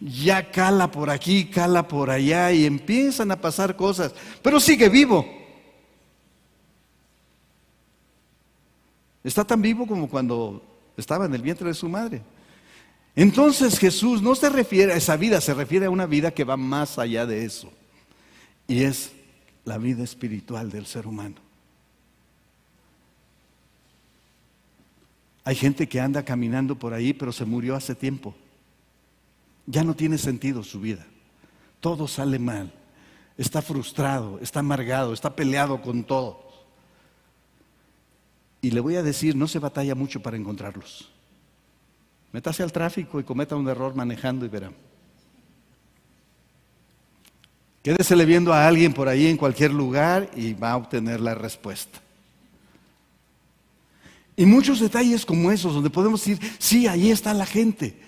ya 0.00 0.50
cala 0.50 0.90
por 0.90 1.10
aquí, 1.10 1.46
cala 1.46 1.88
por 1.88 2.10
allá 2.10 2.52
y 2.52 2.66
empiezan 2.66 3.30
a 3.30 3.40
pasar 3.40 3.76
cosas, 3.76 4.14
pero 4.42 4.60
sigue 4.60 4.88
vivo. 4.88 5.26
Está 9.24 9.44
tan 9.44 9.60
vivo 9.60 9.86
como 9.86 10.08
cuando 10.08 10.62
estaba 10.96 11.26
en 11.26 11.34
el 11.34 11.42
vientre 11.42 11.68
de 11.68 11.74
su 11.74 11.88
madre. 11.88 12.22
Entonces 13.16 13.78
Jesús 13.78 14.22
no 14.22 14.34
se 14.34 14.50
refiere 14.50 14.92
a 14.92 14.96
esa 14.96 15.16
vida, 15.16 15.40
se 15.40 15.54
refiere 15.54 15.86
a 15.86 15.90
una 15.90 16.06
vida 16.06 16.30
que 16.30 16.44
va 16.44 16.56
más 16.56 16.98
allá 16.98 17.26
de 17.26 17.44
eso. 17.44 17.72
Y 18.68 18.84
es 18.84 19.12
la 19.64 19.78
vida 19.78 20.04
espiritual 20.04 20.70
del 20.70 20.86
ser 20.86 21.06
humano. 21.06 21.36
Hay 25.44 25.54
gente 25.54 25.88
que 25.88 26.00
anda 26.00 26.24
caminando 26.24 26.76
por 26.76 26.92
ahí, 26.92 27.12
pero 27.12 27.32
se 27.32 27.44
murió 27.44 27.74
hace 27.74 27.94
tiempo. 27.94 28.34
Ya 29.66 29.82
no 29.82 29.94
tiene 29.94 30.18
sentido 30.18 30.62
su 30.62 30.80
vida. 30.80 31.04
Todo 31.80 32.06
sale 32.08 32.38
mal. 32.38 32.72
Está 33.36 33.60
frustrado, 33.60 34.38
está 34.40 34.60
amargado, 34.60 35.12
está 35.12 35.34
peleado 35.34 35.82
con 35.82 36.04
todo. 36.04 36.46
Y 38.62 38.70
le 38.70 38.80
voy 38.80 38.96
a 38.96 39.02
decir, 39.02 39.36
no 39.36 39.46
se 39.46 39.58
batalla 39.58 39.94
mucho 39.94 40.20
para 40.20 40.36
encontrarlos. 40.36 41.10
Métase 42.32 42.62
al 42.62 42.72
tráfico 42.72 43.20
y 43.20 43.24
cometa 43.24 43.56
un 43.56 43.68
error 43.68 43.94
manejando 43.94 44.44
y 44.44 44.48
verán. 44.48 44.74
Quédesele 47.82 48.24
viendo 48.24 48.52
a 48.52 48.66
alguien 48.66 48.92
por 48.92 49.08
ahí 49.08 49.26
en 49.26 49.36
cualquier 49.36 49.72
lugar 49.72 50.30
y 50.34 50.54
va 50.54 50.72
a 50.72 50.76
obtener 50.76 51.20
la 51.20 51.34
respuesta. 51.34 52.00
Y 54.34 54.44
muchos 54.44 54.80
detalles 54.80 55.24
como 55.24 55.50
esos, 55.50 55.72
donde 55.72 55.88
podemos 55.88 56.24
decir, 56.24 56.38
sí, 56.58 56.86
ahí 56.86 57.10
está 57.10 57.32
la 57.32 57.46
gente. 57.46 58.05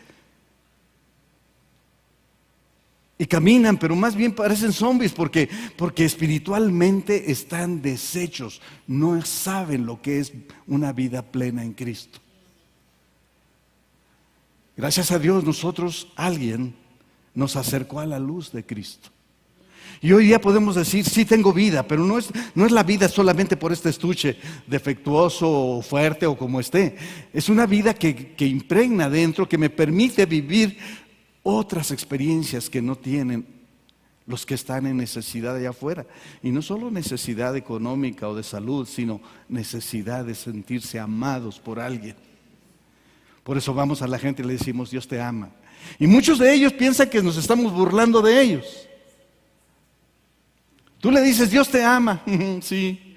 Y 3.18 3.26
caminan, 3.26 3.76
pero 3.78 3.96
más 3.96 4.14
bien 4.14 4.32
parecen 4.32 4.72
zombies 4.72 5.12
porque, 5.12 5.48
porque 5.76 6.04
espiritualmente 6.04 7.32
están 7.32 7.82
deshechos, 7.82 8.62
no 8.86 9.20
saben 9.22 9.86
lo 9.86 10.00
que 10.00 10.20
es 10.20 10.32
una 10.68 10.92
vida 10.92 11.22
plena 11.22 11.64
en 11.64 11.72
Cristo. 11.72 12.20
Gracias 14.76 15.10
a 15.10 15.18
Dios 15.18 15.42
nosotros, 15.42 16.12
alguien 16.14 16.76
nos 17.34 17.56
acercó 17.56 17.98
a 17.98 18.06
la 18.06 18.20
luz 18.20 18.52
de 18.52 18.64
Cristo. 18.64 19.10
Y 20.00 20.12
hoy 20.12 20.26
día 20.26 20.40
podemos 20.40 20.76
decir, 20.76 21.04
sí 21.04 21.24
tengo 21.24 21.52
vida, 21.52 21.82
pero 21.82 22.04
no 22.04 22.18
es, 22.18 22.28
no 22.54 22.66
es 22.66 22.70
la 22.70 22.84
vida 22.84 23.08
solamente 23.08 23.56
por 23.56 23.72
este 23.72 23.88
estuche 23.88 24.36
defectuoso 24.68 25.50
o 25.50 25.82
fuerte 25.82 26.26
o 26.26 26.38
como 26.38 26.60
esté. 26.60 26.96
Es 27.32 27.48
una 27.48 27.66
vida 27.66 27.94
que, 27.94 28.34
que 28.34 28.46
impregna 28.46 29.10
dentro, 29.10 29.48
que 29.48 29.58
me 29.58 29.70
permite 29.70 30.24
vivir 30.26 30.78
otras 31.50 31.92
experiencias 31.92 32.68
que 32.68 32.82
no 32.82 32.94
tienen 32.94 33.46
los 34.26 34.44
que 34.44 34.52
están 34.52 34.86
en 34.86 34.98
necesidad 34.98 35.56
allá 35.56 35.70
afuera. 35.70 36.04
Y 36.42 36.50
no 36.50 36.60
solo 36.60 36.90
necesidad 36.90 37.56
económica 37.56 38.28
o 38.28 38.34
de 38.34 38.42
salud, 38.42 38.86
sino 38.86 39.22
necesidad 39.48 40.26
de 40.26 40.34
sentirse 40.34 40.98
amados 40.98 41.58
por 41.58 41.80
alguien. 41.80 42.16
Por 43.44 43.56
eso 43.56 43.72
vamos 43.72 44.02
a 44.02 44.06
la 44.06 44.18
gente 44.18 44.42
y 44.42 44.44
le 44.44 44.52
decimos, 44.52 44.90
Dios 44.90 45.08
te 45.08 45.22
ama. 45.22 45.48
Y 45.98 46.06
muchos 46.06 46.38
de 46.38 46.52
ellos 46.52 46.74
piensan 46.74 47.08
que 47.08 47.22
nos 47.22 47.38
estamos 47.38 47.72
burlando 47.72 48.20
de 48.20 48.42
ellos. 48.42 48.86
Tú 51.00 51.10
le 51.10 51.22
dices, 51.22 51.50
Dios 51.50 51.70
te 51.70 51.82
ama. 51.82 52.22
sí. 52.60 53.16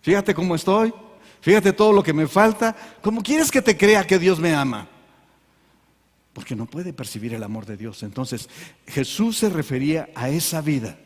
Fíjate 0.00 0.34
cómo 0.34 0.56
estoy. 0.56 0.92
Fíjate 1.40 1.72
todo 1.72 1.92
lo 1.92 2.02
que 2.02 2.12
me 2.12 2.26
falta. 2.26 2.76
¿Cómo 3.00 3.22
quieres 3.22 3.52
que 3.52 3.62
te 3.62 3.76
crea 3.76 4.04
que 4.04 4.18
Dios 4.18 4.40
me 4.40 4.52
ama? 4.52 4.88
Porque 6.32 6.54
no 6.54 6.66
puede 6.66 6.92
percibir 6.92 7.34
el 7.34 7.42
amor 7.42 7.66
de 7.66 7.76
Dios. 7.76 8.02
Entonces, 8.02 8.48
Jesús 8.86 9.38
se 9.38 9.48
refería 9.48 10.10
a 10.14 10.28
esa 10.28 10.60
vida. 10.60 10.98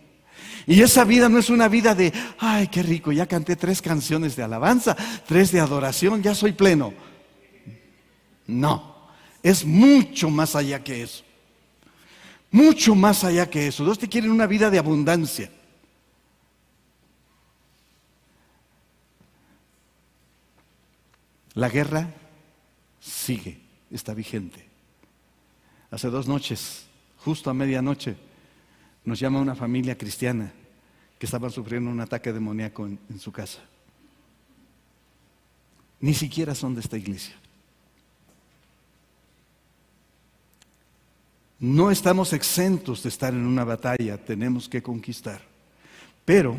Y 0.66 0.80
esa 0.80 1.04
vida 1.04 1.28
no 1.28 1.38
es 1.38 1.50
una 1.50 1.68
vida 1.68 1.94
de, 1.94 2.12
ay, 2.38 2.68
qué 2.68 2.82
rico, 2.82 3.12
ya 3.12 3.26
canté 3.26 3.56
tres 3.56 3.82
canciones 3.82 4.36
de 4.36 4.42
alabanza, 4.42 4.96
tres 5.26 5.52
de 5.52 5.60
adoración, 5.60 6.22
ya 6.22 6.34
soy 6.34 6.52
pleno. 6.52 6.92
No, 8.46 9.08
es 9.42 9.64
mucho 9.64 10.30
más 10.30 10.54
allá 10.56 10.82
que 10.82 11.02
eso. 11.02 11.24
Mucho 12.50 12.94
más 12.94 13.24
allá 13.24 13.50
que 13.50 13.66
eso. 13.66 13.84
Dios 13.84 13.98
te 13.98 14.08
quiere 14.08 14.30
una 14.30 14.46
vida 14.46 14.70
de 14.70 14.78
abundancia. 14.78 15.50
La 21.54 21.68
guerra 21.68 22.12
sigue, 23.00 23.60
está 23.90 24.14
vigente. 24.14 24.73
Hace 25.94 26.10
dos 26.10 26.26
noches, 26.26 26.86
justo 27.18 27.50
a 27.50 27.54
medianoche, 27.54 28.16
nos 29.04 29.20
llama 29.20 29.38
una 29.38 29.54
familia 29.54 29.96
cristiana 29.96 30.52
que 31.16 31.24
estaba 31.24 31.48
sufriendo 31.50 31.88
un 31.88 32.00
ataque 32.00 32.32
demoníaco 32.32 32.84
en, 32.84 32.98
en 33.08 33.20
su 33.20 33.30
casa. 33.30 33.60
Ni 36.00 36.12
siquiera 36.12 36.52
son 36.56 36.74
de 36.74 36.80
esta 36.80 36.98
iglesia. 36.98 37.36
No 41.60 41.92
estamos 41.92 42.32
exentos 42.32 43.04
de 43.04 43.08
estar 43.08 43.32
en 43.32 43.46
una 43.46 43.62
batalla, 43.62 44.18
tenemos 44.18 44.68
que 44.68 44.82
conquistar. 44.82 45.42
Pero 46.24 46.56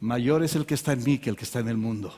mayor 0.00 0.44
es 0.44 0.54
el 0.54 0.66
que 0.66 0.74
está 0.74 0.92
en 0.92 1.02
mí 1.02 1.16
que 1.16 1.30
el 1.30 1.36
que 1.36 1.44
está 1.44 1.60
en 1.60 1.68
el 1.68 1.78
mundo. 1.78 2.14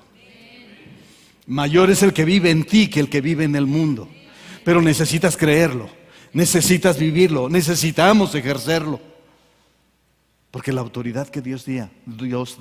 Mayor 1.46 1.88
es 1.90 2.02
el 2.02 2.12
que 2.12 2.24
vive 2.24 2.50
en 2.50 2.64
ti 2.64 2.90
que 2.90 2.98
el 2.98 3.08
que 3.08 3.20
vive 3.20 3.44
en 3.44 3.54
el 3.54 3.66
mundo. 3.66 4.08
Pero 4.68 4.82
necesitas 4.82 5.34
creerlo, 5.34 5.88
necesitas 6.34 6.98
vivirlo, 6.98 7.48
necesitamos 7.48 8.34
ejercerlo. 8.34 9.00
Porque 10.50 10.74
la 10.74 10.82
autoridad 10.82 11.26
que 11.30 11.40
Dios, 11.40 11.64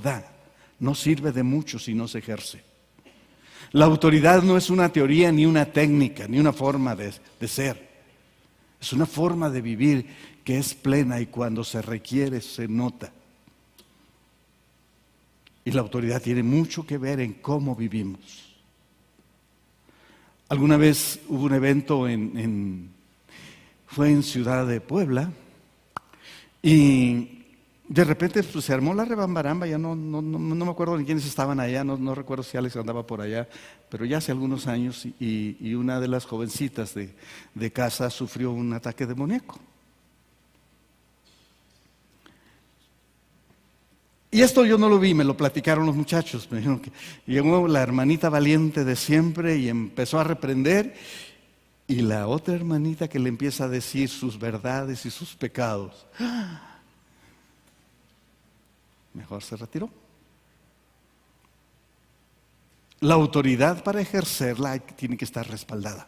da 0.01 0.26
no 0.80 0.95
sirve 0.95 1.34
de 1.34 1.43
mucho 1.43 1.78
si 1.78 1.93
no 1.93 2.08
se 2.08 2.20
ejerce. 2.20 2.64
La 3.74 3.84
autoridad 3.84 4.41
no 4.41 4.55
es 4.55 4.70
una 4.70 4.88
teoría, 4.88 5.34
ni 5.34 5.45
una 5.45 5.66
técnica, 5.66 6.30
ni 6.30 6.39
una 6.39 6.53
forma 6.53 6.95
de, 6.95 7.12
de 7.41 7.47
ser. 7.49 7.89
Es 8.80 8.93
una 8.93 9.05
forma 9.05 9.49
de 9.49 9.60
vivir 9.60 10.05
que 10.45 10.60
es 10.60 10.74
plena 10.76 11.20
y 11.20 11.26
cuando 11.26 11.66
se 11.66 11.82
requiere 11.82 12.39
se 12.39 12.70
nota. 12.70 13.12
Y 15.66 15.72
la 15.72 15.82
autoridad 15.82 16.22
tiene 16.22 16.41
mucho 16.41 16.88
que 16.88 16.97
ver 16.97 17.20
en 17.20 17.34
cómo 17.34 17.76
vivimos. 17.76 18.47
Alguna 20.50 20.78
vez 20.78 21.20
hubo 21.28 21.43
un 21.43 21.54
evento 21.54 22.08
en, 22.08 22.89
fue 23.86 24.10
en 24.10 24.24
Ciudad 24.24 24.66
de 24.66 24.80
Puebla 24.80 25.30
y 26.62 27.43
de 27.89 28.04
repente 28.06 28.41
pues, 28.43 28.64
se 28.64 28.74
armó 28.74 28.93
la 28.93 29.04
rebambaramba, 29.04 29.68
ya 29.68 29.78
no, 29.78 29.93
no, 29.93 30.22
me 30.22 30.72
acuerdo 30.72 30.98
ni 30.98 31.04
quiénes 31.04 31.26
estaban 31.26 31.60
allá, 31.60 31.84
no, 31.84 32.16
recuerdo 32.16 32.43
si 32.43 32.56
Alex 32.56 32.78
andaba 32.78 33.06
por 33.06 33.20
allá, 33.20 33.50
pero 33.89 34.06
ya 34.06 34.20
hace 34.20 34.32
algunos 34.32 34.68
años 34.68 35.06
y, 35.20 35.74
una 35.74 36.00
de 36.00 36.08
las 36.08 36.24
jovencitas 36.24 36.93
de, 36.93 37.14
de 37.54 37.72
casa 37.74 38.10
sufrió 38.10 38.52
un 38.52 38.72
ataque 38.72 39.06
demoníaco. 39.06 39.60
Y 44.38 44.43
esto 44.43 44.63
yo 44.63 44.77
no 44.77 44.88
lo 44.88 44.99
vi, 44.99 45.15
me 45.15 45.23
lo 45.23 45.35
platicaron 45.35 45.88
los 45.88 45.95
muchachos. 45.95 46.47
Me 46.51 46.59
dijeron 46.59 46.79
que 46.79 46.91
llegó 47.25 47.67
la 47.67 47.81
hermanita 47.81 48.29
valiente 48.29 48.85
de 48.85 48.95
siempre 48.95 49.57
y 49.57 49.67
empezó 49.67 50.19
a 50.19 50.23
reprender. 50.23 50.93
Y 51.88 52.01
la 52.01 52.27
otra 52.27 52.53
hermanita 52.53 53.07
que 53.07 53.17
le 53.17 53.29
empieza 53.29 53.63
a 53.63 53.67
decir 53.67 54.09
sus 54.09 54.38
verdades 54.38 55.07
y 55.07 55.09
sus 55.09 55.35
pecados. 55.35 56.05
Mejor 59.15 59.41
se 59.41 59.55
retiró. 59.55 59.89
La 62.99 63.15
autoridad 63.15 63.83
para 63.83 64.01
ejercerla 64.01 64.77
tiene 64.77 65.17
que 65.17 65.25
estar 65.25 65.49
respaldada. 65.49 66.07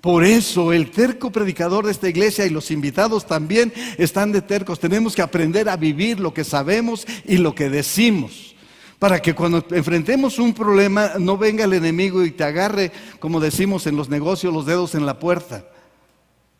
Por 0.00 0.24
eso 0.24 0.72
el 0.72 0.90
terco 0.90 1.30
predicador 1.30 1.84
de 1.84 1.92
esta 1.92 2.08
iglesia 2.08 2.46
y 2.46 2.50
los 2.50 2.70
invitados 2.70 3.26
también 3.26 3.72
están 3.98 4.32
de 4.32 4.40
tercos. 4.40 4.80
Tenemos 4.80 5.14
que 5.14 5.22
aprender 5.22 5.68
a 5.68 5.76
vivir 5.76 6.20
lo 6.20 6.32
que 6.32 6.44
sabemos 6.44 7.06
y 7.26 7.36
lo 7.36 7.54
que 7.54 7.68
decimos. 7.68 8.54
Para 8.98 9.20
que 9.20 9.34
cuando 9.34 9.64
enfrentemos 9.70 10.38
un 10.38 10.54
problema 10.54 11.12
no 11.18 11.36
venga 11.36 11.64
el 11.64 11.74
enemigo 11.74 12.24
y 12.24 12.30
te 12.30 12.44
agarre, 12.44 12.92
como 13.18 13.40
decimos 13.40 13.86
en 13.86 13.96
los 13.96 14.08
negocios, 14.08 14.54
los 14.54 14.66
dedos 14.66 14.94
en 14.94 15.04
la 15.04 15.18
puerta, 15.18 15.66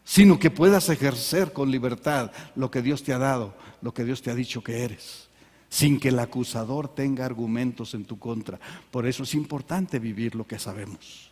sino 0.05 0.39
que 0.39 0.51
puedas 0.51 0.89
ejercer 0.89 1.53
con 1.53 1.71
libertad 1.71 2.33
lo 2.57 2.71
que 2.71 2.83
Dios 2.83 3.03
te 3.03 3.13
ha 3.13 3.19
dado, 3.19 3.55
lo 3.81 3.95
que 3.95 4.05
Dios 4.05 4.23
te 4.23 4.31
ha 4.31 4.35
dicho 4.35 4.63
que 4.63 4.85
eres, 4.85 5.29
sin 5.69 6.01
que 6.01 6.09
el 6.09 6.19
acusador 6.19 6.89
tenga 6.89 7.25
argumentos 7.25 7.95
en 7.95 8.05
tu 8.05 8.19
contra. 8.19 8.59
Por 8.91 9.07
eso 9.07 9.23
es 9.23 9.35
importante 9.35 9.99
vivir 9.99 10.35
lo 10.35 10.47
que 10.47 10.59
sabemos. 10.59 11.30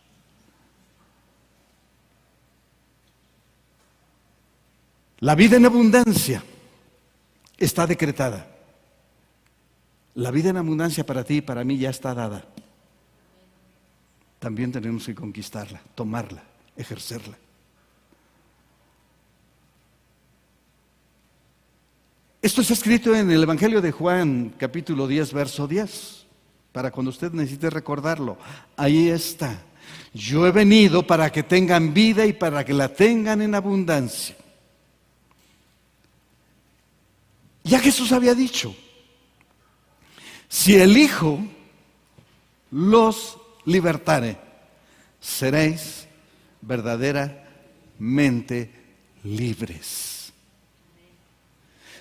La 5.19 5.35
vida 5.35 5.57
en 5.57 5.65
abundancia 5.65 6.43
está 7.57 7.85
decretada. 7.85 8.47
La 10.15 10.31
vida 10.31 10.49
en 10.49 10.57
abundancia 10.57 11.05
para 11.05 11.23
ti 11.23 11.35
y 11.35 11.41
para 11.41 11.63
mí 11.63 11.77
ya 11.77 11.89
está 11.89 12.13
dada. 12.13 12.45
También 14.39 14.71
tenemos 14.71 15.05
que 15.05 15.15
conquistarla, 15.15 15.81
tomarla, 15.95 16.43
ejercerla. 16.77 17.37
Esto 22.41 22.61
está 22.61 22.73
escrito 22.73 23.13
en 23.13 23.29
el 23.29 23.43
Evangelio 23.43 23.81
de 23.81 23.91
Juan, 23.91 24.53
capítulo 24.57 25.07
10, 25.07 25.33
verso 25.33 25.67
10, 25.67 26.25
para 26.71 26.89
cuando 26.89 27.09
usted 27.09 27.33
necesite 27.33 27.69
recordarlo. 27.69 28.37
Ahí 28.77 29.09
está. 29.09 29.61
Yo 30.13 30.47
he 30.47 30.51
venido 30.51 31.05
para 31.05 31.29
que 31.29 31.43
tengan 31.43 31.93
vida 31.93 32.25
y 32.25 32.31
para 32.31 32.63
que 32.63 32.73
la 32.73 32.93
tengan 32.93 33.41
en 33.41 33.55
abundancia. 33.55 34.38
Ya 37.69 37.79
Jesús 37.79 38.11
había 38.11 38.33
dicho, 38.33 38.75
si 40.47 40.75
el 40.75 40.97
Hijo 40.97 41.39
los 42.71 43.37
libertare, 43.65 44.39
seréis 45.21 46.07
verdaderamente 46.61 48.71
libres. 49.23 50.33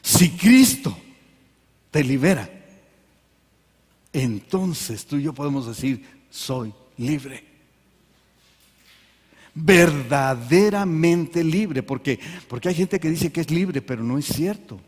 Si 0.00 0.30
Cristo 0.30 0.96
te 1.90 2.02
libera, 2.02 2.48
entonces 4.10 5.04
tú 5.04 5.16
y 5.16 5.24
yo 5.24 5.34
podemos 5.34 5.66
decir, 5.66 6.02
soy 6.30 6.72
libre. 6.96 7.44
Verdaderamente 9.52 11.44
libre, 11.44 11.82
porque 11.82 12.18
porque 12.48 12.70
hay 12.70 12.74
gente 12.74 12.98
que 12.98 13.10
dice 13.10 13.30
que 13.30 13.42
es 13.42 13.50
libre, 13.50 13.82
pero 13.82 14.02
no 14.02 14.16
es 14.16 14.24
cierto. 14.24 14.80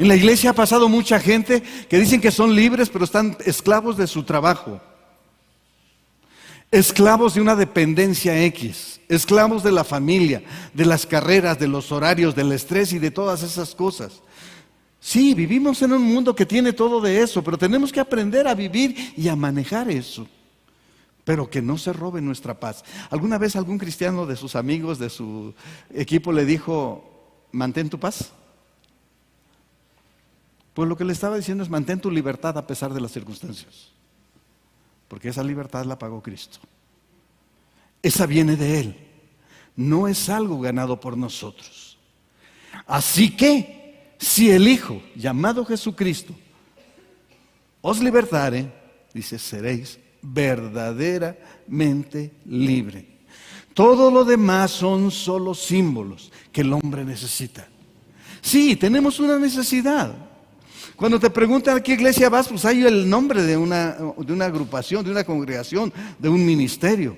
En 0.00 0.08
la 0.08 0.16
iglesia 0.16 0.48
ha 0.48 0.54
pasado 0.54 0.88
mucha 0.88 1.20
gente 1.20 1.62
que 1.86 1.98
dicen 1.98 2.22
que 2.22 2.30
son 2.30 2.56
libres, 2.56 2.88
pero 2.88 3.04
están 3.04 3.36
esclavos 3.44 3.98
de 3.98 4.06
su 4.06 4.22
trabajo. 4.22 4.80
Esclavos 6.70 7.34
de 7.34 7.42
una 7.42 7.54
dependencia 7.54 8.42
X, 8.44 8.98
esclavos 9.10 9.62
de 9.62 9.72
la 9.72 9.84
familia, 9.84 10.42
de 10.72 10.86
las 10.86 11.04
carreras, 11.04 11.58
de 11.58 11.68
los 11.68 11.92
horarios, 11.92 12.34
del 12.34 12.50
estrés 12.52 12.94
y 12.94 12.98
de 12.98 13.10
todas 13.10 13.42
esas 13.42 13.74
cosas. 13.74 14.22
Sí, 15.00 15.34
vivimos 15.34 15.82
en 15.82 15.92
un 15.92 16.02
mundo 16.02 16.34
que 16.34 16.46
tiene 16.46 16.72
todo 16.72 17.02
de 17.02 17.20
eso, 17.20 17.44
pero 17.44 17.58
tenemos 17.58 17.92
que 17.92 18.00
aprender 18.00 18.48
a 18.48 18.54
vivir 18.54 19.12
y 19.18 19.28
a 19.28 19.36
manejar 19.36 19.90
eso. 19.90 20.26
Pero 21.24 21.50
que 21.50 21.60
no 21.60 21.76
se 21.76 21.92
robe 21.92 22.22
nuestra 22.22 22.58
paz. 22.58 22.86
¿Alguna 23.10 23.36
vez 23.36 23.54
algún 23.54 23.76
cristiano 23.76 24.24
de 24.24 24.36
sus 24.36 24.56
amigos, 24.56 24.98
de 24.98 25.10
su 25.10 25.52
equipo, 25.92 26.32
le 26.32 26.46
dijo, 26.46 27.04
mantén 27.52 27.90
tu 27.90 28.00
paz? 28.00 28.32
Pues 30.80 30.88
lo 30.88 30.96
que 30.96 31.04
le 31.04 31.12
estaba 31.12 31.36
diciendo 31.36 31.62
es 31.62 31.68
mantén 31.68 32.00
tu 32.00 32.10
libertad 32.10 32.56
a 32.56 32.66
pesar 32.66 32.94
de 32.94 33.02
las 33.02 33.12
circunstancias. 33.12 33.90
Porque 35.08 35.28
esa 35.28 35.44
libertad 35.44 35.84
la 35.84 35.98
pagó 35.98 36.22
Cristo. 36.22 36.58
Esa 38.02 38.24
viene 38.24 38.56
de 38.56 38.80
Él. 38.80 38.96
No 39.76 40.08
es 40.08 40.30
algo 40.30 40.58
ganado 40.58 40.98
por 40.98 41.18
nosotros. 41.18 41.98
Así 42.86 43.36
que, 43.36 44.14
si 44.18 44.50
el 44.50 44.66
Hijo, 44.66 45.02
llamado 45.14 45.66
Jesucristo, 45.66 46.34
os 47.82 48.00
libertare, 48.00 48.72
dice, 49.12 49.38
seréis 49.38 49.98
verdaderamente 50.22 52.32
libre. 52.46 53.06
Todo 53.74 54.10
lo 54.10 54.24
demás 54.24 54.70
son 54.70 55.10
solo 55.10 55.54
símbolos 55.54 56.32
que 56.50 56.62
el 56.62 56.72
hombre 56.72 57.04
necesita. 57.04 57.68
Sí, 58.40 58.76
tenemos 58.76 59.20
una 59.20 59.38
necesidad. 59.38 60.29
Cuando 61.00 61.18
te 61.18 61.30
preguntan 61.30 61.78
a 61.78 61.82
qué 61.82 61.94
iglesia 61.94 62.28
vas, 62.28 62.46
pues 62.46 62.62
hay 62.66 62.84
el 62.84 63.08
nombre 63.08 63.42
de 63.42 63.56
una, 63.56 63.96
de 64.18 64.32
una 64.34 64.44
agrupación, 64.44 65.02
de 65.02 65.10
una 65.10 65.24
congregación, 65.24 65.90
de 66.18 66.28
un 66.28 66.44
ministerio. 66.44 67.16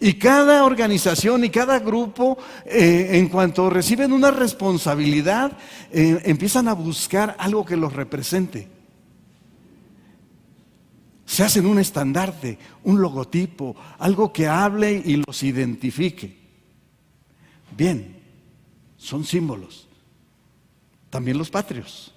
Y 0.00 0.14
cada 0.14 0.64
organización 0.64 1.44
y 1.44 1.50
cada 1.50 1.78
grupo, 1.78 2.38
eh, 2.64 3.10
en 3.18 3.28
cuanto 3.28 3.68
reciben 3.68 4.14
una 4.14 4.30
responsabilidad, 4.30 5.58
eh, 5.92 6.22
empiezan 6.24 6.68
a 6.68 6.72
buscar 6.72 7.36
algo 7.38 7.66
que 7.66 7.76
los 7.76 7.92
represente. 7.92 8.66
Se 11.26 11.44
hacen 11.44 11.66
un 11.66 11.80
estandarte, 11.80 12.58
un 12.84 12.98
logotipo, 12.98 13.76
algo 13.98 14.32
que 14.32 14.48
hable 14.48 15.02
y 15.04 15.22
los 15.26 15.42
identifique. 15.42 16.34
Bien, 17.76 18.16
son 18.96 19.22
símbolos. 19.26 19.86
También 21.10 21.36
los 21.36 21.50
patrios 21.50 22.14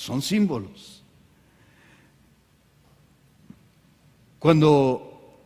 son 0.00 0.22
símbolos. 0.22 1.04
Cuando 4.38 5.36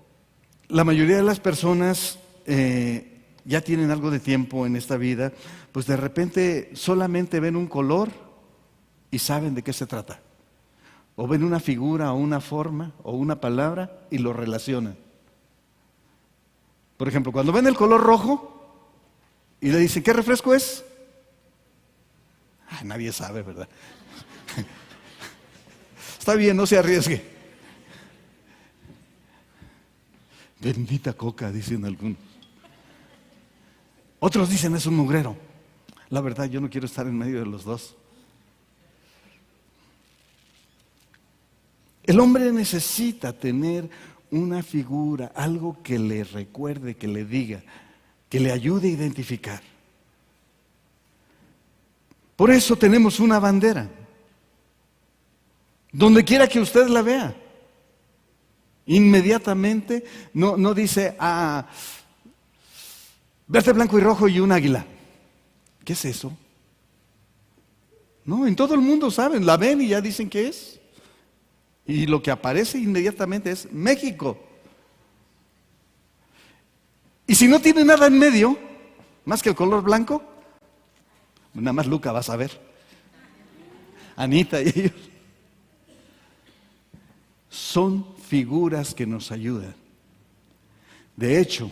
la 0.68 0.84
mayoría 0.84 1.16
de 1.16 1.24
las 1.24 1.40
personas 1.40 2.20
eh, 2.46 3.20
ya 3.44 3.62
tienen 3.62 3.90
algo 3.90 4.12
de 4.12 4.20
tiempo 4.20 4.64
en 4.64 4.76
esta 4.76 4.96
vida, 4.96 5.32
pues 5.72 5.86
de 5.86 5.96
repente 5.96 6.70
solamente 6.74 7.40
ven 7.40 7.56
un 7.56 7.66
color 7.66 8.10
y 9.10 9.18
saben 9.18 9.56
de 9.56 9.64
qué 9.64 9.72
se 9.72 9.86
trata. 9.86 10.20
O 11.16 11.26
ven 11.26 11.42
una 11.42 11.58
figura 11.58 12.12
o 12.12 12.16
una 12.16 12.40
forma 12.40 12.92
o 13.02 13.10
una 13.10 13.40
palabra 13.40 14.06
y 14.08 14.18
lo 14.18 14.32
relacionan. 14.32 14.96
Por 16.96 17.08
ejemplo, 17.08 17.32
cuando 17.32 17.50
ven 17.50 17.66
el 17.66 17.74
color 17.74 18.00
rojo 18.00 18.78
y 19.60 19.72
le 19.72 19.78
dicen, 19.78 20.04
¿qué 20.04 20.12
refresco 20.12 20.54
es? 20.54 20.84
nadie 22.84 23.12
sabe, 23.12 23.42
¿verdad? 23.42 23.68
Está 26.24 26.36
bien, 26.36 26.56
no 26.56 26.66
se 26.66 26.78
arriesgue. 26.78 27.22
Bendita 30.58 31.12
coca, 31.12 31.52
dicen 31.52 31.84
algunos. 31.84 32.16
Otros 34.20 34.48
dicen 34.48 34.74
es 34.74 34.86
un 34.86 34.96
mugrero. 34.96 35.36
La 36.08 36.22
verdad, 36.22 36.46
yo 36.46 36.62
no 36.62 36.70
quiero 36.70 36.86
estar 36.86 37.06
en 37.06 37.18
medio 37.18 37.40
de 37.40 37.44
los 37.44 37.64
dos. 37.64 37.94
El 42.04 42.18
hombre 42.20 42.50
necesita 42.52 43.34
tener 43.34 43.90
una 44.30 44.62
figura, 44.62 45.30
algo 45.34 45.82
que 45.82 45.98
le 45.98 46.24
recuerde, 46.24 46.96
que 46.96 47.06
le 47.06 47.26
diga, 47.26 47.62
que 48.30 48.40
le 48.40 48.50
ayude 48.50 48.88
a 48.88 48.92
identificar. 48.92 49.62
Por 52.34 52.50
eso 52.50 52.76
tenemos 52.76 53.20
una 53.20 53.38
bandera. 53.38 54.03
Donde 55.94 56.24
quiera 56.24 56.48
que 56.48 56.58
usted 56.58 56.88
la 56.88 57.02
vea. 57.02 57.36
Inmediatamente 58.86 60.04
no, 60.32 60.56
no 60.56 60.74
dice, 60.74 61.14
ah, 61.20 61.68
verde, 63.46 63.72
blanco 63.72 63.96
y 63.96 64.00
rojo 64.00 64.26
y 64.26 64.40
un 64.40 64.50
águila. 64.50 64.84
¿Qué 65.84 65.92
es 65.92 66.04
eso? 66.04 66.36
No, 68.24 68.44
en 68.44 68.56
todo 68.56 68.74
el 68.74 68.80
mundo 68.80 69.08
saben, 69.12 69.46
la 69.46 69.56
ven 69.56 69.82
y 69.82 69.88
ya 69.88 70.00
dicen 70.00 70.28
qué 70.28 70.48
es. 70.48 70.80
Y 71.86 72.06
lo 72.06 72.20
que 72.20 72.32
aparece 72.32 72.78
inmediatamente 72.78 73.52
es 73.52 73.70
México. 73.70 74.36
Y 77.24 77.36
si 77.36 77.46
no 77.46 77.60
tiene 77.60 77.84
nada 77.84 78.08
en 78.08 78.18
medio, 78.18 78.58
más 79.24 79.44
que 79.44 79.50
el 79.50 79.54
color 79.54 79.84
blanco, 79.84 80.24
nada 81.52 81.72
más 81.72 81.86
Luca 81.86 82.10
va 82.10 82.18
a 82.18 82.24
saber. 82.24 82.50
Anita 84.16 84.60
y 84.60 84.68
ellos. 84.74 85.13
Son 87.54 88.04
figuras 88.16 88.96
que 88.96 89.06
nos 89.06 89.30
ayudan. 89.30 89.76
De 91.14 91.38
hecho, 91.38 91.70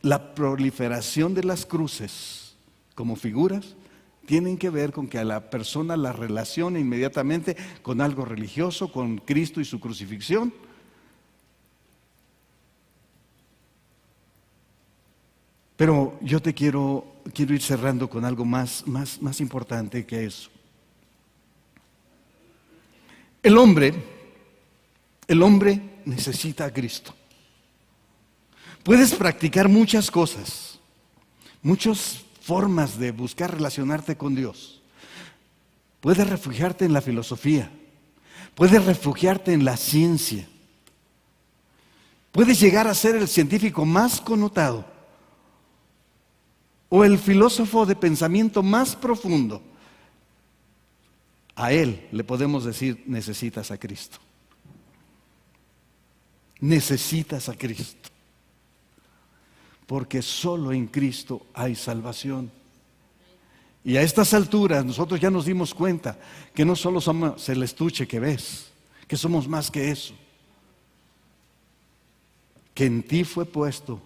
la 0.00 0.34
proliferación 0.34 1.34
de 1.34 1.44
las 1.44 1.66
cruces 1.66 2.56
como 2.94 3.14
figuras 3.14 3.76
tienen 4.24 4.56
que 4.56 4.70
ver 4.70 4.90
con 4.90 5.06
que 5.06 5.18
a 5.18 5.24
la 5.24 5.50
persona 5.50 5.98
la 5.98 6.14
relacione 6.14 6.80
inmediatamente 6.80 7.58
con 7.82 8.00
algo 8.00 8.24
religioso, 8.24 8.90
con 8.90 9.18
Cristo 9.18 9.60
y 9.60 9.66
su 9.66 9.78
crucifixión. 9.80 10.50
Pero 15.76 16.18
yo 16.22 16.40
te 16.40 16.54
quiero, 16.54 17.04
quiero 17.34 17.52
ir 17.52 17.60
cerrando 17.60 18.08
con 18.08 18.24
algo 18.24 18.46
más, 18.46 18.86
más, 18.86 19.20
más 19.20 19.42
importante 19.42 20.06
que 20.06 20.24
eso. 20.24 20.48
El 23.42 23.58
hombre, 23.58 24.17
el 25.28 25.42
hombre 25.42 26.00
necesita 26.06 26.64
a 26.64 26.72
Cristo. 26.72 27.14
Puedes 28.82 29.14
practicar 29.14 29.68
muchas 29.68 30.10
cosas, 30.10 30.80
muchos 31.62 32.24
formas 32.40 32.98
de 32.98 33.12
buscar 33.12 33.54
relacionarte 33.54 34.16
con 34.16 34.34
Dios. 34.34 34.80
Puedes 36.00 36.26
refugiarte 36.28 36.86
en 36.86 36.94
la 36.94 37.02
filosofía, 37.02 37.70
puedes 38.54 38.82
refugiarte 38.84 39.52
en 39.52 39.64
la 39.66 39.76
ciencia, 39.76 40.48
puedes 42.32 42.58
llegar 42.58 42.88
a 42.88 42.94
ser 42.94 43.14
el 43.16 43.28
científico 43.28 43.84
más 43.84 44.20
connotado 44.22 44.86
o 46.88 47.04
el 47.04 47.18
filósofo 47.18 47.84
de 47.84 47.96
pensamiento 47.96 48.62
más 48.62 48.96
profundo. 48.96 49.62
A 51.54 51.72
él 51.72 52.08
le 52.12 52.24
podemos 52.24 52.64
decir, 52.64 53.02
necesitas 53.06 53.70
a 53.70 53.76
Cristo. 53.76 54.18
Necesitas 56.60 57.48
a 57.48 57.56
Cristo 57.56 58.08
porque 59.88 60.20
solo 60.20 60.70
en 60.70 60.86
Cristo 60.86 61.46
hay 61.54 61.74
salvación. 61.74 62.52
Y 63.82 63.96
a 63.96 64.02
estas 64.02 64.34
alturas 64.34 64.84
nosotros 64.84 65.18
ya 65.18 65.30
nos 65.30 65.46
dimos 65.46 65.72
cuenta 65.72 66.18
que 66.54 66.62
no 66.62 66.76
solo 66.76 67.00
somos 67.00 67.48
el 67.48 67.62
estuche 67.62 68.06
que 68.06 68.20
ves, 68.20 68.66
que 69.06 69.16
somos 69.16 69.48
más 69.48 69.70
que 69.70 69.90
eso. 69.90 70.12
Que 72.74 72.84
en 72.84 73.02
ti 73.02 73.24
fue 73.24 73.46
puesto 73.46 73.98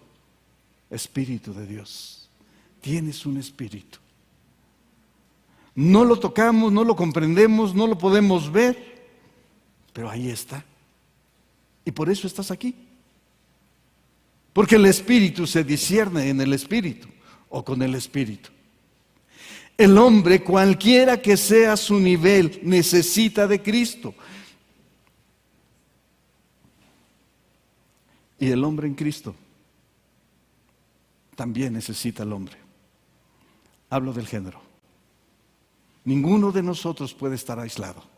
Espíritu 0.89 1.53
de 1.53 1.67
Dios. 1.67 2.29
Tienes 2.79 3.25
un 3.25 3.37
Espíritu. 3.37 3.99
No 5.75 6.05
lo 6.05 6.17
tocamos, 6.17 6.71
no 6.71 6.85
lo 6.85 6.95
comprendemos, 6.95 7.75
no 7.75 7.87
lo 7.87 7.97
podemos 7.97 8.49
ver, 8.49 9.03
pero 9.91 10.09
ahí 10.09 10.29
está. 10.29 10.63
Y 11.85 11.91
por 11.91 12.09
eso 12.09 12.27
estás 12.27 12.51
aquí. 12.51 12.75
Porque 14.53 14.75
el 14.75 14.85
espíritu 14.85 15.47
se 15.47 15.63
discierne 15.63 16.29
en 16.29 16.39
el 16.39 16.53
espíritu 16.53 17.07
o 17.49 17.63
con 17.63 17.81
el 17.81 17.95
espíritu. 17.95 18.49
El 19.75 19.97
hombre, 19.97 20.43
cualquiera 20.43 21.21
que 21.21 21.35
sea 21.35 21.75
su 21.75 21.99
nivel, 21.99 22.59
necesita 22.63 23.47
de 23.47 23.61
Cristo. 23.61 24.13
Y 28.39 28.49
el 28.49 28.63
hombre 28.63 28.87
en 28.87 28.93
Cristo 28.93 29.35
también 31.35 31.73
necesita 31.73 32.23
al 32.23 32.33
hombre. 32.33 32.57
Hablo 33.89 34.13
del 34.13 34.27
género. 34.27 34.61
Ninguno 36.05 36.51
de 36.51 36.61
nosotros 36.61 37.13
puede 37.13 37.35
estar 37.35 37.59
aislado. 37.59 38.12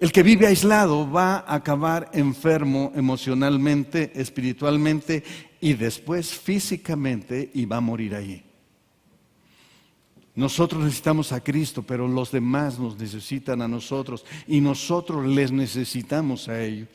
El 0.00 0.10
que 0.12 0.22
vive 0.22 0.46
aislado 0.46 1.10
va 1.10 1.36
a 1.36 1.54
acabar 1.54 2.10
enfermo 2.12 2.92
emocionalmente, 2.94 4.12
espiritualmente 4.14 5.22
y 5.60 5.74
después 5.74 6.34
físicamente 6.34 7.50
y 7.54 7.64
va 7.64 7.76
a 7.76 7.80
morir 7.80 8.14
ahí. 8.14 8.44
Nosotros 10.34 10.82
necesitamos 10.82 11.30
a 11.32 11.40
Cristo, 11.40 11.84
pero 11.84 12.08
los 12.08 12.32
demás 12.32 12.78
nos 12.78 12.98
necesitan 12.98 13.62
a 13.62 13.68
nosotros 13.68 14.24
y 14.48 14.60
nosotros 14.60 15.24
les 15.24 15.52
necesitamos 15.52 16.48
a 16.48 16.60
ellos. 16.60 16.88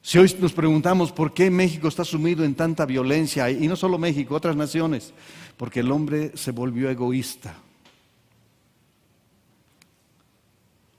Si 0.00 0.18
hoy 0.18 0.34
nos 0.40 0.52
preguntamos 0.52 1.10
por 1.12 1.34
qué 1.34 1.50
México 1.50 1.88
está 1.88 2.04
sumido 2.04 2.44
en 2.44 2.54
tanta 2.54 2.86
violencia, 2.86 3.50
y 3.50 3.68
no 3.68 3.76
solo 3.76 3.98
México, 3.98 4.34
otras 4.34 4.56
naciones, 4.56 5.12
porque 5.56 5.80
el 5.80 5.90
hombre 5.92 6.32
se 6.36 6.50
volvió 6.50 6.90
egoísta. 6.90 7.56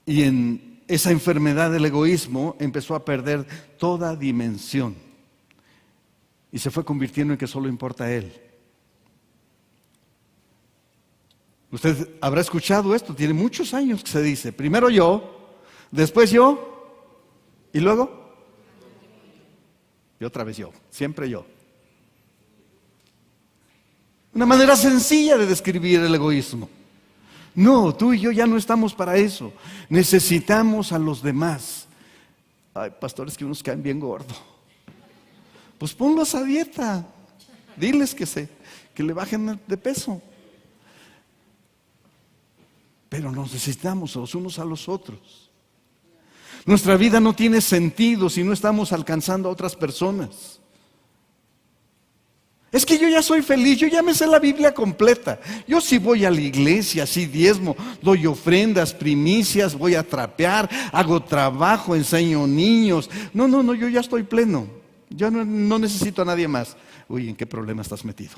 Y 0.06 0.22
en 0.22 0.82
esa 0.86 1.10
enfermedad 1.10 1.70
del 1.70 1.86
egoísmo 1.86 2.56
empezó 2.58 2.94
a 2.94 3.04
perder 3.04 3.46
toda 3.78 4.16
dimensión. 4.16 4.94
Y 6.52 6.58
se 6.58 6.70
fue 6.70 6.84
convirtiendo 6.84 7.32
en 7.32 7.38
que 7.38 7.46
solo 7.46 7.68
importa 7.68 8.04
a 8.04 8.12
él. 8.12 8.32
Usted 11.70 12.16
habrá 12.20 12.40
escuchado 12.40 12.94
esto, 12.94 13.14
tiene 13.14 13.34
muchos 13.34 13.74
años 13.74 14.04
que 14.04 14.10
se 14.10 14.22
dice, 14.22 14.52
primero 14.52 14.88
yo, 14.88 15.58
después 15.90 16.30
yo, 16.30 16.70
y 17.72 17.80
luego, 17.80 18.36
y 20.20 20.24
otra 20.24 20.44
vez 20.44 20.56
yo, 20.56 20.72
siempre 20.90 21.28
yo. 21.28 21.44
Una 24.32 24.46
manera 24.46 24.76
sencilla 24.76 25.36
de 25.36 25.46
describir 25.46 26.00
el 26.00 26.14
egoísmo. 26.14 26.68
No, 27.54 27.94
tú 27.94 28.12
y 28.12 28.20
yo 28.20 28.32
ya 28.32 28.46
no 28.46 28.56
estamos 28.56 28.94
para 28.94 29.16
eso. 29.16 29.52
Necesitamos 29.88 30.92
a 30.92 30.98
los 30.98 31.22
demás. 31.22 31.86
Ay, 32.74 32.90
pastores 33.00 33.36
que 33.36 33.44
unos 33.44 33.62
caen 33.62 33.82
bien 33.82 34.00
gordo. 34.00 34.34
Pues 35.78 35.94
ponlos 35.94 36.34
a 36.34 36.42
dieta. 36.42 37.06
Diles 37.76 38.14
que 38.14 38.26
se 38.26 38.48
que 38.94 39.02
le 39.02 39.12
bajen 39.12 39.60
de 39.66 39.76
peso. 39.76 40.22
Pero 43.08 43.30
nos 43.30 43.52
necesitamos 43.52 44.14
los 44.16 44.34
unos 44.34 44.58
a 44.58 44.64
los 44.64 44.88
otros. 44.88 45.50
Nuestra 46.64 46.96
vida 46.96 47.20
no 47.20 47.34
tiene 47.34 47.60
sentido 47.60 48.30
si 48.30 48.42
no 48.42 48.52
estamos 48.52 48.92
alcanzando 48.92 49.48
a 49.48 49.52
otras 49.52 49.76
personas. 49.76 50.60
Es 52.74 52.84
que 52.84 52.98
yo 52.98 53.08
ya 53.08 53.22
soy 53.22 53.40
feliz, 53.40 53.78
yo 53.78 53.86
ya 53.86 54.02
me 54.02 54.12
sé 54.12 54.26
la 54.26 54.40
Biblia 54.40 54.74
completa. 54.74 55.38
Yo 55.64 55.80
sí 55.80 55.96
voy 55.96 56.24
a 56.24 56.30
la 56.32 56.40
iglesia, 56.40 57.06
sí 57.06 57.26
diezmo, 57.26 57.76
doy 58.02 58.26
ofrendas, 58.26 58.92
primicias, 58.92 59.78
voy 59.78 59.94
a 59.94 60.02
trapear, 60.02 60.68
hago 60.90 61.22
trabajo, 61.22 61.94
enseño 61.94 62.48
niños. 62.48 63.08
No, 63.32 63.46
no, 63.46 63.62
no, 63.62 63.74
yo 63.74 63.88
ya 63.88 64.00
estoy 64.00 64.24
pleno. 64.24 64.66
Yo 65.08 65.30
no, 65.30 65.44
no 65.44 65.78
necesito 65.78 66.22
a 66.22 66.24
nadie 66.24 66.48
más. 66.48 66.76
Uy, 67.08 67.28
¿en 67.28 67.36
qué 67.36 67.46
problema 67.46 67.80
estás 67.80 68.04
metido? 68.04 68.34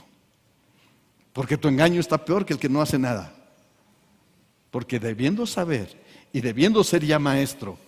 Porque 1.32 1.56
tu 1.56 1.68
engaño 1.68 1.98
está 1.98 2.22
peor 2.22 2.44
que 2.44 2.52
el 2.52 2.58
que 2.58 2.68
no 2.68 2.82
hace 2.82 2.98
nada. 2.98 3.34
Porque 4.70 5.00
debiendo 5.00 5.46
saber 5.46 5.98
y 6.30 6.42
debiendo 6.42 6.84
ser 6.84 7.02
ya 7.02 7.18
maestro, 7.18 7.78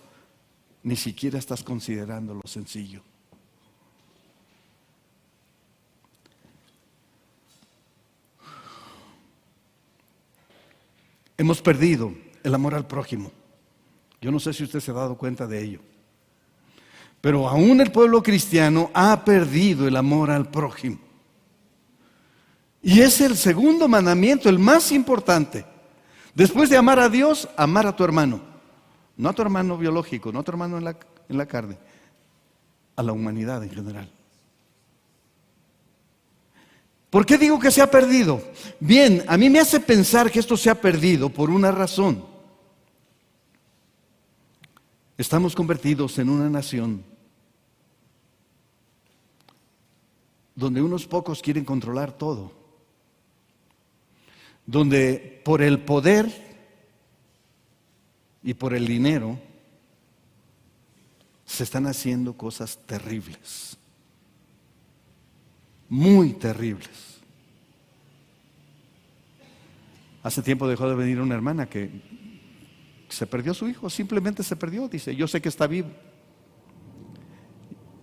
ni 0.81 0.95
siquiera 0.95 1.37
estás 1.37 1.61
considerando 1.61 2.33
lo 2.33 2.47
sencillo. 2.47 3.03
Hemos 11.39 11.61
perdido 11.61 12.13
el 12.43 12.53
amor 12.53 12.75
al 12.75 12.85
prójimo. 12.85 13.31
Yo 14.19 14.29
no 14.29 14.41
sé 14.41 14.51
si 14.51 14.65
usted 14.65 14.81
se 14.81 14.91
ha 14.91 14.95
dado 14.95 15.17
cuenta 15.17 15.47
de 15.47 15.63
ello. 15.63 15.79
Pero 17.21 17.47
aún 17.47 17.79
el 17.79 17.93
pueblo 17.93 18.21
cristiano 18.21 18.91
ha 18.93 19.23
perdido 19.23 19.87
el 19.87 19.95
amor 19.95 20.31
al 20.31 20.49
prójimo. 20.51 20.97
Y 22.81 22.99
es 22.99 23.21
el 23.21 23.37
segundo 23.37 23.87
mandamiento, 23.87 24.49
el 24.49 24.59
más 24.59 24.91
importante. 24.91 25.63
Después 26.35 26.69
de 26.69 26.75
amar 26.75 26.99
a 26.99 27.07
Dios, 27.07 27.47
amar 27.55 27.87
a 27.87 27.95
tu 27.95 28.03
hermano. 28.03 28.41
No 29.15 29.29
a 29.29 29.33
tu 29.33 29.41
hermano 29.41 29.77
biológico, 29.77 30.33
no 30.33 30.39
a 30.39 30.43
tu 30.43 30.51
hermano 30.51 30.77
en 30.77 30.83
la, 30.83 30.97
en 31.29 31.37
la 31.37 31.45
carne, 31.45 31.77
a 32.97 33.01
la 33.01 33.13
humanidad 33.13 33.63
en 33.63 33.69
general. 33.69 34.11
¿Por 37.09 37.25
qué 37.25 37.37
digo 37.37 37.59
que 37.59 37.71
se 37.71 37.81
ha 37.81 37.89
perdido? 37.89 38.41
Bien, 38.79 39.23
a 39.27 39.37
mí 39.37 39.49
me 39.49 39.59
hace 39.59 39.79
pensar 39.79 40.31
que 40.31 40.39
esto 40.39 40.55
se 40.55 40.69
ha 40.69 40.79
perdido 40.79 41.29
por 41.29 41.49
una 41.49 41.71
razón. 41.71 42.23
Estamos 45.17 45.55
convertidos 45.55 46.17
en 46.19 46.29
una 46.29 46.49
nación 46.49 47.03
donde 50.59 50.81
unos 50.81 51.07
pocos 51.07 51.41
quieren 51.41 51.65
controlar 51.65 52.11
todo, 52.11 52.51
donde 54.65 55.41
por 55.43 55.61
el 55.61 55.79
poder 55.79 56.29
y 58.43 58.53
por 58.53 58.73
el 58.73 58.85
dinero 58.85 59.39
se 61.45 61.63
están 61.63 61.87
haciendo 61.87 62.37
cosas 62.37 62.77
terribles, 62.85 63.77
muy 65.89 66.33
terribles. 66.33 67.19
Hace 70.21 70.41
tiempo 70.41 70.67
dejó 70.67 70.87
de 70.87 70.95
venir 70.95 71.19
una 71.19 71.35
hermana 71.35 71.67
que 71.67 71.89
se 73.09 73.25
perdió 73.25 73.53
su 73.53 73.67
hijo, 73.67 73.89
simplemente 73.89 74.43
se 74.43 74.55
perdió, 74.55 74.87
dice, 74.87 75.15
yo 75.15 75.27
sé 75.27 75.41
que 75.41 75.49
está 75.49 75.65
vivo. 75.65 75.89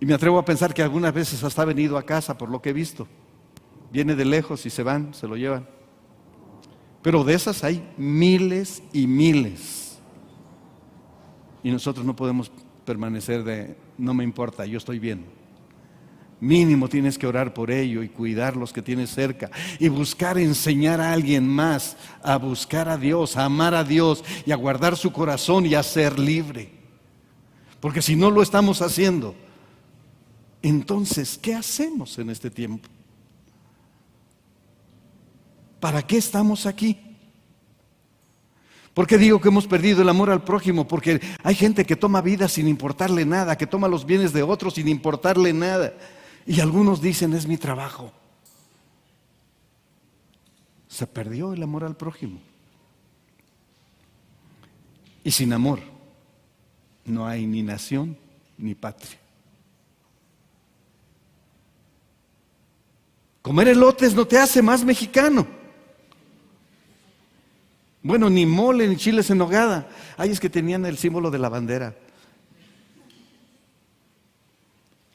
Y 0.01 0.07
me 0.07 0.15
atrevo 0.15 0.39
a 0.39 0.45
pensar 0.45 0.75
que 0.75 0.83
algunas 0.83 1.15
veces 1.15 1.43
hasta 1.43 1.63
ha 1.63 1.67
venido 1.67 1.97
a 1.97 2.03
casa 2.03 2.37
por 2.37 2.51
lo 2.51 2.61
que 2.61 2.71
he 2.71 2.73
visto. 2.73 3.07
Viene 3.93 4.15
de 4.15 4.25
lejos 4.25 4.67
y 4.67 4.71
se 4.71 4.83
van, 4.83 5.15
se 5.15 5.27
lo 5.27 5.37
llevan. 5.37 5.67
Pero 7.03 7.25
de 7.25 7.35
esas 7.35 7.63
hay 7.65 7.89
miles 7.97 8.83
y 8.93 9.07
miles. 9.07 9.99
Y 11.63 11.71
nosotros 11.71 12.05
no 12.05 12.17
podemos 12.17 12.51
permanecer 12.85 13.45
de, 13.45 13.77
no 13.97 14.13
me 14.13 14.25
importa, 14.25 14.67
yo 14.67 14.79
estoy 14.79 14.99
bien. 14.99 15.25
Mínimo 16.39 16.89
tienes 16.89 17.17
que 17.17 17.27
orar 17.27 17.55
por 17.55 17.71
ello 17.71 18.03
y 18.03 18.11
cuidar 18.11 18.57
los 18.57 18.73
que 18.73 18.83
tienes 18.83 19.11
cerca 19.11 19.51
y 19.79 19.89
buscar 19.89 20.37
enseñar 20.37 21.01
a 21.01 21.13
alguien 21.13 21.49
más 21.49 21.97
a 22.23 22.37
buscar 22.37 22.89
a 22.91 22.99
Dios, 22.99 23.37
a 23.37 23.47
amar 23.47 23.75
a 23.75 23.85
Dios 23.85 24.23
y 24.45 24.53
a 24.53 24.57
guardar 24.57 24.97
su 24.97 25.13
corazón 25.13 25.65
y 25.65 25.75
a 25.75 25.83
ser 25.83 26.19
libre. 26.19 26.71
Porque 27.81 28.03
si 28.03 28.17
no 28.17 28.31
lo 28.31 28.43
estamos 28.43 28.83
haciendo, 28.83 29.35
entonces, 30.61 31.39
¿qué 31.41 31.55
hacemos 31.55 32.19
en 32.19 32.29
este 32.29 32.51
tiempo? 32.51 32.89
¿Para 35.81 36.03
qué 36.03 36.19
estamos 36.19 36.67
aquí? 36.67 36.99
¿Por 38.93 39.07
qué 39.07 39.19
digo 39.19 39.41
que 39.41 39.49
hemos 39.49 39.67
perdido 39.67 40.03
el 40.03 40.09
amor 40.09 40.31
al 40.31 40.43
prójimo? 40.43 40.89
Porque 40.89 41.21
hay 41.43 41.55
gente 41.55 41.85
que 41.85 41.97
toma 41.97 42.21
vida 42.21 42.49
sin 42.49 42.67
importarle 42.67 43.25
nada, 43.25 43.57
que 43.57 43.67
toma 43.67 43.89
los 43.89 44.05
bienes 44.05 44.33
de 44.33 44.43
otros 44.43 44.75
sin 44.75 44.89
importarle 44.89 45.53
nada. 45.53 45.95
Y 46.47 46.61
algunos 46.61 47.03
dicen, 47.03 47.35
es 47.35 47.47
mi 47.47 47.57
trabajo. 47.57 48.13
Se 50.89 51.07
perdió 51.07 51.53
el 51.53 51.63
amor 51.63 51.85
al 51.85 51.97
prójimo. 51.97 52.41
Y 55.25 55.33
sin 55.33 55.53
amor 55.53 55.81
no 57.05 57.27
hay 57.27 57.47
ni 57.47 57.63
nación 57.63 58.17
ni 58.57 58.75
patria. 58.75 59.19
Comer 63.43 63.69
elotes 63.69 64.15
no 64.15 64.25
te 64.25 64.39
hace 64.39 64.63
más 64.63 64.85
mexicano. 64.85 65.47
Bueno, 68.03 68.31
ni 68.31 68.47
mole 68.47 68.87
ni 68.87 68.97
chiles 68.97 69.31
en 69.31 69.39
nogada. 69.39 69.89
Ay, 70.17 70.31
es 70.31 70.39
que 70.39 70.49
tenían 70.49 70.87
el 70.87 70.97
símbolo 70.97 71.31
de 71.31 71.39
la 71.39 71.49
bandera. 71.49 71.97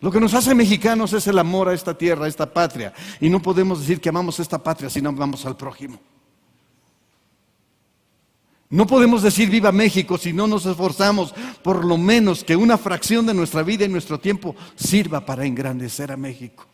Lo 0.01 0.11
que 0.11 0.19
nos 0.19 0.33
hace 0.33 0.55
mexicanos 0.55 1.13
es 1.13 1.27
el 1.27 1.37
amor 1.37 1.69
a 1.69 1.73
esta 1.73 1.95
tierra, 1.95 2.25
a 2.25 2.27
esta 2.27 2.51
patria. 2.51 2.91
Y 3.19 3.29
no 3.29 3.39
podemos 3.39 3.79
decir 3.79 4.01
que 4.01 4.09
amamos 4.09 4.39
esta 4.39 4.61
patria 4.61 4.89
si 4.89 4.99
no 4.99 5.09
amamos 5.09 5.45
al 5.45 5.55
prójimo. 5.55 5.99
No 8.67 8.87
podemos 8.87 9.21
decir 9.21 9.49
viva 9.49 9.71
México 9.71 10.17
si 10.17 10.33
no 10.33 10.47
nos 10.47 10.65
esforzamos 10.65 11.35
por 11.61 11.85
lo 11.85 11.97
menos 11.97 12.43
que 12.43 12.55
una 12.55 12.77
fracción 12.77 13.25
de 13.27 13.33
nuestra 13.33 13.61
vida 13.61 13.85
y 13.85 13.89
nuestro 13.89 14.19
tiempo 14.19 14.55
sirva 14.75 15.23
para 15.23 15.45
engrandecer 15.45 16.11
a 16.11 16.17
México. 16.17 16.65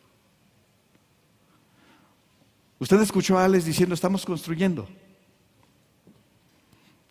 Usted 2.80 3.02
escuchó 3.02 3.38
a 3.38 3.46
Alex 3.46 3.66
diciendo, 3.66 3.96
estamos 3.96 4.26
construyendo. 4.26 4.88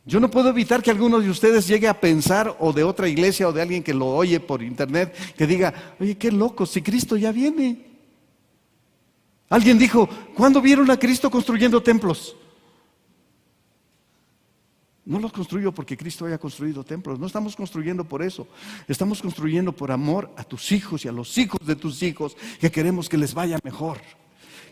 Yo 0.06 0.20
no 0.20 0.30
puedo 0.30 0.48
evitar 0.50 0.84
que 0.84 0.92
alguno 0.92 1.18
de 1.18 1.28
ustedes 1.28 1.66
llegue 1.66 1.88
a 1.88 2.00
pensar, 2.00 2.56
o 2.60 2.72
de 2.72 2.84
otra 2.84 3.08
iglesia, 3.08 3.48
o 3.48 3.52
de 3.52 3.60
alguien 3.60 3.82
que 3.82 3.92
lo 3.92 4.06
oye 4.06 4.38
por 4.38 4.62
internet, 4.62 5.12
que 5.36 5.48
diga, 5.48 5.96
oye, 5.98 6.16
qué 6.16 6.30
loco, 6.30 6.64
si 6.64 6.80
Cristo 6.80 7.16
ya 7.16 7.32
viene. 7.32 7.84
Alguien 9.48 9.76
dijo, 9.78 10.08
¿cuándo 10.36 10.62
vieron 10.62 10.88
a 10.92 10.96
Cristo 10.96 11.28
construyendo 11.28 11.82
templos? 11.82 12.36
No 15.04 15.18
los 15.18 15.32
construyo 15.32 15.72
porque 15.72 15.96
Cristo 15.96 16.26
haya 16.26 16.38
construido 16.38 16.84
templos, 16.84 17.18
no 17.18 17.26
estamos 17.26 17.56
construyendo 17.56 18.04
por 18.04 18.22
eso, 18.22 18.46
estamos 18.86 19.20
construyendo 19.20 19.72
por 19.72 19.90
amor 19.90 20.32
a 20.36 20.44
tus 20.44 20.70
hijos 20.70 21.04
y 21.04 21.08
a 21.08 21.12
los 21.12 21.36
hijos 21.36 21.64
de 21.64 21.74
tus 21.74 22.02
hijos, 22.04 22.36
que 22.60 22.70
queremos 22.70 23.08
que 23.08 23.16
les 23.16 23.34
vaya 23.34 23.58
mejor, 23.64 23.98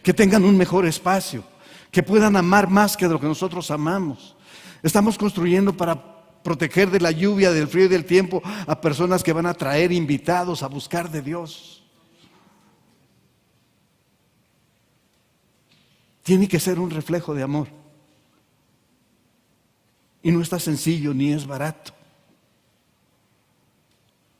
que 0.02 0.14
tengan 0.14 0.44
un 0.44 0.56
mejor 0.56 0.86
espacio, 0.86 1.44
que 1.90 2.04
puedan 2.04 2.36
amar 2.36 2.68
más 2.68 2.96
que 2.96 3.08
lo 3.08 3.20
que 3.20 3.26
nosotros 3.26 3.70
amamos. 3.72 4.33
Estamos 4.84 5.16
construyendo 5.16 5.74
para 5.74 6.42
proteger 6.42 6.90
de 6.90 7.00
la 7.00 7.10
lluvia, 7.10 7.50
del 7.50 7.68
frío 7.68 7.86
y 7.86 7.88
del 7.88 8.04
tiempo 8.04 8.42
a 8.66 8.82
personas 8.82 9.22
que 9.22 9.32
van 9.32 9.46
a 9.46 9.54
traer 9.54 9.90
invitados 9.92 10.62
a 10.62 10.68
buscar 10.68 11.10
de 11.10 11.22
Dios. 11.22 11.82
Tiene 16.22 16.46
que 16.46 16.60
ser 16.60 16.78
un 16.78 16.90
reflejo 16.90 17.32
de 17.32 17.42
amor. 17.42 17.68
Y 20.22 20.30
no 20.30 20.42
está 20.42 20.60
sencillo 20.60 21.14
ni 21.14 21.32
es 21.32 21.46
barato. 21.46 21.94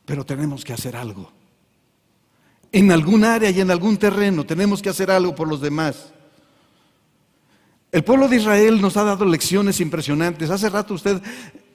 Pero 0.05 0.23
tenemos 0.23 0.63
que 0.63 0.73
hacer 0.73 0.95
algo. 0.95 1.31
En 2.71 2.91
algún 2.91 3.23
área 3.23 3.49
y 3.49 3.61
en 3.61 3.71
algún 3.71 3.97
terreno 3.97 4.45
tenemos 4.45 4.79
que 4.79 4.89
hacer 4.89 5.09
algo 5.09 5.33
por 5.33 5.47
los 5.47 5.59
demás. 5.59 6.13
El 7.95 8.03
pueblo 8.03 8.27
de 8.27 8.35
Israel 8.35 8.81
nos 8.81 8.97
ha 8.97 9.05
dado 9.05 9.23
lecciones 9.23 9.79
impresionantes. 9.79 10.49
Hace 10.49 10.69
rato 10.69 10.95
usted 10.95 11.21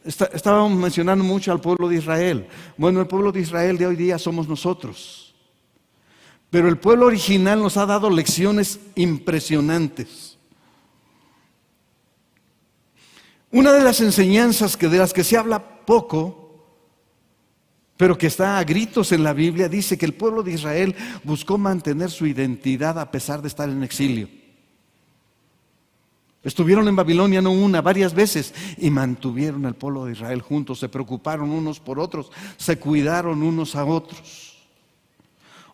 estaba 0.04 0.68
mencionando 0.68 1.24
mucho 1.24 1.50
al 1.50 1.62
pueblo 1.62 1.88
de 1.88 1.96
Israel. 1.96 2.46
Bueno, 2.76 3.00
el 3.00 3.06
pueblo 3.06 3.32
de 3.32 3.40
Israel 3.40 3.78
de 3.78 3.86
hoy 3.86 3.96
día 3.96 4.18
somos 4.18 4.46
nosotros. 4.46 5.34
Pero 6.50 6.68
el 6.68 6.76
pueblo 6.76 7.06
original 7.06 7.62
nos 7.62 7.78
ha 7.78 7.86
dado 7.86 8.10
lecciones 8.10 8.80
impresionantes. 8.96 10.36
Una 13.50 13.72
de 13.72 13.82
las 13.82 14.02
enseñanzas 14.02 14.76
que 14.76 14.88
de 14.88 14.98
las 14.98 15.14
que 15.14 15.24
se 15.24 15.38
habla 15.38 15.86
poco, 15.86 16.66
pero 17.96 18.18
que 18.18 18.26
está 18.26 18.58
a 18.58 18.64
gritos 18.64 19.12
en 19.12 19.24
la 19.24 19.32
Biblia, 19.32 19.70
dice 19.70 19.96
que 19.96 20.04
el 20.04 20.12
pueblo 20.12 20.42
de 20.42 20.52
Israel 20.52 20.94
buscó 21.24 21.56
mantener 21.56 22.10
su 22.10 22.26
identidad 22.26 22.98
a 22.98 23.10
pesar 23.10 23.40
de 23.40 23.48
estar 23.48 23.70
en 23.70 23.82
exilio. 23.82 24.39
Estuvieron 26.42 26.88
en 26.88 26.96
Babilonia 26.96 27.42
no 27.42 27.50
una, 27.50 27.82
varias 27.82 28.14
veces 28.14 28.54
y 28.78 28.90
mantuvieron 28.90 29.66
al 29.66 29.74
pueblo 29.74 30.06
de 30.06 30.12
Israel 30.12 30.40
juntos, 30.40 30.78
se 30.78 30.88
preocuparon 30.88 31.50
unos 31.50 31.80
por 31.80 32.00
otros, 32.00 32.32
se 32.56 32.78
cuidaron 32.78 33.42
unos 33.42 33.76
a 33.76 33.84
otros. 33.84 34.46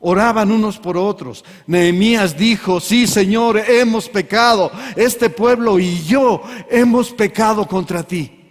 Oraban 0.00 0.50
unos 0.50 0.78
por 0.78 0.96
otros. 0.96 1.44
Nehemías 1.66 2.36
dijo, 2.36 2.80
sí 2.80 3.06
Señor, 3.06 3.58
hemos 3.58 4.08
pecado. 4.08 4.70
Este 4.96 5.30
pueblo 5.30 5.78
y 5.78 6.02
yo 6.02 6.42
hemos 6.68 7.12
pecado 7.12 7.66
contra 7.66 8.02
ti. 8.02 8.50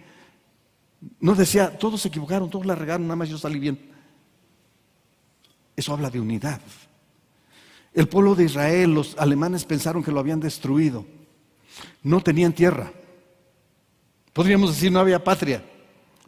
No 1.20 1.34
decía, 1.34 1.76
todos 1.78 2.00
se 2.00 2.08
equivocaron, 2.08 2.48
todos 2.48 2.66
la 2.66 2.74
regaron, 2.74 3.06
nada 3.06 3.16
más 3.16 3.28
yo 3.28 3.36
salí 3.36 3.58
bien. 3.58 3.78
Eso 5.76 5.92
habla 5.92 6.08
de 6.08 6.18
unidad. 6.18 6.60
El 7.92 8.08
pueblo 8.08 8.34
de 8.34 8.44
Israel, 8.44 8.94
los 8.94 9.16
alemanes 9.18 9.66
pensaron 9.66 10.02
que 10.02 10.10
lo 10.10 10.20
habían 10.20 10.40
destruido 10.40 11.04
no 12.06 12.20
tenían 12.20 12.52
tierra. 12.52 12.92
Podríamos 14.32 14.70
decir 14.70 14.92
no 14.92 15.00
había 15.00 15.24
patria, 15.24 15.60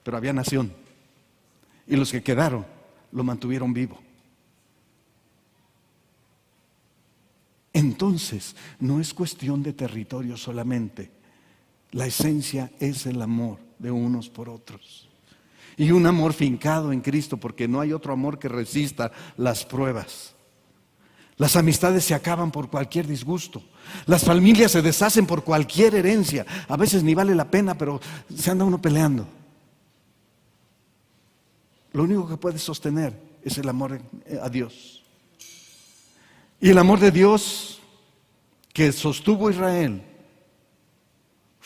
pero 0.02 0.16
había 0.16 0.32
nación. 0.32 0.72
Y 1.86 1.94
los 1.94 2.10
que 2.10 2.20
quedaron 2.20 2.66
lo 3.12 3.22
mantuvieron 3.22 3.72
vivo. 3.72 3.96
Entonces, 7.72 8.56
no 8.80 9.00
es 9.00 9.14
cuestión 9.14 9.62
de 9.62 9.72
territorio 9.72 10.36
solamente. 10.36 11.12
La 11.92 12.06
esencia 12.06 12.72
es 12.80 13.06
el 13.06 13.22
amor 13.22 13.60
de 13.78 13.92
unos 13.92 14.28
por 14.28 14.48
otros. 14.48 15.08
y 15.76 15.92
un 15.92 16.06
amor 16.06 16.32
fincado 16.32 16.92
en 16.92 17.00
Cristo, 17.00 17.36
porque 17.36 17.68
no 17.68 17.80
hay 17.80 17.92
otro 17.92 18.12
amor 18.12 18.40
que 18.40 18.48
resista 18.48 19.12
las 19.36 19.64
pruebas. 19.64 20.34
Las 21.36 21.54
amistades 21.54 22.04
se 22.04 22.14
acaban 22.14 22.50
por 22.50 22.68
cualquier 22.68 23.06
disgusto. 23.06 23.62
Las 24.06 24.24
familias 24.24 24.72
se 24.72 24.82
deshacen 24.82 25.26
por 25.26 25.44
cualquier 25.44 25.94
herencia. 25.94 26.46
A 26.68 26.76
veces 26.76 27.02
ni 27.02 27.14
vale 27.14 27.34
la 27.34 27.50
pena, 27.50 27.76
pero 27.76 28.00
se 28.34 28.50
anda 28.50 28.64
uno 28.64 28.80
peleando. 28.80 29.26
Lo 31.92 32.04
único 32.04 32.28
que 32.28 32.36
puede 32.36 32.58
sostener 32.58 33.18
es 33.42 33.58
el 33.58 33.68
amor 33.68 34.00
a 34.42 34.48
Dios. 34.48 35.02
Y 36.60 36.70
el 36.70 36.78
amor 36.78 36.98
de 36.98 37.10
Dios 37.10 37.80
que 38.72 38.92
sostuvo 38.92 39.50
Israel 39.50 40.02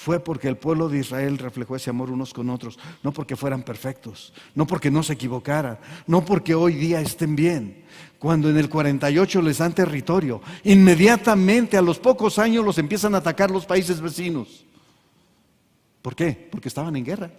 fue 0.03 0.19
porque 0.19 0.49
el 0.49 0.57
pueblo 0.57 0.89
de 0.89 0.99
Israel 0.99 1.39
reflejó 1.39 1.77
ese 1.77 1.91
amor 1.91 2.11
unos 2.11 2.35
con 2.35 2.51
otros, 2.51 2.77
no 3.05 3.13
porque 3.13 3.37
fueran 3.37 3.63
perfectos, 3.63 4.33
no 4.53 4.67
porque 4.67 4.91
no 4.91 5.05
se 5.05 5.13
equivocaran, 5.13 5.79
no 6.09 6.25
porque 6.25 6.57
hoy 6.57 6.75
día 6.75 7.01
estén 7.01 7.37
bien. 7.37 7.85
Cuando 8.19 8.51
en 8.51 8.57
el 8.57 8.69
48 8.69 9.41
les 9.41 9.59
dan 9.59 9.73
territorio, 9.73 10.43
inmediatamente 10.65 11.77
a 11.77 11.83
los 11.83 12.01
pocos 12.01 12.41
años 12.41 12.65
los 12.65 12.79
empiezan 12.79 13.15
a 13.15 13.19
atacar 13.19 13.53
los 13.53 13.65
países 13.65 14.01
vecinos. 14.01 14.65
¿Por 16.03 16.17
qué? 16.17 16.49
Porque 16.51 16.67
estaban 16.67 16.97
en 16.97 17.05
guerra. 17.05 17.31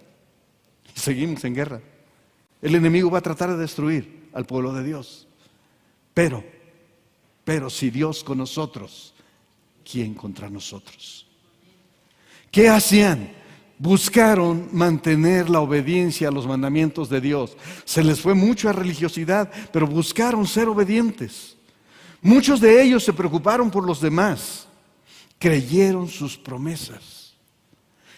Seguimos 0.94 1.44
en 1.44 1.54
guerra. 1.54 1.82
El 2.62 2.74
enemigo 2.74 3.10
va 3.10 3.18
a 3.18 3.22
tratar 3.22 3.50
de 3.50 3.58
destruir 3.58 4.30
al 4.32 4.46
pueblo 4.46 4.72
de 4.72 4.84
Dios. 4.84 5.28
Pero, 6.14 6.42
pero 7.44 7.68
si 7.68 7.90
Dios 7.90 8.24
con 8.24 8.38
nosotros, 8.38 9.12
¿quién 9.84 10.14
contra 10.14 10.48
nosotros? 10.48 11.26
¿Qué 12.54 12.68
hacían? 12.68 13.32
Buscaron 13.80 14.68
mantener 14.70 15.50
la 15.50 15.58
obediencia 15.58 16.28
a 16.28 16.30
los 16.30 16.46
mandamientos 16.46 17.08
de 17.08 17.20
Dios. 17.20 17.56
Se 17.84 18.04
les 18.04 18.20
fue 18.20 18.34
mucho 18.34 18.68
a 18.68 18.72
religiosidad, 18.72 19.50
pero 19.72 19.88
buscaron 19.88 20.46
ser 20.46 20.68
obedientes. 20.68 21.56
Muchos 22.22 22.60
de 22.60 22.80
ellos 22.80 23.02
se 23.02 23.12
preocuparon 23.12 23.72
por 23.72 23.84
los 23.84 24.00
demás. 24.00 24.68
Creyeron 25.36 26.06
sus 26.06 26.38
promesas. 26.38 27.34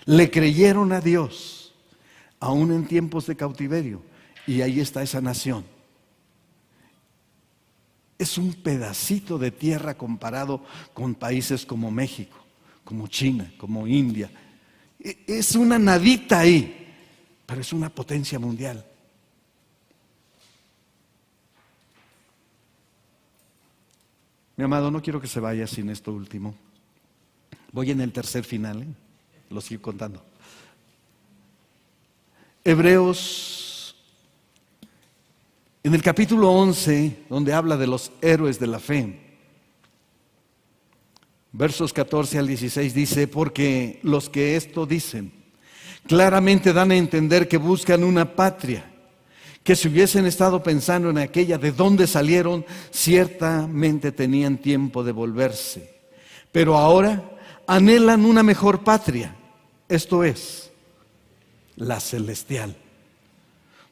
Le 0.04 0.30
creyeron 0.30 0.92
a 0.92 1.00
Dios, 1.00 1.72
aún 2.38 2.72
en 2.72 2.86
tiempos 2.86 3.24
de 3.24 3.36
cautiverio. 3.36 4.02
Y 4.46 4.60
ahí 4.60 4.80
está 4.80 5.02
esa 5.02 5.22
nación. 5.22 5.64
Es 8.18 8.36
un 8.36 8.52
pedacito 8.52 9.38
de 9.38 9.50
tierra 9.50 9.96
comparado 9.96 10.62
con 10.92 11.14
países 11.14 11.64
como 11.64 11.90
México 11.90 12.45
como 12.86 13.08
China, 13.08 13.52
como 13.58 13.84
India. 13.86 14.30
E, 15.00 15.24
es 15.26 15.56
una 15.56 15.76
nadita 15.76 16.38
ahí, 16.38 16.94
pero 17.44 17.60
es 17.60 17.72
una 17.72 17.90
potencia 17.90 18.38
mundial. 18.38 18.86
Mi 24.56 24.64
amado, 24.64 24.90
no 24.90 25.02
quiero 25.02 25.20
que 25.20 25.26
se 25.26 25.40
vaya 25.40 25.66
sin 25.66 25.90
esto 25.90 26.12
último. 26.12 26.54
Voy 27.72 27.90
en 27.90 28.00
el 28.00 28.12
tercer 28.12 28.44
final, 28.44 28.82
¿eh? 28.84 28.86
lo 29.50 29.60
sigo 29.60 29.82
contando. 29.82 30.24
Hebreos, 32.64 33.96
en 35.82 35.92
el 35.92 36.02
capítulo 36.02 36.52
11, 36.52 37.24
donde 37.28 37.52
habla 37.52 37.76
de 37.76 37.88
los 37.88 38.12
héroes 38.22 38.60
de 38.60 38.66
la 38.68 38.78
fe, 38.78 39.25
versos 41.56 41.92
14 41.92 42.38
al 42.38 42.46
16 42.46 42.94
dice, 42.94 43.28
porque 43.28 43.98
los 44.02 44.28
que 44.28 44.56
esto 44.56 44.86
dicen 44.86 45.36
claramente 46.06 46.72
dan 46.72 46.90
a 46.90 46.96
entender 46.96 47.48
que 47.48 47.58
buscan 47.58 48.04
una 48.04 48.36
patria, 48.36 48.84
que 49.62 49.76
si 49.76 49.88
hubiesen 49.88 50.26
estado 50.26 50.62
pensando 50.62 51.10
en 51.10 51.18
aquella 51.18 51.58
de 51.58 51.72
dónde 51.72 52.06
salieron, 52.06 52.64
ciertamente 52.90 54.12
tenían 54.12 54.58
tiempo 54.58 55.02
de 55.02 55.12
volverse. 55.12 55.94
Pero 56.52 56.76
ahora 56.76 57.22
anhelan 57.66 58.24
una 58.24 58.42
mejor 58.42 58.84
patria, 58.84 59.34
esto 59.88 60.22
es, 60.22 60.70
la 61.74 61.98
celestial. 62.00 62.76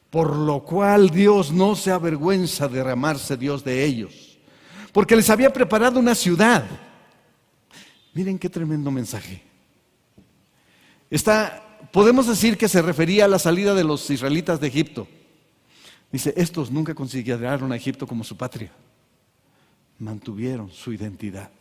Por 0.09 0.35
lo 0.37 0.63
cual 0.63 1.09
Dios 1.09 1.51
no 1.51 1.75
se 1.75 1.91
avergüenza 1.91 2.69
de 2.69 2.77
derramarse 2.77 3.35
Dios 3.35 3.65
de 3.65 3.83
ellos, 3.83 4.37
porque 4.93 5.17
les 5.17 5.29
había 5.29 5.51
preparado 5.51 5.99
una 5.99 6.15
ciudad. 6.15 6.63
Miren 8.15 8.39
qué 8.39 8.49
tremendo 8.49 8.89
mensaje. 8.91 9.43
Está, 11.09 11.87
podemos 11.91 12.25
decir 12.25 12.57
que 12.57 12.69
se 12.69 12.81
refería 12.81 13.25
a 13.25 13.27
la 13.27 13.39
salida 13.39 13.75
de 13.75 13.83
los 13.83 14.09
israelitas 14.09 14.59
de 14.59 14.67
Egipto. 14.67 15.07
Dice, 16.11 16.33
estos 16.37 16.71
nunca 16.71 16.95
consideraron 16.95 17.73
a 17.73 17.75
Egipto 17.75 18.07
como 18.07 18.23
su 18.23 18.37
patria. 18.37 18.71
Mantuvieron 19.99 20.71
su 20.71 20.93
identidad. 20.93 21.51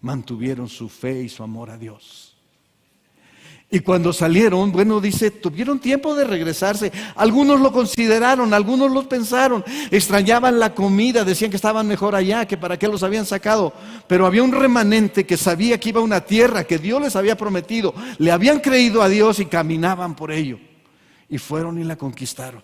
Mantuvieron 0.00 0.68
su 0.68 0.88
fe 0.88 1.22
y 1.22 1.28
su 1.28 1.44
amor 1.44 1.70
a 1.70 1.78
Dios. 1.78 2.35
Y 3.68 3.80
cuando 3.80 4.12
salieron, 4.12 4.70
bueno, 4.70 5.00
dice, 5.00 5.32
tuvieron 5.32 5.80
tiempo 5.80 6.14
de 6.14 6.24
regresarse. 6.24 6.92
Algunos 7.16 7.60
lo 7.60 7.72
consideraron, 7.72 8.54
algunos 8.54 8.92
lo 8.92 9.08
pensaron, 9.08 9.64
extrañaban 9.90 10.60
la 10.60 10.72
comida, 10.72 11.24
decían 11.24 11.50
que 11.50 11.56
estaban 11.56 11.86
mejor 11.88 12.14
allá, 12.14 12.46
que 12.46 12.56
para 12.56 12.78
qué 12.78 12.86
los 12.86 13.02
habían 13.02 13.26
sacado. 13.26 13.72
Pero 14.06 14.24
había 14.24 14.44
un 14.44 14.52
remanente 14.52 15.26
que 15.26 15.36
sabía 15.36 15.80
que 15.80 15.88
iba 15.88 16.00
a 16.00 16.04
una 16.04 16.20
tierra 16.20 16.62
que 16.62 16.78
Dios 16.78 17.02
les 17.02 17.16
había 17.16 17.36
prometido. 17.36 17.92
Le 18.18 18.30
habían 18.30 18.60
creído 18.60 19.02
a 19.02 19.08
Dios 19.08 19.40
y 19.40 19.46
caminaban 19.46 20.14
por 20.14 20.30
ello. 20.30 20.60
Y 21.28 21.38
fueron 21.38 21.76
y 21.80 21.82
la 21.82 21.96
conquistaron. 21.96 22.62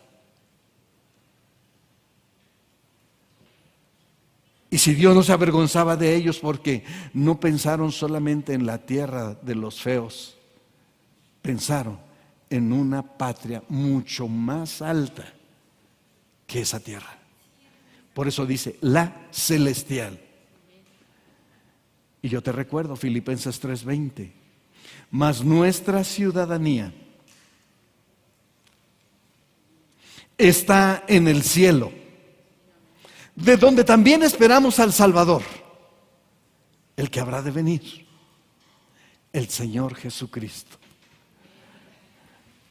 Y 4.71 4.79
si 4.79 4.95
Dios 4.95 5.17
no 5.17 5.25
se 5.25 5.33
avergonzaba 5.33 5.97
de 5.97 6.15
ellos 6.15 6.39
porque 6.39 6.85
no 7.13 7.41
pensaron 7.41 7.91
solamente 7.91 8.55
en 8.55 8.67
la 8.67 8.79
tierra 8.79 9.37
de 9.43 9.57
los 9.57 9.83
feos 9.83 10.39
pensaron 11.43 11.99
en 12.49 12.73
una 12.73 13.03
patria 13.03 13.63
mucho 13.69 14.29
más 14.29 14.81
alta 14.81 15.25
que 16.47 16.61
esa 16.61 16.81
tierra. 16.81 17.19
Por 18.15 18.29
eso 18.29 18.47
dice 18.47 18.77
la 18.81 19.27
celestial. 19.31 20.21
Y 22.21 22.29
yo 22.29 22.43
te 22.43 22.53
recuerdo, 22.53 22.95
Filipenses 22.95 23.61
3:20, 23.61 24.33
mas 25.11 25.43
nuestra 25.43 26.05
ciudadanía 26.05 26.95
está 30.39 31.05
en 31.09 31.29
el 31.29 31.43
cielo, 31.43 31.93
de 33.35 33.57
donde 33.57 33.83
también 33.83 34.23
esperamos 34.23 34.79
al 34.79 34.93
Salvador, 34.93 35.43
el 36.97 37.11
que 37.11 37.21
habrá 37.21 37.43
de 37.43 37.51
venir, 37.51 38.07
el 39.33 39.49
Señor 39.49 39.95
Jesucristo. 39.95 40.82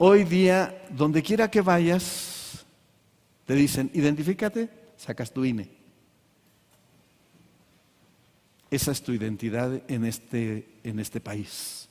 Hoy 0.04 0.24
día, 0.24 0.84
donde 0.90 1.22
quiera 1.22 1.52
que 1.52 1.62
vayas, 1.62 2.66
te 3.46 3.54
dicen, 3.54 3.92
identifícate, 3.94 4.68
sacas 4.98 5.32
tu 5.32 5.46
INE. 5.46 5.70
Esa 8.72 8.94
es 8.94 9.04
tu 9.04 9.12
identidad 9.12 9.80
en 9.88 10.06
este, 10.06 10.68
en 10.84 11.00
este 11.00 11.20
país, 11.22 11.88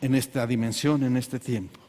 en 0.00 0.14
esta 0.14 0.46
dimensión, 0.46 1.02
en 1.04 1.18
este 1.18 1.38
tiempo. 1.38 1.80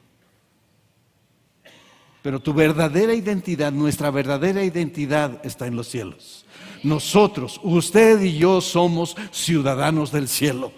Pero 2.21 2.41
tu 2.41 2.53
verdadera 2.53 3.13
identidad, 3.13 3.71
nuestra 3.71 4.11
verdadera 4.11 4.61
identidad 4.61 5.39
está 5.45 5.67
en 5.67 5.77
los 5.77 5.87
cielos. 5.87 6.45
Nosotros, 6.83 7.61
usted 7.63 8.21
y 8.21 8.37
yo 8.37 8.59
somos 8.59 9.15
ciudadanos 9.31 10.11
del 10.11 10.27
cielo. 10.27 10.73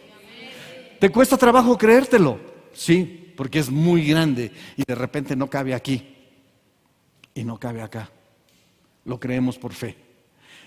¿Te 1.00 1.10
cuesta 1.10 1.36
trabajo 1.36 1.76
creértelo? 1.80 2.40
Sí, 2.74 3.29
porque 3.40 3.60
es 3.60 3.72
muy 3.72 4.04
grande 4.04 4.52
y 4.76 4.84
de 4.86 4.96
repente 4.96 5.34
no 5.34 5.50
cabe 5.50 5.74
aquí 5.74 6.06
y 7.34 7.46
no 7.46 7.58
cabe 7.58 7.82
acá. 7.82 8.12
Lo 9.06 9.18
creemos 9.18 9.58
por 9.58 9.72
fe. 9.72 9.96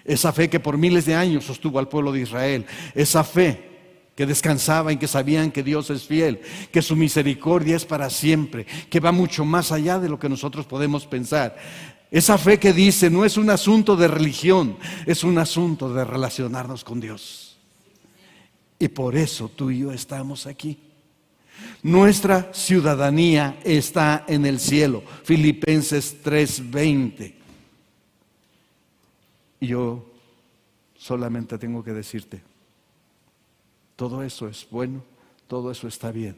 Esa 0.06 0.32
fe 0.32 0.48
que 0.48 0.58
por 0.58 0.78
miles 0.78 1.04
de 1.04 1.14
años 1.14 1.44
sostuvo 1.44 1.78
al 1.78 1.90
pueblo 1.90 2.12
de 2.12 2.22
Israel, 2.22 2.64
esa 2.94 3.24
fe 3.24 4.08
que 4.16 4.24
descansaba 4.24 4.90
en 4.90 4.98
que 4.98 5.06
sabían 5.06 5.50
que 5.50 5.62
Dios 5.62 5.90
es 5.90 6.04
fiel, 6.04 6.40
que 6.72 6.80
su 6.80 6.96
misericordia 6.96 7.76
es 7.76 7.84
para 7.84 8.08
siempre, 8.08 8.64
que 8.88 9.00
va 9.00 9.12
mucho 9.12 9.44
más 9.44 9.70
allá 9.70 9.98
de 9.98 10.08
lo 10.08 10.18
que 10.18 10.30
nosotros 10.30 10.64
podemos 10.64 11.04
pensar. 11.04 11.54
Esa 12.10 12.38
fe 12.38 12.58
que 12.58 12.72
dice 12.72 13.10
no 13.10 13.26
es 13.26 13.36
un 13.36 13.50
asunto 13.50 13.96
de 13.96 14.08
religión, 14.08 14.78
es 15.04 15.24
un 15.24 15.36
asunto 15.36 15.92
de 15.92 16.06
relacionarnos 16.06 16.84
con 16.84 17.00
Dios. 17.00 17.58
Y 18.78 18.88
por 18.88 19.14
eso 19.14 19.50
tú 19.50 19.70
y 19.70 19.80
yo 19.80 19.92
estamos 19.92 20.46
aquí. 20.46 20.91
Nuestra 21.82 22.52
ciudadanía 22.54 23.58
está 23.64 24.24
en 24.28 24.46
el 24.46 24.60
cielo. 24.60 25.02
Filipenses 25.24 26.22
3:20. 26.22 27.34
Y 29.60 29.66
yo 29.66 30.04
solamente 30.96 31.58
tengo 31.58 31.82
que 31.82 31.92
decirte, 31.92 32.42
todo 33.96 34.22
eso 34.22 34.48
es 34.48 34.66
bueno, 34.70 35.04
todo 35.48 35.70
eso 35.70 35.88
está 35.88 36.10
bien. 36.12 36.36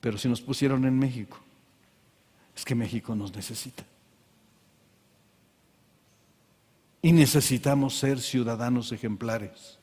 Pero 0.00 0.18
si 0.18 0.28
nos 0.28 0.40
pusieron 0.40 0.84
en 0.84 0.98
México, 0.98 1.38
es 2.54 2.64
que 2.64 2.74
México 2.74 3.14
nos 3.14 3.34
necesita. 3.34 3.84
Y 7.02 7.12
necesitamos 7.12 7.96
ser 7.98 8.20
ciudadanos 8.20 8.92
ejemplares. 8.92 9.78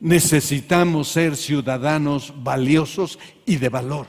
Necesitamos 0.00 1.08
ser 1.08 1.36
ciudadanos 1.36 2.32
valiosos 2.42 3.18
y 3.44 3.56
de 3.56 3.68
valor. 3.68 4.06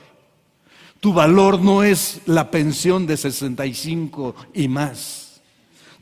Tu 1.01 1.11
valor 1.11 1.61
no 1.61 1.83
es 1.83 2.21
la 2.25 2.49
pensión 2.49 3.05
de 3.05 3.17
65 3.17 4.35
y 4.53 4.67
más. 4.67 5.41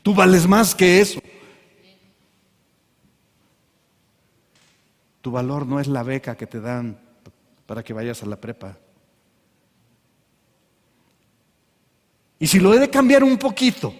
Tú 0.02 0.14
vales 0.14 0.46
más 0.46 0.74
que 0.74 1.00
eso. 1.00 1.20
Tu 5.20 5.30
valor 5.30 5.66
no 5.66 5.80
es 5.80 5.86
la 5.86 6.02
beca 6.02 6.36
que 6.36 6.46
te 6.46 6.60
dan 6.60 6.98
para 7.66 7.82
que 7.82 7.92
vayas 7.92 8.22
a 8.22 8.26
la 8.26 8.40
prepa. 8.40 8.78
Y 12.38 12.46
si 12.46 12.58
lo 12.58 12.72
he 12.72 12.78
de 12.78 12.88
cambiar 12.88 13.22
un 13.22 13.36
poquito, 13.36 13.94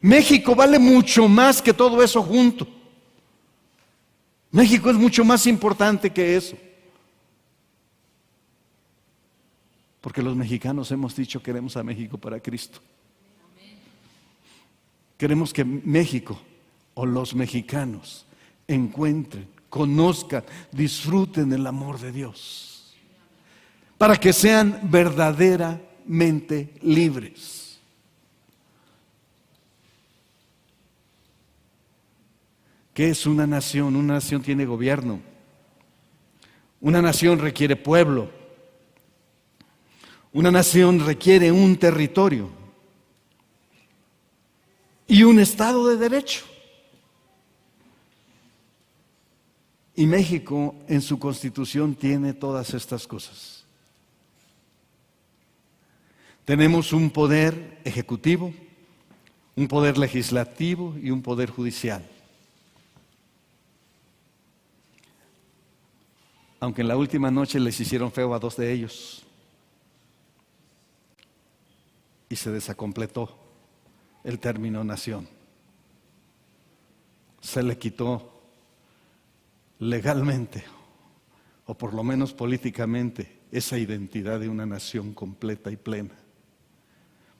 México 0.00 0.54
vale 0.54 0.78
mucho 0.78 1.28
más 1.28 1.60
que 1.60 1.74
todo 1.74 2.02
eso 2.02 2.22
junto. 2.22 2.66
México 4.52 4.90
es 4.90 4.96
mucho 4.96 5.24
más 5.24 5.46
importante 5.46 6.10
que 6.10 6.36
eso. 6.36 6.56
Porque 10.00 10.22
los 10.22 10.34
mexicanos 10.34 10.90
hemos 10.90 11.14
dicho 11.14 11.42
queremos 11.42 11.76
a 11.76 11.82
México 11.82 12.18
para 12.18 12.40
Cristo. 12.40 12.80
Queremos 15.16 15.52
que 15.52 15.64
México 15.64 16.40
o 16.94 17.04
los 17.04 17.34
mexicanos 17.34 18.24
encuentren, 18.66 19.46
conozcan, 19.68 20.44
disfruten 20.72 21.52
el 21.52 21.66
amor 21.66 22.00
de 22.00 22.10
Dios. 22.10 22.96
Para 23.98 24.16
que 24.16 24.32
sean 24.32 24.80
verdaderamente 24.84 26.72
libres. 26.80 27.59
¿Qué 33.00 33.08
es 33.08 33.24
una 33.24 33.46
nación? 33.46 33.96
Una 33.96 34.12
nación 34.12 34.42
tiene 34.42 34.66
gobierno. 34.66 35.22
Una 36.82 37.00
nación 37.00 37.38
requiere 37.38 37.74
pueblo. 37.74 38.30
Una 40.34 40.50
nación 40.50 41.00
requiere 41.00 41.50
un 41.50 41.78
territorio 41.78 42.50
y 45.06 45.22
un 45.22 45.40
Estado 45.40 45.88
de 45.88 45.96
Derecho. 45.96 46.44
Y 49.94 50.04
México 50.04 50.74
en 50.86 51.00
su 51.00 51.18
constitución 51.18 51.94
tiene 51.94 52.34
todas 52.34 52.74
estas 52.74 53.06
cosas. 53.06 53.64
Tenemos 56.44 56.92
un 56.92 57.08
poder 57.08 57.80
ejecutivo, 57.82 58.52
un 59.56 59.68
poder 59.68 59.96
legislativo 59.96 60.94
y 61.02 61.10
un 61.10 61.22
poder 61.22 61.48
judicial. 61.48 62.06
Aunque 66.60 66.82
en 66.82 66.88
la 66.88 66.96
última 66.96 67.30
noche 67.30 67.58
les 67.58 67.80
hicieron 67.80 68.12
feo 68.12 68.34
a 68.34 68.38
dos 68.38 68.56
de 68.56 68.70
ellos. 68.70 69.24
Y 72.28 72.36
se 72.36 72.50
desacompletó 72.50 73.36
el 74.22 74.38
término 74.38 74.84
nación. 74.84 75.26
Se 77.40 77.62
le 77.62 77.78
quitó 77.78 78.42
legalmente, 79.78 80.62
o 81.64 81.74
por 81.74 81.94
lo 81.94 82.04
menos 82.04 82.34
políticamente, 82.34 83.40
esa 83.50 83.78
identidad 83.78 84.38
de 84.38 84.48
una 84.48 84.66
nación 84.66 85.14
completa 85.14 85.72
y 85.72 85.76
plena. 85.76 86.14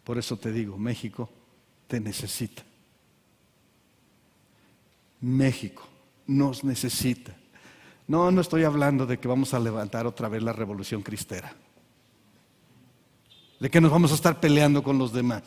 Por 0.02 0.16
eso 0.16 0.38
te 0.38 0.50
digo, 0.50 0.78
México 0.78 1.30
te 1.86 2.00
necesita. 2.00 2.64
México 5.20 5.86
nos 6.26 6.64
necesita. 6.64 7.36
No, 8.10 8.32
no 8.32 8.40
estoy 8.40 8.64
hablando 8.64 9.06
de 9.06 9.20
que 9.20 9.28
vamos 9.28 9.54
a 9.54 9.60
levantar 9.60 10.04
otra 10.04 10.28
vez 10.28 10.42
la 10.42 10.52
revolución 10.52 11.00
cristera. 11.00 11.54
De 13.60 13.70
que 13.70 13.80
nos 13.80 13.92
vamos 13.92 14.10
a 14.10 14.16
estar 14.16 14.40
peleando 14.40 14.82
con 14.82 14.98
los 14.98 15.12
demás. 15.12 15.44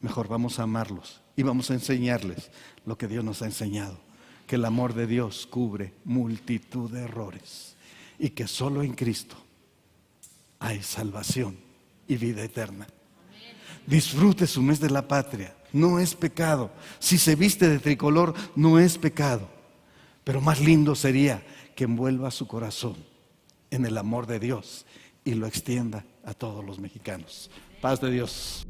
Mejor 0.00 0.28
vamos 0.28 0.60
a 0.60 0.62
amarlos 0.62 1.20
y 1.34 1.42
vamos 1.42 1.72
a 1.72 1.74
enseñarles 1.74 2.52
lo 2.86 2.96
que 2.96 3.08
Dios 3.08 3.24
nos 3.24 3.42
ha 3.42 3.46
enseñado. 3.46 3.98
Que 4.46 4.54
el 4.54 4.64
amor 4.64 4.94
de 4.94 5.08
Dios 5.08 5.48
cubre 5.50 5.92
multitud 6.04 6.88
de 6.88 7.02
errores 7.02 7.74
y 8.16 8.30
que 8.30 8.46
solo 8.46 8.84
en 8.84 8.94
Cristo 8.94 9.34
hay 10.60 10.84
salvación 10.84 11.56
y 12.06 12.16
vida 12.16 12.44
eterna. 12.44 12.86
Disfrute 13.88 14.46
su 14.46 14.62
mes 14.62 14.78
de 14.78 14.90
la 14.90 15.08
patria. 15.08 15.56
No 15.72 15.98
es 15.98 16.14
pecado. 16.14 16.70
Si 17.00 17.18
se 17.18 17.34
viste 17.34 17.68
de 17.68 17.80
tricolor, 17.80 18.34
no 18.54 18.78
es 18.78 18.96
pecado. 18.98 19.57
Pero 20.28 20.42
más 20.42 20.60
lindo 20.60 20.94
sería 20.94 21.42
que 21.74 21.84
envuelva 21.84 22.30
su 22.30 22.46
corazón 22.46 22.96
en 23.70 23.86
el 23.86 23.96
amor 23.96 24.26
de 24.26 24.38
Dios 24.38 24.84
y 25.24 25.32
lo 25.32 25.46
extienda 25.46 26.04
a 26.22 26.34
todos 26.34 26.62
los 26.62 26.78
mexicanos. 26.78 27.50
Paz 27.80 28.02
de 28.02 28.10
Dios. 28.10 28.66